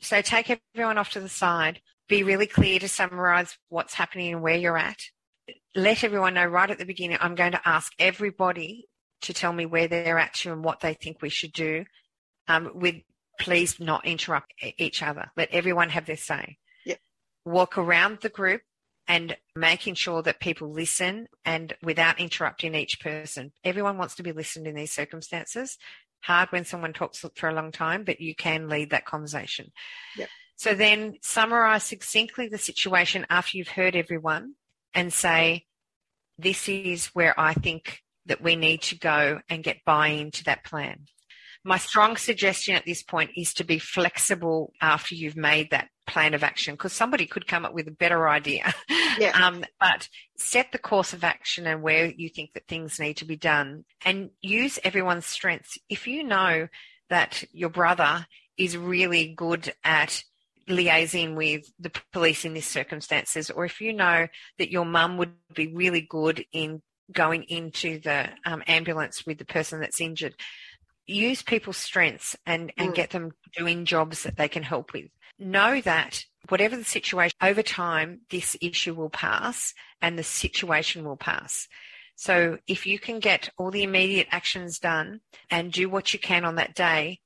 So 0.00 0.22
take 0.22 0.58
everyone 0.74 0.98
off 0.98 1.10
to 1.10 1.20
the 1.20 1.28
side. 1.28 1.80
Be 2.08 2.22
really 2.22 2.46
clear 2.46 2.78
to 2.78 2.88
summarise 2.88 3.58
what's 3.68 3.94
happening 3.94 4.32
and 4.32 4.42
where 4.42 4.56
you're 4.56 4.78
at. 4.78 5.02
Let 5.74 6.04
everyone 6.04 6.34
know 6.34 6.46
right 6.46 6.70
at 6.70 6.78
the 6.78 6.86
beginning, 6.86 7.18
I'm 7.20 7.34
going 7.34 7.52
to 7.52 7.68
ask 7.68 7.92
everybody 7.98 8.86
to 9.22 9.34
tell 9.34 9.52
me 9.52 9.66
where 9.66 9.88
they're 9.88 10.18
at 10.18 10.34
to 10.34 10.52
and 10.52 10.64
what 10.64 10.80
they 10.80 10.94
think 10.94 11.20
we 11.20 11.28
should 11.28 11.52
do. 11.52 11.84
Um, 12.46 12.70
with 12.74 12.96
please 13.38 13.78
not 13.78 14.06
interrupt 14.06 14.54
each 14.78 15.02
other. 15.02 15.30
Let 15.36 15.50
everyone 15.50 15.90
have 15.90 16.06
their 16.06 16.16
say 16.16 16.56
walk 17.48 17.78
around 17.78 18.18
the 18.20 18.28
group 18.28 18.62
and 19.06 19.36
making 19.56 19.94
sure 19.94 20.22
that 20.22 20.38
people 20.38 20.70
listen 20.70 21.28
and 21.44 21.74
without 21.82 22.20
interrupting 22.20 22.74
each 22.74 23.00
person. 23.00 23.52
Everyone 23.64 23.96
wants 23.96 24.14
to 24.16 24.22
be 24.22 24.32
listened 24.32 24.66
in 24.66 24.74
these 24.74 24.92
circumstances. 24.92 25.78
Hard 26.20 26.50
when 26.50 26.64
someone 26.64 26.92
talks 26.92 27.24
for 27.36 27.48
a 27.48 27.54
long 27.54 27.72
time, 27.72 28.04
but 28.04 28.20
you 28.20 28.34
can 28.34 28.68
lead 28.68 28.90
that 28.90 29.06
conversation. 29.06 29.72
Yep. 30.16 30.28
So 30.56 30.74
then 30.74 31.14
summarize 31.22 31.84
succinctly 31.84 32.48
the 32.48 32.58
situation 32.58 33.24
after 33.30 33.56
you've 33.56 33.68
heard 33.68 33.96
everyone 33.96 34.54
and 34.92 35.12
say, 35.12 35.64
this 36.36 36.68
is 36.68 37.06
where 37.08 37.38
I 37.38 37.54
think 37.54 38.02
that 38.26 38.42
we 38.42 38.56
need 38.56 38.82
to 38.82 38.98
go 38.98 39.40
and 39.48 39.64
get 39.64 39.84
buy 39.86 40.08
into 40.08 40.44
that 40.44 40.64
plan. 40.64 41.06
My 41.68 41.76
strong 41.76 42.16
suggestion 42.16 42.76
at 42.76 42.86
this 42.86 43.02
point 43.02 43.32
is 43.36 43.52
to 43.54 43.64
be 43.64 43.78
flexible 43.78 44.72
after 44.80 45.14
you've 45.14 45.36
made 45.36 45.70
that 45.70 45.90
plan 46.06 46.32
of 46.32 46.42
action 46.42 46.72
because 46.74 46.94
somebody 46.94 47.26
could 47.26 47.46
come 47.46 47.66
up 47.66 47.74
with 47.74 47.86
a 47.86 47.92
better 47.92 48.28
idea. 48.28 48.72
Yeah. 49.18 49.46
um, 49.46 49.64
but 49.80 50.08
set 50.36 50.70
the 50.70 50.78
course 50.78 51.12
of 51.12 51.24
action 51.24 51.66
and 51.66 51.82
where 51.82 52.06
you 52.06 52.28
think 52.28 52.52
that 52.52 52.68
things 52.68 53.00
need 53.00 53.16
to 53.16 53.24
be 53.24 53.34
done 53.34 53.84
and 54.04 54.30
use 54.40 54.78
everyone's 54.84 55.26
strengths. 55.26 55.76
If 55.88 56.06
you 56.06 56.22
know 56.22 56.68
that 57.10 57.42
your 57.50 57.68
brother 57.68 58.24
is 58.56 58.76
really 58.76 59.34
good 59.34 59.74
at 59.82 60.22
liaising 60.68 61.34
with 61.34 61.68
the 61.80 61.90
police 62.12 62.44
in 62.44 62.54
these 62.54 62.68
circumstances, 62.68 63.50
or 63.50 63.64
if 63.64 63.80
you 63.80 63.92
know 63.92 64.28
that 64.58 64.70
your 64.70 64.84
mum 64.84 65.16
would 65.16 65.34
be 65.52 65.74
really 65.74 66.02
good 66.02 66.44
in 66.52 66.80
going 67.10 67.42
into 67.44 67.98
the 67.98 68.28
um, 68.44 68.62
ambulance 68.68 69.26
with 69.26 69.38
the 69.38 69.44
person 69.44 69.80
that's 69.80 70.00
injured, 70.00 70.36
use 71.08 71.42
people's 71.42 71.76
strengths 71.76 72.36
and, 72.46 72.72
and 72.76 72.90
mm. 72.90 72.94
get 72.94 73.10
them 73.10 73.32
doing 73.56 73.84
jobs 73.84 74.22
that 74.22 74.36
they 74.36 74.48
can 74.48 74.62
help 74.62 74.92
with 74.92 75.10
know 75.38 75.80
that 75.82 76.24
whatever 76.48 76.76
the 76.76 76.84
situation, 76.84 77.36
over 77.42 77.62
time, 77.62 78.20
this 78.30 78.56
issue 78.60 78.94
will 78.94 79.10
pass 79.10 79.74
and 80.00 80.18
the 80.18 80.22
situation 80.22 81.04
will 81.04 81.16
pass. 81.16 81.68
So 82.16 82.58
if 82.66 82.86
you 82.86 82.98
can 82.98 83.20
get 83.20 83.50
all 83.56 83.70
the 83.70 83.84
immediate 83.84 84.28
actions 84.30 84.78
done 84.78 85.20
and 85.50 85.72
do 85.72 85.88
what 85.88 86.12
you 86.12 86.18
can 86.18 86.44
on 86.44 86.56
that 86.56 86.74
day, 86.74 87.20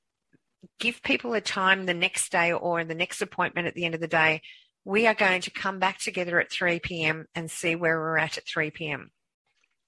give 0.79 1.01
people 1.01 1.33
a 1.33 1.41
time 1.41 1.85
the 1.85 1.93
next 1.93 2.31
day 2.31 2.51
or 2.51 2.79
in 2.79 2.87
the 2.87 2.95
next 2.95 3.21
appointment 3.21 3.67
at 3.67 3.73
the 3.73 3.85
end 3.85 3.95
of 3.95 4.01
the 4.01 4.07
day. 4.07 4.41
We 4.85 5.07
are 5.07 5.15
going 5.15 5.41
to 5.41 5.51
come 5.51 5.79
back 5.79 5.99
together 5.99 6.39
at 6.39 6.51
3 6.51 6.79
p.m. 6.79 7.25
and 7.33 7.49
see 7.49 7.75
where 7.75 7.97
we're 7.97 8.17
at 8.17 8.37
at 8.37 8.47
3 8.47 8.69
p.m. 8.71 9.11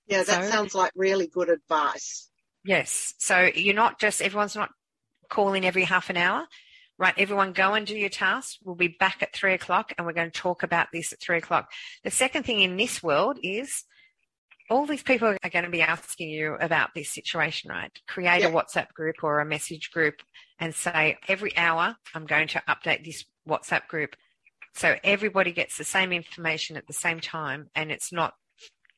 Yeah, 0.08 0.24
that 0.24 0.46
so, 0.46 0.50
sounds 0.50 0.74
like 0.74 0.92
really 0.96 1.28
good 1.28 1.50
advice. 1.50 2.30
Yes. 2.66 3.14
So 3.20 3.50
you're 3.54 3.76
not 3.76 4.00
just, 4.00 4.22
everyone's 4.22 4.56
not 4.56 4.70
calling 5.30 5.66
every 5.66 5.84
half 5.84 6.10
an 6.10 6.18
hour 6.18 6.48
right, 6.98 7.14
everyone 7.18 7.54
go 7.54 7.74
and 7.74 7.86
do 7.86 7.96
your 7.96 8.10
task. 8.10 8.58
We'll 8.64 8.76
be 8.76 8.88
back 8.88 9.22
at 9.22 9.34
three 9.34 9.54
o'clock 9.54 9.94
and 9.98 10.06
we're 10.06 10.14
going 10.14 10.32
to 10.32 10.40
talk 10.40 10.64
about 10.64 10.88
this 10.94 11.12
at 11.12 11.22
three 11.22 11.38
o'clock. 11.38 11.72
The 12.04 12.12
second 12.12 12.44
thing 12.44 12.62
in 12.62 12.78
this 12.78 13.04
world 13.04 13.38
is 13.44 13.84
all 14.70 14.86
these 14.86 15.04
people 15.04 15.28
are 15.28 15.50
going 15.50 15.66
to 15.66 15.72
be 15.72 15.82
asking 15.82 16.30
you 16.30 16.56
about 16.60 16.90
this 16.96 17.14
situation, 17.14 17.70
right? 17.70 17.92
Create 18.08 18.42
yeah. 18.42 18.48
a 18.48 18.52
WhatsApp 18.52 18.94
group 18.94 19.18
or 19.24 19.40
a 19.40 19.46
message 19.46 19.92
group 19.92 20.22
and 20.60 20.74
say, 20.74 21.18
every 21.28 21.56
hour, 21.58 21.96
I'm 22.14 22.26
going 22.26 22.48
to 22.50 22.64
update 22.68 23.06
this 23.06 23.26
WhatsApp 23.48 23.88
group. 23.88 24.16
So 24.74 24.96
everybody 25.04 25.52
gets 25.52 25.78
the 25.78 25.84
same 25.84 26.12
information 26.12 26.78
at 26.78 26.88
the 26.88 26.94
same 26.94 27.20
time 27.20 27.70
and 27.76 27.92
it's 27.92 28.12
not, 28.12 28.34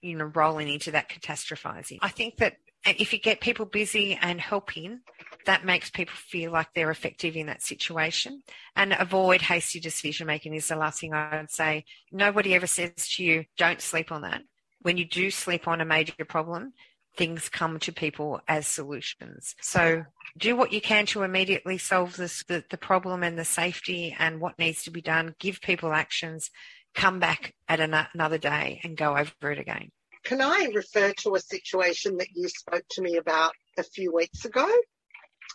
you 0.02 0.16
know, 0.16 0.32
rolling 0.36 0.70
into 0.70 0.92
that 0.92 1.10
catastrophizing. 1.10 1.98
I 2.02 2.10
think 2.10 2.38
that 2.38 2.54
if 2.86 3.12
you 3.14 3.20
get 3.20 3.42
people 3.42 3.66
busy 3.66 4.18
and 4.22 4.40
helping, 4.40 5.02
that 5.46 5.66
makes 5.66 5.90
people 5.90 6.16
feel 6.16 6.52
like 6.52 6.68
they're 6.74 6.92
effective 6.92 7.36
in 7.36 7.48
that 7.48 7.62
situation. 7.62 8.44
And 8.76 8.94
avoid 8.94 9.42
hasty 9.42 9.80
decision 9.80 10.28
making 10.28 10.54
is 10.54 10.68
the 10.68 10.76
last 10.76 11.00
thing 11.00 11.14
I 11.14 11.38
would 11.38 11.52
say. 11.52 11.86
Nobody 12.12 12.54
ever 12.56 12.68
says 12.68 12.92
to 13.16 13.24
you, 13.24 13.46
don't 13.58 13.82
sleep 13.82 14.12
on 14.12 14.22
that. 14.22 14.42
When 14.82 14.98
you 14.98 15.06
do 15.06 15.32
sleep 15.32 15.68
on 15.68 15.82
a 15.82 15.86
major 15.86 16.26
problem, 16.26 16.74
things 17.18 17.50
come 17.50 17.80
to 17.80 17.92
people 17.92 18.42
as 18.48 18.68
solutions. 18.68 19.56
So 19.62 20.04
do 20.38 20.56
what 20.56 20.72
you 20.72 20.80
can 20.80 21.06
to 21.08 21.24
immediately 21.24 21.78
solve 21.78 22.16
this, 22.16 22.44
the, 22.44 22.64
the 22.70 22.78
problem 22.78 23.24
and 23.24 23.38
the 23.38 23.46
safety 23.46 24.16
and 24.18 24.40
what 24.40 24.60
needs 24.60 24.84
to 24.84 24.92
be 24.92 25.02
done. 25.02 25.36
Give 25.40 25.60
people 25.60 25.94
actions. 25.94 26.52
Come 26.94 27.20
back 27.20 27.54
at 27.68 27.80
an, 27.80 27.96
another 28.14 28.38
day 28.38 28.80
and 28.84 28.96
go 28.96 29.18
over 29.18 29.52
it 29.52 29.60
again. 29.60 29.92
Can 30.28 30.42
I 30.42 30.68
refer 30.76 31.14
to 31.20 31.36
a 31.36 31.40
situation 31.40 32.18
that 32.18 32.28
you 32.36 32.50
spoke 32.50 32.84
to 32.92 33.02
me 33.02 33.16
about 33.16 33.54
a 33.78 33.84
few 33.84 34.14
weeks 34.14 34.44
ago? 34.44 34.68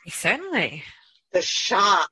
Certainly. 0.08 0.82
The 1.32 1.42
shark. 1.42 2.08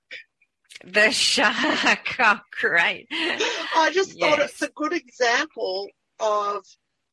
The 0.84 1.10
shark. 1.10 2.16
Oh, 2.22 2.38
great. 2.60 3.06
I 3.10 3.90
just 3.94 4.14
yes. 4.14 4.30
thought 4.30 4.44
it's 4.44 4.60
a 4.60 4.68
good 4.68 4.92
example 4.92 5.88
of 6.20 6.66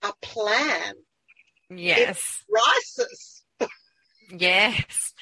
a 0.04 0.12
plan. 0.22 0.96
Yes. 1.70 2.44
crisis. 2.52 3.46
yes. 4.30 5.14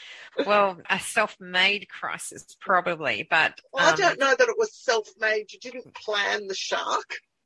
Well, 0.44 0.82
a 0.90 1.00
self-made 1.00 1.88
crisis, 1.88 2.58
probably, 2.60 3.28
but 3.30 3.60
well, 3.72 3.88
um, 3.88 3.94
I 3.94 3.96
don't 3.96 4.20
know 4.20 4.34
that 4.36 4.50
it 4.50 4.58
was 4.58 4.74
self-made. 4.74 5.54
You 5.54 5.60
didn't 5.60 5.94
plan 5.94 6.48
the 6.48 6.56
shark. 6.56 7.18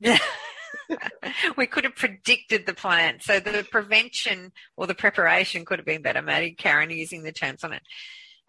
we 1.56 1.66
could 1.66 1.84
have 1.84 1.96
predicted 1.96 2.66
the 2.66 2.74
plant. 2.74 3.22
So 3.22 3.40
the 3.40 3.66
prevention 3.70 4.52
or 4.76 4.86
the 4.86 4.94
preparation 4.94 5.64
could 5.64 5.78
have 5.78 5.86
been 5.86 6.02
better. 6.02 6.22
Maybe 6.22 6.52
Karen 6.52 6.90
using 6.90 7.22
the 7.22 7.32
terms 7.32 7.64
on 7.64 7.72
it. 7.72 7.82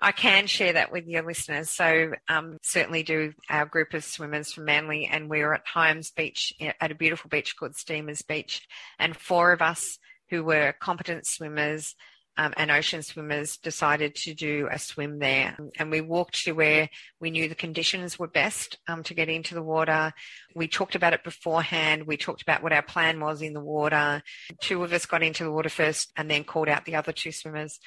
I 0.03 0.11
can 0.11 0.47
share 0.47 0.74
that 0.74 0.91
with 0.91 1.05
your 1.05 1.22
listeners. 1.22 1.69
So 1.69 2.13
um, 2.28 2.57
certainly 2.63 3.03
do 3.03 3.34
our 3.49 3.65
group 3.65 3.93
of 3.93 4.03
swimmers 4.03 4.51
from 4.51 4.65
Manly, 4.65 5.05
and 5.05 5.30
we 5.30 5.41
were 5.41 5.53
at 5.53 5.67
Hyams 5.67 6.09
Beach 6.09 6.53
at 6.59 6.91
a 6.91 6.95
beautiful 6.95 7.30
beach 7.30 7.55
called 7.55 7.76
Steamers 7.76 8.24
Beach, 8.24 8.67
and 8.97 9.15
four 9.15 9.51
of 9.51 9.61
us 9.61 9.99
who 10.32 10.43
were 10.43 10.74
competent 10.80 11.28
swimmers 11.28 11.95
um, 12.38 12.54
and 12.58 12.72
ocean 12.72 13.04
swimmers 13.04 13.58
decided 13.58 14.16
to 14.16 14.34
do 14.34 14.68
a 14.72 14.80
swim 14.80 15.20
there. 15.20 15.58
And 15.78 15.92
we 15.92 16.02
walked 16.02 16.44
to 16.46 16.54
where 16.54 16.90
we 17.20 17.32
knew 17.32 17.50
the 17.50 17.56
conditions 17.56 18.18
were 18.18 18.28
best 18.28 18.80
um, 18.88 19.04
to 19.04 19.14
get 19.14 19.30
into 19.30 19.54
the 19.54 19.62
water. 19.62 20.14
We 20.56 20.68
talked 20.68 20.96
about 20.96 21.14
it 21.14 21.24
beforehand. 21.24 22.08
We 22.08 22.18
talked 22.18 22.42
about 22.42 22.64
what 22.64 22.74
our 22.74 22.82
plan 22.82 23.20
was 23.20 23.42
in 23.42 23.54
the 23.54 23.60
water. 23.60 24.24
Two 24.62 24.84
of 24.84 24.94
us 24.94 25.06
got 25.06 25.24
into 25.24 25.44
the 25.44 25.52
water 25.52 25.70
first 25.70 26.12
and 26.16 26.32
then 26.32 26.44
called 26.44 26.70
out 26.70 26.86
the 26.86 26.96
other 26.96 27.12
two 27.12 27.32
swimmers. 27.32 27.80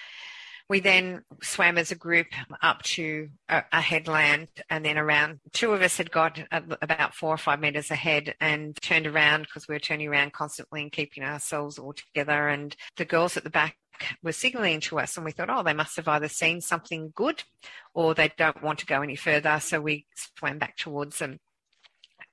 We 0.68 0.80
then 0.80 1.24
swam 1.42 1.76
as 1.76 1.90
a 1.90 1.96
group 1.96 2.28
up 2.62 2.82
to 2.82 3.28
a, 3.48 3.62
a, 3.70 3.80
headland 3.82 4.48
and 4.70 4.84
then 4.84 4.96
around. 4.96 5.40
Two 5.52 5.72
of 5.72 5.82
us 5.82 5.98
had 5.98 6.10
got 6.10 6.40
about 6.50 7.14
four 7.14 7.34
or 7.34 7.38
five 7.38 7.60
metres 7.60 7.90
ahead 7.90 8.34
and 8.40 8.74
turned 8.80 9.06
around 9.06 9.42
because 9.42 9.68
we 9.68 9.74
were 9.74 9.80
turning 9.80 10.08
around 10.08 10.32
constantly 10.32 10.80
and 10.80 10.90
keeping 10.90 11.22
ourselves 11.22 11.78
all 11.78 11.92
together. 11.92 12.48
And 12.48 12.74
the 12.96 13.04
girls 13.04 13.36
at 13.36 13.44
the 13.44 13.50
back 13.50 13.76
were 14.22 14.32
signalling 14.32 14.80
to 14.80 14.98
us 14.98 15.16
and 15.16 15.24
we 15.24 15.32
thought, 15.32 15.50
oh, 15.50 15.62
they 15.62 15.74
must 15.74 15.96
have 15.96 16.08
either 16.08 16.28
seen 16.28 16.60
something 16.60 17.12
good 17.14 17.44
or 17.92 18.14
they 18.14 18.32
don't 18.36 18.62
want 18.62 18.78
to 18.80 18.86
go 18.86 19.02
any 19.02 19.16
further. 19.16 19.60
So 19.60 19.80
we 19.80 20.06
swam 20.14 20.58
back 20.58 20.76
towards 20.76 21.18
them. 21.18 21.40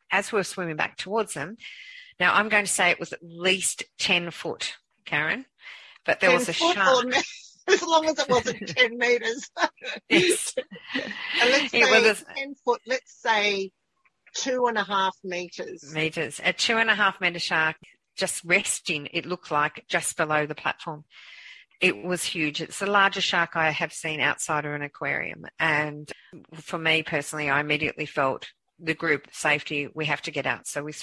As 0.09 0.31
we 0.31 0.37
were 0.37 0.43
swimming 0.43 0.75
back 0.75 0.97
towards 0.97 1.33
them, 1.33 1.57
now 2.19 2.33
I'm 2.33 2.49
going 2.49 2.65
to 2.65 2.71
say 2.71 2.89
it 2.89 2.99
was 2.99 3.13
at 3.13 3.23
least 3.23 3.83
10 3.99 4.31
foot, 4.31 4.75
Karen, 5.05 5.45
but 6.05 6.19
there 6.19 6.31
was 6.31 6.49
a 6.49 6.53
shark. 6.53 7.13
As 7.67 7.81
long 7.81 8.05
as 8.07 8.19
it 8.19 8.29
wasn't 8.29 8.67
10 8.77 8.97
metres. 8.97 9.49
yes. 10.09 10.55
and 10.95 11.49
let's 11.49 11.71
say 11.71 11.81
a, 11.81 12.15
10 12.15 12.55
foot, 12.65 12.81
let's 12.87 13.21
say 13.21 13.71
two 14.35 14.65
and 14.67 14.77
a 14.77 14.83
half 14.83 15.15
metres. 15.23 15.93
Metres. 15.93 16.39
A 16.43 16.53
two 16.53 16.77
and 16.77 16.89
a 16.89 16.95
half 16.95 17.19
metre 17.21 17.39
shark 17.39 17.75
just 18.17 18.43
resting, 18.43 19.07
it 19.13 19.25
looked 19.25 19.51
like, 19.51 19.85
just 19.87 20.17
below 20.17 20.45
the 20.45 20.55
platform 20.55 21.05
it 21.81 22.03
was 22.03 22.23
huge. 22.23 22.61
It's 22.61 22.79
the 22.79 22.85
largest 22.85 23.27
shark 23.27 23.55
I 23.55 23.71
have 23.71 23.91
seen 23.91 24.21
outside 24.21 24.65
of 24.65 24.73
an 24.73 24.83
aquarium. 24.83 25.45
And 25.59 26.09
for 26.53 26.77
me 26.77 27.01
personally, 27.01 27.49
I 27.49 27.59
immediately 27.59 28.05
felt 28.05 28.51
the 28.79 28.93
group 28.93 29.27
safety, 29.31 29.89
we 29.93 30.05
have 30.05 30.21
to 30.23 30.31
get 30.31 30.45
out. 30.45 30.67
So 30.67 30.83
we, 30.83 30.93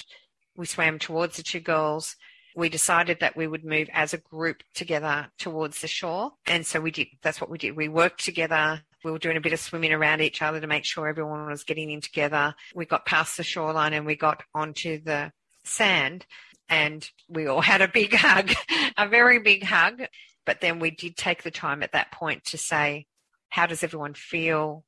we 0.55 0.65
swam 0.65 0.97
towards 0.97 1.35
the 1.35 1.43
two 1.43 1.59
girls. 1.59 2.15
We 2.59 2.67
decided 2.67 3.21
that 3.21 3.37
we 3.37 3.47
would 3.47 3.63
move 3.63 3.87
as 3.93 4.13
a 4.13 4.17
group 4.17 4.63
together 4.75 5.29
towards 5.37 5.79
the 5.79 5.87
shore. 5.87 6.33
And 6.45 6.65
so 6.65 6.81
we 6.81 6.91
did, 6.91 7.07
that's 7.21 7.39
what 7.39 7.49
we 7.49 7.57
did. 7.57 7.77
We 7.77 7.87
worked 7.87 8.21
together. 8.21 8.81
We 9.01 9.11
were 9.11 9.17
doing 9.17 9.37
a 9.37 9.41
bit 9.41 9.53
of 9.53 9.61
swimming 9.61 9.93
around 9.93 10.19
each 10.19 10.41
other 10.41 10.59
to 10.59 10.67
make 10.67 10.83
sure 10.83 11.07
everyone 11.07 11.49
was 11.49 11.63
getting 11.63 11.89
in 11.89 12.01
together. 12.01 12.53
We 12.75 12.85
got 12.85 13.05
past 13.05 13.37
the 13.37 13.43
shoreline 13.43 13.93
and 13.93 14.05
we 14.05 14.17
got 14.17 14.43
onto 14.53 15.01
the 15.01 15.31
sand 15.63 16.25
and 16.67 17.09
we 17.29 17.47
all 17.47 17.61
had 17.61 17.81
a 17.81 17.87
big 17.87 18.13
hug, 18.17 18.51
a 18.97 19.07
very 19.07 19.39
big 19.39 19.63
hug. 19.63 20.01
But 20.45 20.59
then 20.59 20.79
we 20.79 20.91
did 20.91 21.15
take 21.15 21.43
the 21.43 21.51
time 21.51 21.81
at 21.81 21.93
that 21.93 22.11
point 22.11 22.43
to 22.47 22.57
say, 22.57 23.05
how 23.47 23.67
does 23.67 23.85
everyone 23.85 24.15
feel? 24.15 24.83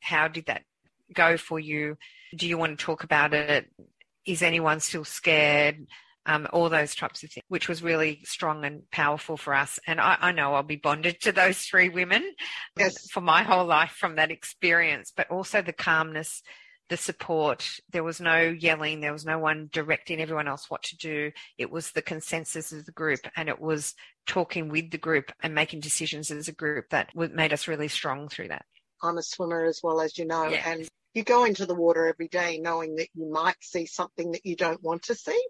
How 0.00 0.26
did 0.28 0.46
that 0.46 0.62
go 1.12 1.36
for 1.36 1.60
you? 1.60 1.98
Do 2.34 2.48
you 2.48 2.56
want 2.56 2.78
to 2.78 2.82
talk 2.82 3.04
about 3.04 3.34
it? 3.34 3.70
Is 4.24 4.42
anyone 4.42 4.80
still 4.80 5.04
scared? 5.04 5.86
Um, 6.26 6.48
all 6.52 6.68
those 6.68 6.94
types 6.94 7.22
of 7.22 7.30
things, 7.30 7.44
which 7.48 7.68
was 7.68 7.82
really 7.82 8.20
strong 8.24 8.64
and 8.64 8.90
powerful 8.90 9.36
for 9.36 9.54
us. 9.54 9.78
And 9.86 10.00
I, 10.00 10.18
I 10.20 10.32
know 10.32 10.54
I'll 10.54 10.62
be 10.62 10.76
bonded 10.76 11.20
to 11.22 11.32
those 11.32 11.58
three 11.58 11.88
women 11.88 12.34
yes. 12.76 13.08
for 13.10 13.20
my 13.20 13.44
whole 13.44 13.64
life 13.64 13.92
from 13.92 14.16
that 14.16 14.30
experience, 14.30 15.12
but 15.16 15.30
also 15.30 15.62
the 15.62 15.72
calmness 15.72 16.42
the 16.88 16.96
support. 16.96 17.80
There 17.90 18.04
was 18.04 18.20
no 18.20 18.42
yelling. 18.42 19.00
There 19.00 19.12
was 19.12 19.24
no 19.24 19.38
one 19.38 19.68
directing 19.72 20.20
everyone 20.20 20.48
else 20.48 20.70
what 20.70 20.82
to 20.84 20.96
do. 20.96 21.32
It 21.58 21.70
was 21.70 21.90
the 21.90 22.02
consensus 22.02 22.72
of 22.72 22.86
the 22.86 22.92
group 22.92 23.20
and 23.36 23.48
it 23.48 23.60
was 23.60 23.94
talking 24.26 24.68
with 24.68 24.90
the 24.90 24.98
group 24.98 25.32
and 25.42 25.54
making 25.54 25.80
decisions 25.80 26.30
as 26.30 26.48
a 26.48 26.52
group 26.52 26.90
that 26.90 27.10
made 27.14 27.52
us 27.52 27.68
really 27.68 27.88
strong 27.88 28.28
through 28.28 28.48
that. 28.48 28.66
I'm 29.02 29.18
a 29.18 29.22
swimmer 29.22 29.64
as 29.64 29.80
well 29.82 30.00
as 30.00 30.16
you 30.16 30.26
know, 30.26 30.48
yeah. 30.48 30.62
and 30.64 30.88
you 31.14 31.22
go 31.22 31.44
into 31.44 31.66
the 31.66 31.74
water 31.74 32.06
every 32.06 32.28
day 32.28 32.58
knowing 32.58 32.96
that 32.96 33.08
you 33.14 33.30
might 33.30 33.56
see 33.60 33.86
something 33.86 34.32
that 34.32 34.46
you 34.46 34.56
don't 34.56 34.82
want 34.82 35.02
to 35.04 35.14
see. 35.14 35.40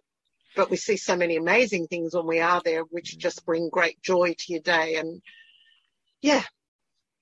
But 0.56 0.70
we 0.70 0.76
see 0.76 0.96
so 0.96 1.16
many 1.16 1.36
amazing 1.36 1.86
things 1.86 2.14
when 2.14 2.26
we 2.26 2.40
are 2.40 2.62
there, 2.64 2.82
which 2.82 3.18
just 3.18 3.46
bring 3.46 3.68
great 3.68 4.02
joy 4.02 4.34
to 4.36 4.52
your 4.52 4.62
day. 4.62 4.96
And 4.96 5.22
yeah, 6.22 6.42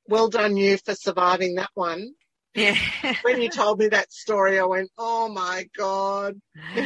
well 0.09 0.29
done 0.29 0.57
you 0.57 0.79
for 0.79 0.95
surviving 0.95 1.57
that 1.57 1.71
one. 1.75 2.15
Yeah. 2.55 2.77
when 3.23 3.43
you 3.43 3.49
told 3.51 3.81
me 3.81 3.89
that 3.89 4.13
story, 4.13 4.59
I 4.59 4.65
went, 4.65 4.91
oh 4.97 5.29
my 5.29 5.69
God. 5.77 6.41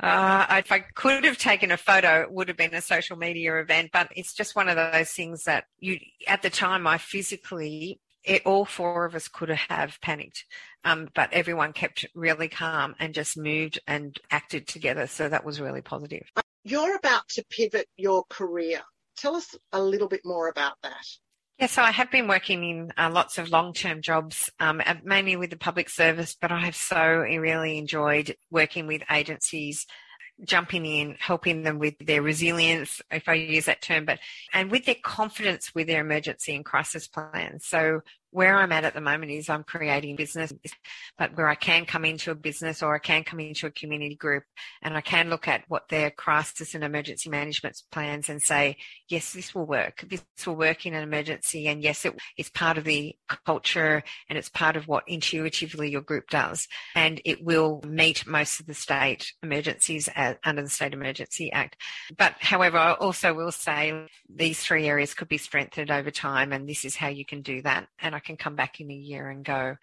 Uh, 0.00 0.44
if 0.58 0.72
I 0.72 0.80
could 0.80 1.24
have 1.24 1.38
taken 1.38 1.70
a 1.70 1.76
photo, 1.76 2.22
it 2.22 2.32
would 2.32 2.48
have 2.48 2.56
been 2.56 2.74
a 2.74 2.82
social 2.82 3.16
media 3.16 3.58
event, 3.60 3.90
but 3.92 4.08
it's 4.16 4.34
just 4.34 4.56
one 4.56 4.68
of 4.68 4.76
those 4.76 5.10
things 5.10 5.44
that 5.44 5.64
you, 5.78 5.98
at 6.26 6.42
the 6.42 6.50
time, 6.50 6.86
I 6.86 6.98
physically, 6.98 8.00
it, 8.24 8.42
all 8.44 8.64
four 8.64 9.04
of 9.04 9.14
us 9.14 9.28
could 9.28 9.50
have 9.50 10.00
panicked, 10.00 10.44
um, 10.84 11.08
but 11.14 11.32
everyone 11.32 11.72
kept 11.72 12.06
really 12.14 12.48
calm 12.48 12.94
and 12.98 13.14
just 13.14 13.36
moved 13.36 13.78
and 13.86 14.18
acted 14.30 14.66
together. 14.66 15.06
So 15.06 15.28
that 15.28 15.44
was 15.44 15.60
really 15.60 15.82
positive. 15.82 16.30
You're 16.64 16.96
about 16.96 17.28
to 17.30 17.44
pivot 17.50 17.86
your 17.96 18.24
career. 18.30 18.80
Tell 19.16 19.36
us 19.36 19.54
a 19.72 19.82
little 19.82 20.08
bit 20.08 20.22
more 20.24 20.48
about 20.48 20.74
that. 20.82 21.04
Yeah, 21.58 21.66
so 21.66 21.82
I 21.82 21.92
have 21.92 22.10
been 22.10 22.26
working 22.26 22.64
in 22.64 22.92
uh, 22.98 23.10
lots 23.12 23.38
of 23.38 23.48
long-term 23.48 24.02
jobs, 24.02 24.50
um, 24.58 24.82
mainly 25.04 25.36
with 25.36 25.50
the 25.50 25.56
public 25.56 25.88
service, 25.88 26.36
but 26.40 26.50
I 26.50 26.60
have 26.60 26.74
so 26.74 26.98
really 26.98 27.78
enjoyed 27.78 28.34
working 28.50 28.88
with 28.88 29.02
agencies, 29.08 29.86
jumping 30.42 30.84
in, 30.84 31.16
helping 31.18 31.62
them 31.62 31.78
with 31.78 31.94
their 31.98 32.22
resilience, 32.22 33.00
if 33.10 33.28
I 33.28 33.34
use 33.34 33.66
that 33.66 33.82
term, 33.82 34.04
but 34.04 34.18
and 34.52 34.70
with 34.70 34.84
their 34.84 34.96
confidence 35.02 35.74
with 35.74 35.86
their 35.86 36.00
emergency 36.00 36.54
and 36.54 36.64
crisis 36.64 37.06
plans. 37.06 37.66
So 37.66 38.02
where 38.34 38.56
I'm 38.56 38.72
at 38.72 38.82
at 38.82 38.94
the 38.94 39.00
moment 39.00 39.30
is 39.30 39.48
I'm 39.48 39.62
creating 39.62 40.16
business, 40.16 40.52
but 41.16 41.36
where 41.36 41.46
I 41.46 41.54
can 41.54 41.86
come 41.86 42.04
into 42.04 42.32
a 42.32 42.34
business 42.34 42.82
or 42.82 42.92
I 42.92 42.98
can 42.98 43.22
come 43.22 43.38
into 43.38 43.68
a 43.68 43.70
community 43.70 44.16
group 44.16 44.42
and 44.82 44.96
I 44.96 45.02
can 45.02 45.30
look 45.30 45.46
at 45.46 45.62
what 45.68 45.88
their 45.88 46.10
crisis 46.10 46.74
and 46.74 46.82
emergency 46.82 47.30
management 47.30 47.80
plans 47.92 48.28
and 48.28 48.42
say, 48.42 48.76
yes, 49.08 49.32
this 49.32 49.54
will 49.54 49.66
work. 49.66 50.04
This 50.08 50.24
will 50.44 50.56
work 50.56 50.84
in 50.84 50.94
an 50.94 51.04
emergency. 51.04 51.68
And 51.68 51.80
yes, 51.80 52.04
it 52.04 52.18
is 52.36 52.50
part 52.50 52.76
of 52.76 52.82
the 52.82 53.14
culture 53.46 54.02
and 54.28 54.36
it's 54.36 54.48
part 54.48 54.74
of 54.74 54.88
what 54.88 55.04
intuitively 55.06 55.88
your 55.88 56.00
group 56.00 56.28
does. 56.28 56.66
And 56.96 57.22
it 57.24 57.44
will 57.44 57.82
meet 57.86 58.26
most 58.26 58.58
of 58.58 58.66
the 58.66 58.74
state 58.74 59.32
emergencies 59.44 60.08
under 60.42 60.62
the 60.62 60.68
State 60.68 60.92
Emergency 60.92 61.52
Act. 61.52 61.76
But 62.18 62.34
however, 62.40 62.78
I 62.78 62.94
also 62.94 63.32
will 63.32 63.52
say 63.52 64.08
these 64.28 64.58
three 64.58 64.88
areas 64.88 65.14
could 65.14 65.28
be 65.28 65.38
strengthened 65.38 65.92
over 65.92 66.10
time 66.10 66.52
and 66.52 66.68
this 66.68 66.84
is 66.84 66.96
how 66.96 67.08
you 67.08 67.24
can 67.24 67.40
do 67.40 67.62
that. 67.62 67.86
And 68.00 68.12
I 68.12 68.23
can 68.24 68.36
come 68.36 68.56
back 68.56 68.80
in 68.80 68.90
a 68.90 68.94
year 68.94 69.28
and 69.28 69.44
go, 69.44 69.76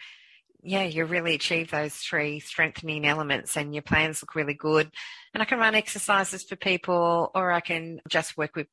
yeah, 0.64 0.84
you 0.84 1.06
really 1.06 1.34
achieved 1.34 1.72
those 1.72 1.96
three 1.96 2.40
strengthening 2.40 3.06
elements 3.06 3.58
and 3.58 3.74
your 3.74 3.82
plans 3.82 4.22
look 4.22 4.36
really 4.36 4.54
good. 4.54 4.92
And 5.34 5.42
I 5.42 5.46
can 5.46 5.60
run 5.60 5.76
exercises 5.76 6.44
for 6.44 6.56
people 6.56 7.32
or 7.34 7.52
I 7.52 7.62
can 7.62 8.00
just 8.08 8.38
work 8.38 8.56
with 8.56 8.68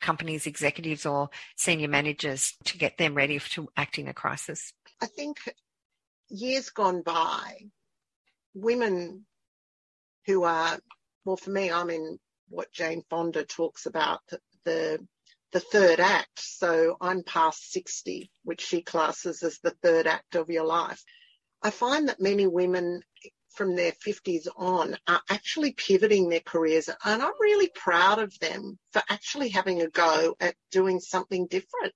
companies, 0.00 0.46
executives 0.46 1.06
or 1.06 1.28
senior 1.56 1.88
managers 1.88 2.54
to 2.64 2.78
get 2.78 2.98
them 2.98 3.14
ready 3.14 3.38
to 3.38 3.68
act 3.76 3.98
in 3.98 4.08
a 4.08 4.14
crisis. 4.14 4.72
I 5.02 5.06
think 5.06 5.38
years 6.28 6.70
gone 6.70 7.02
by, 7.02 7.66
women 8.54 9.26
who 10.26 10.44
are, 10.44 10.78
well, 11.24 11.36
for 11.36 11.50
me, 11.50 11.70
I'm 11.70 11.90
in 11.90 12.18
what 12.48 12.72
Jane 12.72 13.02
Fonda 13.10 13.44
talks 13.44 13.86
about, 13.86 14.20
the 14.30 14.38
the 14.64 15.06
third 15.60 16.00
act. 16.00 16.40
So 16.40 16.96
I'm 17.00 17.22
past 17.22 17.72
60, 17.72 18.30
which 18.42 18.60
she 18.60 18.82
classes 18.82 19.42
as 19.42 19.58
the 19.58 19.74
third 19.82 20.06
act 20.06 20.34
of 20.34 20.50
your 20.50 20.64
life. 20.64 21.02
I 21.62 21.70
find 21.70 22.08
that 22.08 22.20
many 22.20 22.46
women 22.46 23.02
from 23.54 23.76
their 23.76 23.92
50s 23.92 24.48
on 24.56 24.96
are 25.06 25.20
actually 25.30 25.72
pivoting 25.72 26.28
their 26.28 26.40
careers 26.40 26.88
and 26.88 27.22
I'm 27.22 27.32
really 27.40 27.70
proud 27.74 28.18
of 28.18 28.36
them 28.40 28.78
for 28.92 29.00
actually 29.08 29.48
having 29.48 29.80
a 29.80 29.88
go 29.88 30.34
at 30.40 30.56
doing 30.70 31.00
something 31.00 31.46
different. 31.46 31.94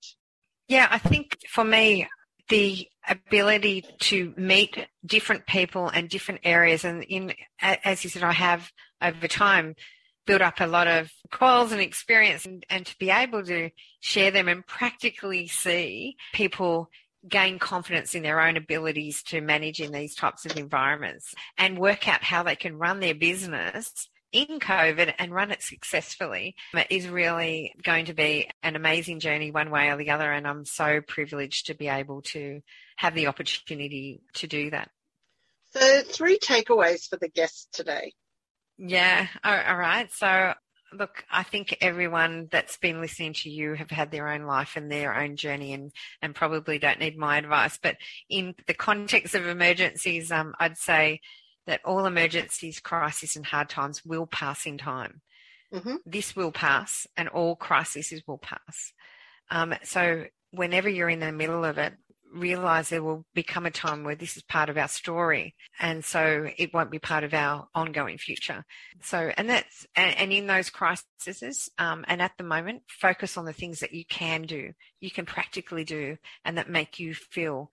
Yeah, 0.68 0.86
I 0.90 0.98
think 0.98 1.38
for 1.48 1.64
me, 1.64 2.06
the 2.48 2.88
ability 3.08 3.84
to 3.98 4.32
meet 4.36 4.86
different 5.04 5.46
people 5.46 5.88
and 5.88 6.08
different 6.08 6.40
areas 6.44 6.84
and 6.84 7.02
in 7.04 7.34
as 7.60 8.04
you 8.04 8.10
said 8.10 8.22
I 8.22 8.32
have 8.32 8.70
over 9.02 9.28
time 9.28 9.74
build 10.28 10.42
up 10.42 10.60
a 10.60 10.66
lot 10.66 10.86
of 10.86 11.10
quals 11.32 11.72
and 11.72 11.80
experience 11.80 12.44
and, 12.44 12.64
and 12.68 12.84
to 12.84 12.94
be 12.98 13.08
able 13.08 13.42
to 13.42 13.70
share 14.00 14.30
them 14.30 14.46
and 14.46 14.64
practically 14.66 15.46
see 15.46 16.16
people 16.34 16.90
gain 17.26 17.58
confidence 17.58 18.14
in 18.14 18.22
their 18.22 18.38
own 18.38 18.58
abilities 18.58 19.22
to 19.22 19.40
manage 19.40 19.80
in 19.80 19.90
these 19.90 20.14
types 20.14 20.44
of 20.44 20.58
environments 20.58 21.34
and 21.56 21.78
work 21.78 22.06
out 22.06 22.22
how 22.22 22.42
they 22.42 22.54
can 22.54 22.76
run 22.76 23.00
their 23.00 23.14
business 23.14 24.10
in 24.30 24.60
COVID 24.60 25.14
and 25.18 25.32
run 25.32 25.50
it 25.50 25.62
successfully 25.62 26.54
is 26.90 27.08
really 27.08 27.74
going 27.82 28.04
to 28.04 28.14
be 28.14 28.50
an 28.62 28.76
amazing 28.76 29.20
journey 29.20 29.50
one 29.50 29.70
way 29.70 29.88
or 29.88 29.96
the 29.96 30.10
other. 30.10 30.30
And 30.30 30.46
I'm 30.46 30.66
so 30.66 31.00
privileged 31.00 31.68
to 31.68 31.74
be 31.74 31.88
able 31.88 32.20
to 32.34 32.60
have 32.96 33.14
the 33.14 33.28
opportunity 33.28 34.20
to 34.34 34.46
do 34.46 34.70
that. 34.70 34.90
So, 35.72 36.02
three 36.02 36.38
takeaways 36.38 37.08
for 37.08 37.16
the 37.16 37.28
guests 37.28 37.68
today. 37.72 38.12
Yeah. 38.78 39.26
All 39.44 39.76
right. 39.76 40.10
So, 40.12 40.54
look, 40.92 41.24
I 41.30 41.42
think 41.42 41.76
everyone 41.80 42.48
that's 42.50 42.76
been 42.76 43.00
listening 43.00 43.34
to 43.34 43.50
you 43.50 43.74
have 43.74 43.90
had 43.90 44.10
their 44.10 44.28
own 44.28 44.44
life 44.44 44.76
and 44.76 44.90
their 44.90 45.14
own 45.14 45.36
journey 45.36 45.72
and, 45.72 45.92
and 46.22 46.34
probably 46.34 46.78
don't 46.78 47.00
need 47.00 47.18
my 47.18 47.38
advice. 47.38 47.78
But 47.82 47.96
in 48.30 48.54
the 48.66 48.74
context 48.74 49.34
of 49.34 49.46
emergencies, 49.46 50.30
um, 50.32 50.54
I'd 50.58 50.78
say 50.78 51.20
that 51.66 51.80
all 51.84 52.06
emergencies, 52.06 52.80
crises, 52.80 53.36
and 53.36 53.44
hard 53.44 53.68
times 53.68 54.04
will 54.04 54.26
pass 54.26 54.64
in 54.64 54.78
time. 54.78 55.20
Mm-hmm. 55.74 55.96
This 56.06 56.34
will 56.34 56.52
pass 56.52 57.06
and 57.16 57.28
all 57.28 57.56
crises 57.56 58.22
will 58.26 58.38
pass. 58.38 58.92
Um, 59.50 59.74
so 59.82 60.24
whenever 60.50 60.88
you're 60.88 61.10
in 61.10 61.20
the 61.20 61.32
middle 61.32 61.64
of 61.64 61.76
it, 61.78 61.92
realize 62.32 62.88
there 62.88 63.02
will 63.02 63.24
become 63.34 63.66
a 63.66 63.70
time 63.70 64.04
where 64.04 64.14
this 64.14 64.36
is 64.36 64.42
part 64.42 64.68
of 64.68 64.76
our 64.76 64.88
story 64.88 65.54
and 65.80 66.04
so 66.04 66.48
it 66.56 66.72
won't 66.74 66.90
be 66.90 66.98
part 66.98 67.24
of 67.24 67.34
our 67.34 67.66
ongoing 67.74 68.18
future 68.18 68.64
so 69.02 69.30
and 69.36 69.48
that's 69.48 69.86
and, 69.96 70.16
and 70.16 70.32
in 70.32 70.46
those 70.46 70.70
crises 70.70 71.68
um, 71.78 72.04
and 72.08 72.20
at 72.20 72.32
the 72.38 72.44
moment 72.44 72.82
focus 72.88 73.36
on 73.36 73.44
the 73.44 73.52
things 73.52 73.80
that 73.80 73.92
you 73.92 74.04
can 74.06 74.42
do 74.42 74.72
you 75.00 75.10
can 75.10 75.24
practically 75.24 75.84
do 75.84 76.16
and 76.44 76.58
that 76.58 76.70
make 76.70 76.98
you 76.98 77.14
feel 77.14 77.70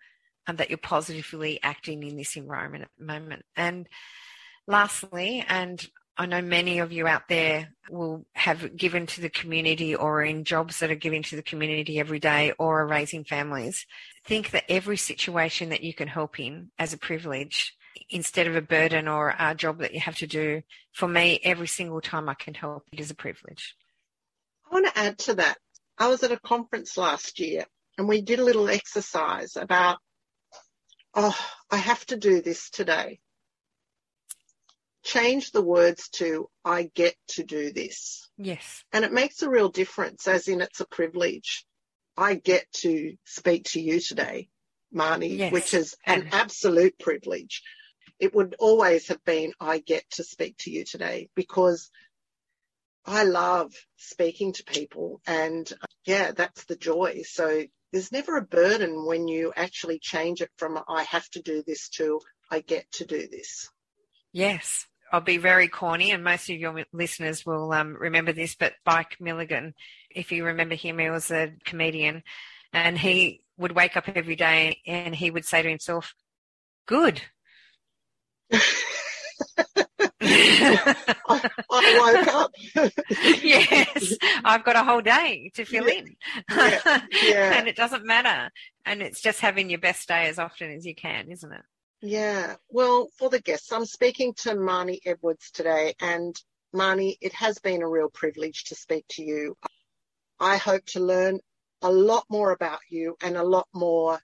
um, 0.47 0.55
that 0.55 0.69
you're 0.69 0.77
positively 0.77 1.59
acting 1.63 2.03
in 2.03 2.15
this 2.15 2.35
environment 2.35 2.83
at 2.83 2.89
the 2.97 3.05
moment 3.05 3.43
and 3.55 3.87
lastly 4.67 5.45
and 5.47 5.87
I 6.17 6.25
know 6.27 6.41
many 6.41 6.79
of 6.79 6.93
you 6.93 7.07
out 7.07 7.23
there 7.27 7.73
will 7.89 8.25
have 8.35 8.77
given 8.77 9.05
to 9.07 9.21
the 9.21 9.29
community 9.29 9.93
or 9.95 10.23
in 10.23 10.45
jobs 10.45 10.79
that 10.79 10.89
are 10.89 10.95
giving 10.95 11.23
to 11.23 11.35
the 11.35 11.41
community 11.41 11.99
every 11.99 12.19
day 12.19 12.53
or 12.57 12.81
are 12.81 12.87
raising 12.87 13.25
families. 13.25 13.85
Think 14.25 14.51
that 14.51 14.63
every 14.69 14.97
situation 14.97 15.69
that 15.69 15.83
you 15.83 15.93
can 15.93 16.07
help 16.07 16.39
in 16.39 16.71
as 16.79 16.93
a 16.93 16.97
privilege 16.97 17.75
instead 18.09 18.47
of 18.47 18.55
a 18.55 18.61
burden 18.61 19.07
or 19.07 19.35
a 19.37 19.55
job 19.55 19.79
that 19.79 19.93
you 19.93 19.99
have 19.99 20.17
to 20.17 20.27
do. 20.27 20.61
For 20.93 21.07
me, 21.07 21.39
every 21.43 21.67
single 21.67 22.01
time 22.01 22.27
I 22.27 22.33
can 22.33 22.53
help, 22.53 22.83
it 22.91 22.99
is 22.99 23.11
a 23.11 23.15
privilege. 23.15 23.75
I 24.69 24.73
want 24.73 24.87
to 24.87 24.97
add 24.97 25.17
to 25.19 25.35
that. 25.35 25.57
I 25.97 26.07
was 26.07 26.23
at 26.23 26.31
a 26.31 26.39
conference 26.39 26.97
last 26.97 27.39
year 27.39 27.65
and 27.97 28.07
we 28.07 28.21
did 28.21 28.39
a 28.39 28.43
little 28.43 28.69
exercise 28.69 29.55
about, 29.55 29.99
oh, 31.13 31.37
I 31.71 31.77
have 31.77 32.05
to 32.07 32.17
do 32.17 32.41
this 32.41 32.69
today 32.69 33.19
change 35.05 35.51
the 35.51 35.61
words 35.61 36.09
to 36.09 36.49
I 36.65 36.89
get 36.93 37.15
to 37.29 37.43
do 37.43 37.71
this. 37.71 38.29
Yes. 38.37 38.83
And 38.91 39.05
it 39.05 39.13
makes 39.13 39.41
a 39.41 39.49
real 39.49 39.69
difference, 39.69 40.27
as 40.27 40.47
in 40.47 40.59
it's 40.59 40.81
a 40.81 40.87
privilege. 40.87 41.65
I 42.17 42.35
get 42.35 42.71
to 42.81 43.15
speak 43.25 43.65
to 43.71 43.81
you 43.81 43.99
today, 43.99 44.49
Marnie, 44.93 45.37
yes. 45.37 45.51
which 45.51 45.73
is 45.73 45.95
an 46.05 46.29
absolute 46.31 46.97
privilege. 46.99 47.61
It 48.19 48.33
would 48.33 48.55
always 48.59 49.09
have 49.09 49.23
been 49.25 49.53
I 49.59 49.79
get 49.79 50.09
to 50.11 50.23
speak 50.23 50.57
to 50.59 50.71
you 50.71 50.85
today 50.85 51.29
because 51.35 51.91
I 53.05 53.23
love 53.23 53.73
speaking 53.97 54.53
to 54.53 54.63
people 54.63 55.21
and 55.27 55.71
yeah, 56.05 56.31
that's 56.31 56.63
the 56.65 56.77
joy. 56.77 57.23
So 57.25 57.63
there's 57.91 58.11
never 58.11 58.37
a 58.37 58.41
burden 58.41 59.05
when 59.05 59.27
you 59.27 59.53
actually 59.55 59.99
change 59.99 60.41
it 60.41 60.51
from 60.57 60.79
I 60.87 61.03
have 61.03 61.29
to 61.31 61.41
do 61.41 61.63
this 61.65 61.89
to 61.89 62.21
I 62.49 62.61
get 62.61 62.89
to 62.93 63.05
do 63.05 63.27
this. 63.27 63.69
Yes, 64.31 64.85
I'll 65.11 65.21
be 65.21 65.37
very 65.37 65.67
corny, 65.67 66.11
and 66.11 66.23
most 66.23 66.49
of 66.49 66.57
your 66.57 66.83
listeners 66.91 67.45
will 67.45 67.71
um, 67.71 67.95
remember 67.97 68.33
this, 68.33 68.55
but 68.55 68.73
Spike 68.81 69.17
Milligan, 69.19 69.73
if 70.15 70.31
you 70.31 70.45
remember 70.45 70.75
him, 70.75 70.97
he 70.97 71.09
was 71.09 71.29
a 71.29 71.53
comedian, 71.65 72.23
and 72.73 72.97
he 72.97 73.41
would 73.57 73.73
wake 73.73 73.95
up 73.95 74.09
every 74.09 74.35
day 74.35 74.81
and 74.85 75.15
he 75.15 75.31
would 75.31 75.45
say 75.45 75.61
to 75.61 75.69
himself, 75.69 76.13
Good. 76.87 77.21
I, 78.51 78.61
I, 81.71 82.13
woke 82.15 82.27
up. 82.27 82.51
yes, 83.41 84.13
I've 84.43 84.63
got 84.63 84.75
a 84.75 84.83
whole 84.83 85.01
day 85.01 85.51
to 85.55 85.65
fill 85.65 85.87
yeah. 85.87 85.93
in. 85.93 86.15
Yeah. 86.51 87.01
yeah. 87.23 87.53
and 87.57 87.67
it 87.67 87.75
doesn't 87.75 88.05
matter. 88.05 88.51
And 88.85 89.01
it's 89.01 89.21
just 89.21 89.39
having 89.39 89.69
your 89.69 89.79
best 89.79 90.07
day 90.07 90.27
as 90.27 90.37
often 90.37 90.71
as 90.71 90.85
you 90.85 90.93
can, 90.93 91.31
isn't 91.31 91.51
it? 91.51 91.63
Yeah. 92.01 92.55
Well, 92.69 93.09
for 93.17 93.29
the 93.29 93.41
guests, 93.41 93.71
I'm 93.71 93.85
speaking 93.85 94.33
to 94.43 94.51
Marnie 94.51 94.99
Edwards 95.05 95.49
today. 95.51 95.95
And 95.99 96.35
Marnie, 96.73 97.17
it 97.21 97.33
has 97.33 97.57
been 97.57 97.81
a 97.81 97.89
real 97.89 98.09
privilege 98.09 98.65
to 98.65 98.75
speak 98.75 99.05
to 99.11 99.23
you. 99.23 99.57
I 100.39 100.57
hope 100.57 100.85
to 100.87 100.99
learn 100.99 101.39
a 101.81 101.91
lot 101.91 102.25
more 102.29 102.51
about 102.51 102.79
you 102.89 103.15
and 103.21 103.37
a 103.37 103.43
lot 103.43 103.67
more 103.73 104.19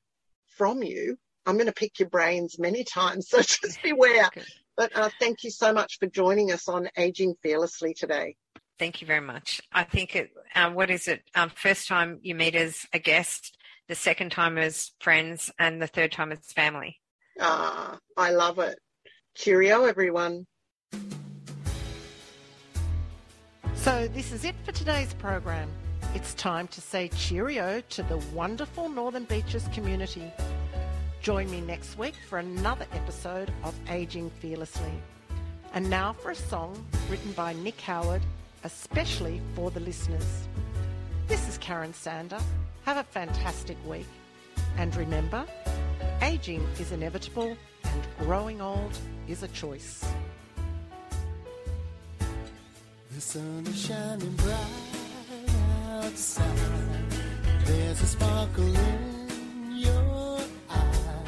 from 0.47 0.83
you. 0.83 1.17
I'm 1.45 1.55
going 1.55 1.67
to 1.67 1.73
pick 1.73 1.99
your 1.99 2.09
brains 2.09 2.59
many 2.59 2.83
times, 2.97 3.29
so 3.29 3.41
just 3.41 3.81
beware. 3.81 4.29
But 4.77 4.95
uh, 4.95 5.09
thank 5.19 5.43
you 5.43 5.51
so 5.51 5.73
much 5.73 5.99
for 5.99 6.07
joining 6.07 6.51
us 6.51 6.67
on 6.67 6.89
Aging 6.97 7.35
Fearlessly 7.43 7.93
today. 7.93 8.35
Thank 8.79 9.01
you 9.01 9.07
very 9.07 9.21
much. 9.21 9.61
I 9.71 9.83
think 9.83 10.15
it, 10.15 10.31
uh, 10.55 10.71
what 10.71 10.89
is 10.89 11.07
it? 11.07 11.21
Um, 11.35 11.49
first 11.49 11.87
time 11.87 12.19
you 12.23 12.33
meet 12.33 12.55
as 12.55 12.87
a 12.93 12.99
guest, 12.99 13.55
the 13.87 13.95
second 13.95 14.31
time 14.31 14.57
as 14.57 14.91
friends, 14.99 15.51
and 15.59 15.81
the 15.81 15.87
third 15.87 16.11
time 16.11 16.31
as 16.31 16.39
family. 16.51 16.99
Ah, 17.39 17.99
I 18.17 18.31
love 18.31 18.57
it. 18.59 18.79
Cheerio, 19.35 19.85
everyone. 19.85 20.47
So, 23.75 24.07
this 24.07 24.31
is 24.31 24.45
it 24.45 24.55
for 24.63 24.71
today's 24.71 25.13
program. 25.15 25.69
It's 26.13 26.33
time 26.33 26.67
to 26.67 26.81
say 26.81 27.07
cheerio 27.07 27.81
to 27.89 28.03
the 28.03 28.17
wonderful 28.33 28.89
Northern 28.89 29.23
Beaches 29.23 29.69
community. 29.73 30.29
Join 31.21 31.49
me 31.49 31.61
next 31.61 31.97
week 31.97 32.15
for 32.27 32.39
another 32.39 32.85
episode 32.91 33.49
of 33.63 33.73
Aging 33.89 34.29
Fearlessly. 34.41 34.91
And 35.73 35.89
now 35.89 36.11
for 36.11 36.31
a 36.31 36.35
song 36.35 36.85
written 37.09 37.31
by 37.31 37.53
Nick 37.53 37.79
Howard, 37.79 38.21
especially 38.65 39.41
for 39.55 39.71
the 39.71 39.79
listeners. 39.79 40.49
This 41.29 41.47
is 41.47 41.57
Karen 41.59 41.93
Sander. 41.93 42.39
Have 42.83 42.97
a 42.97 43.03
fantastic 43.03 43.77
week. 43.87 44.07
And 44.77 44.93
remember, 44.97 45.45
Aging 46.21 46.67
is 46.77 46.91
inevitable 46.91 47.55
and 47.85 48.07
growing 48.19 48.59
old 48.59 48.97
is 49.29 49.43
a 49.43 49.47
choice. 49.47 50.03
The 53.11 53.21
sun 53.21 53.65
is 53.65 53.85
shining 53.85 54.33
bright 54.33 54.90
There's 57.65 58.01
a 58.01 58.05
sparkle 58.05 58.75
in 58.75 59.77
your 59.77 60.39
eye. 60.69 61.23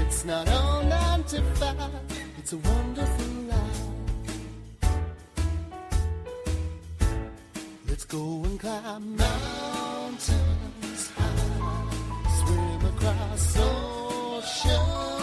It's 0.00 0.24
not 0.24 0.48
all 0.48 0.82
nine 0.82 1.22
to 1.24 1.42
five, 1.54 1.90
it's 2.38 2.52
a 2.52 2.56
wonderful 2.58 3.32
life. 3.48 3.82
Let's 7.88 8.04
go 8.04 8.42
and 8.44 8.58
climb 8.58 9.16
mountains 9.16 10.30
high 11.14 11.86
swim 12.40 12.84
across 12.92 13.56
oceans 13.58 15.15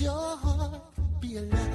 your 0.00 0.36
heart 0.36 0.80
be 1.20 1.36
alive, 1.36 1.67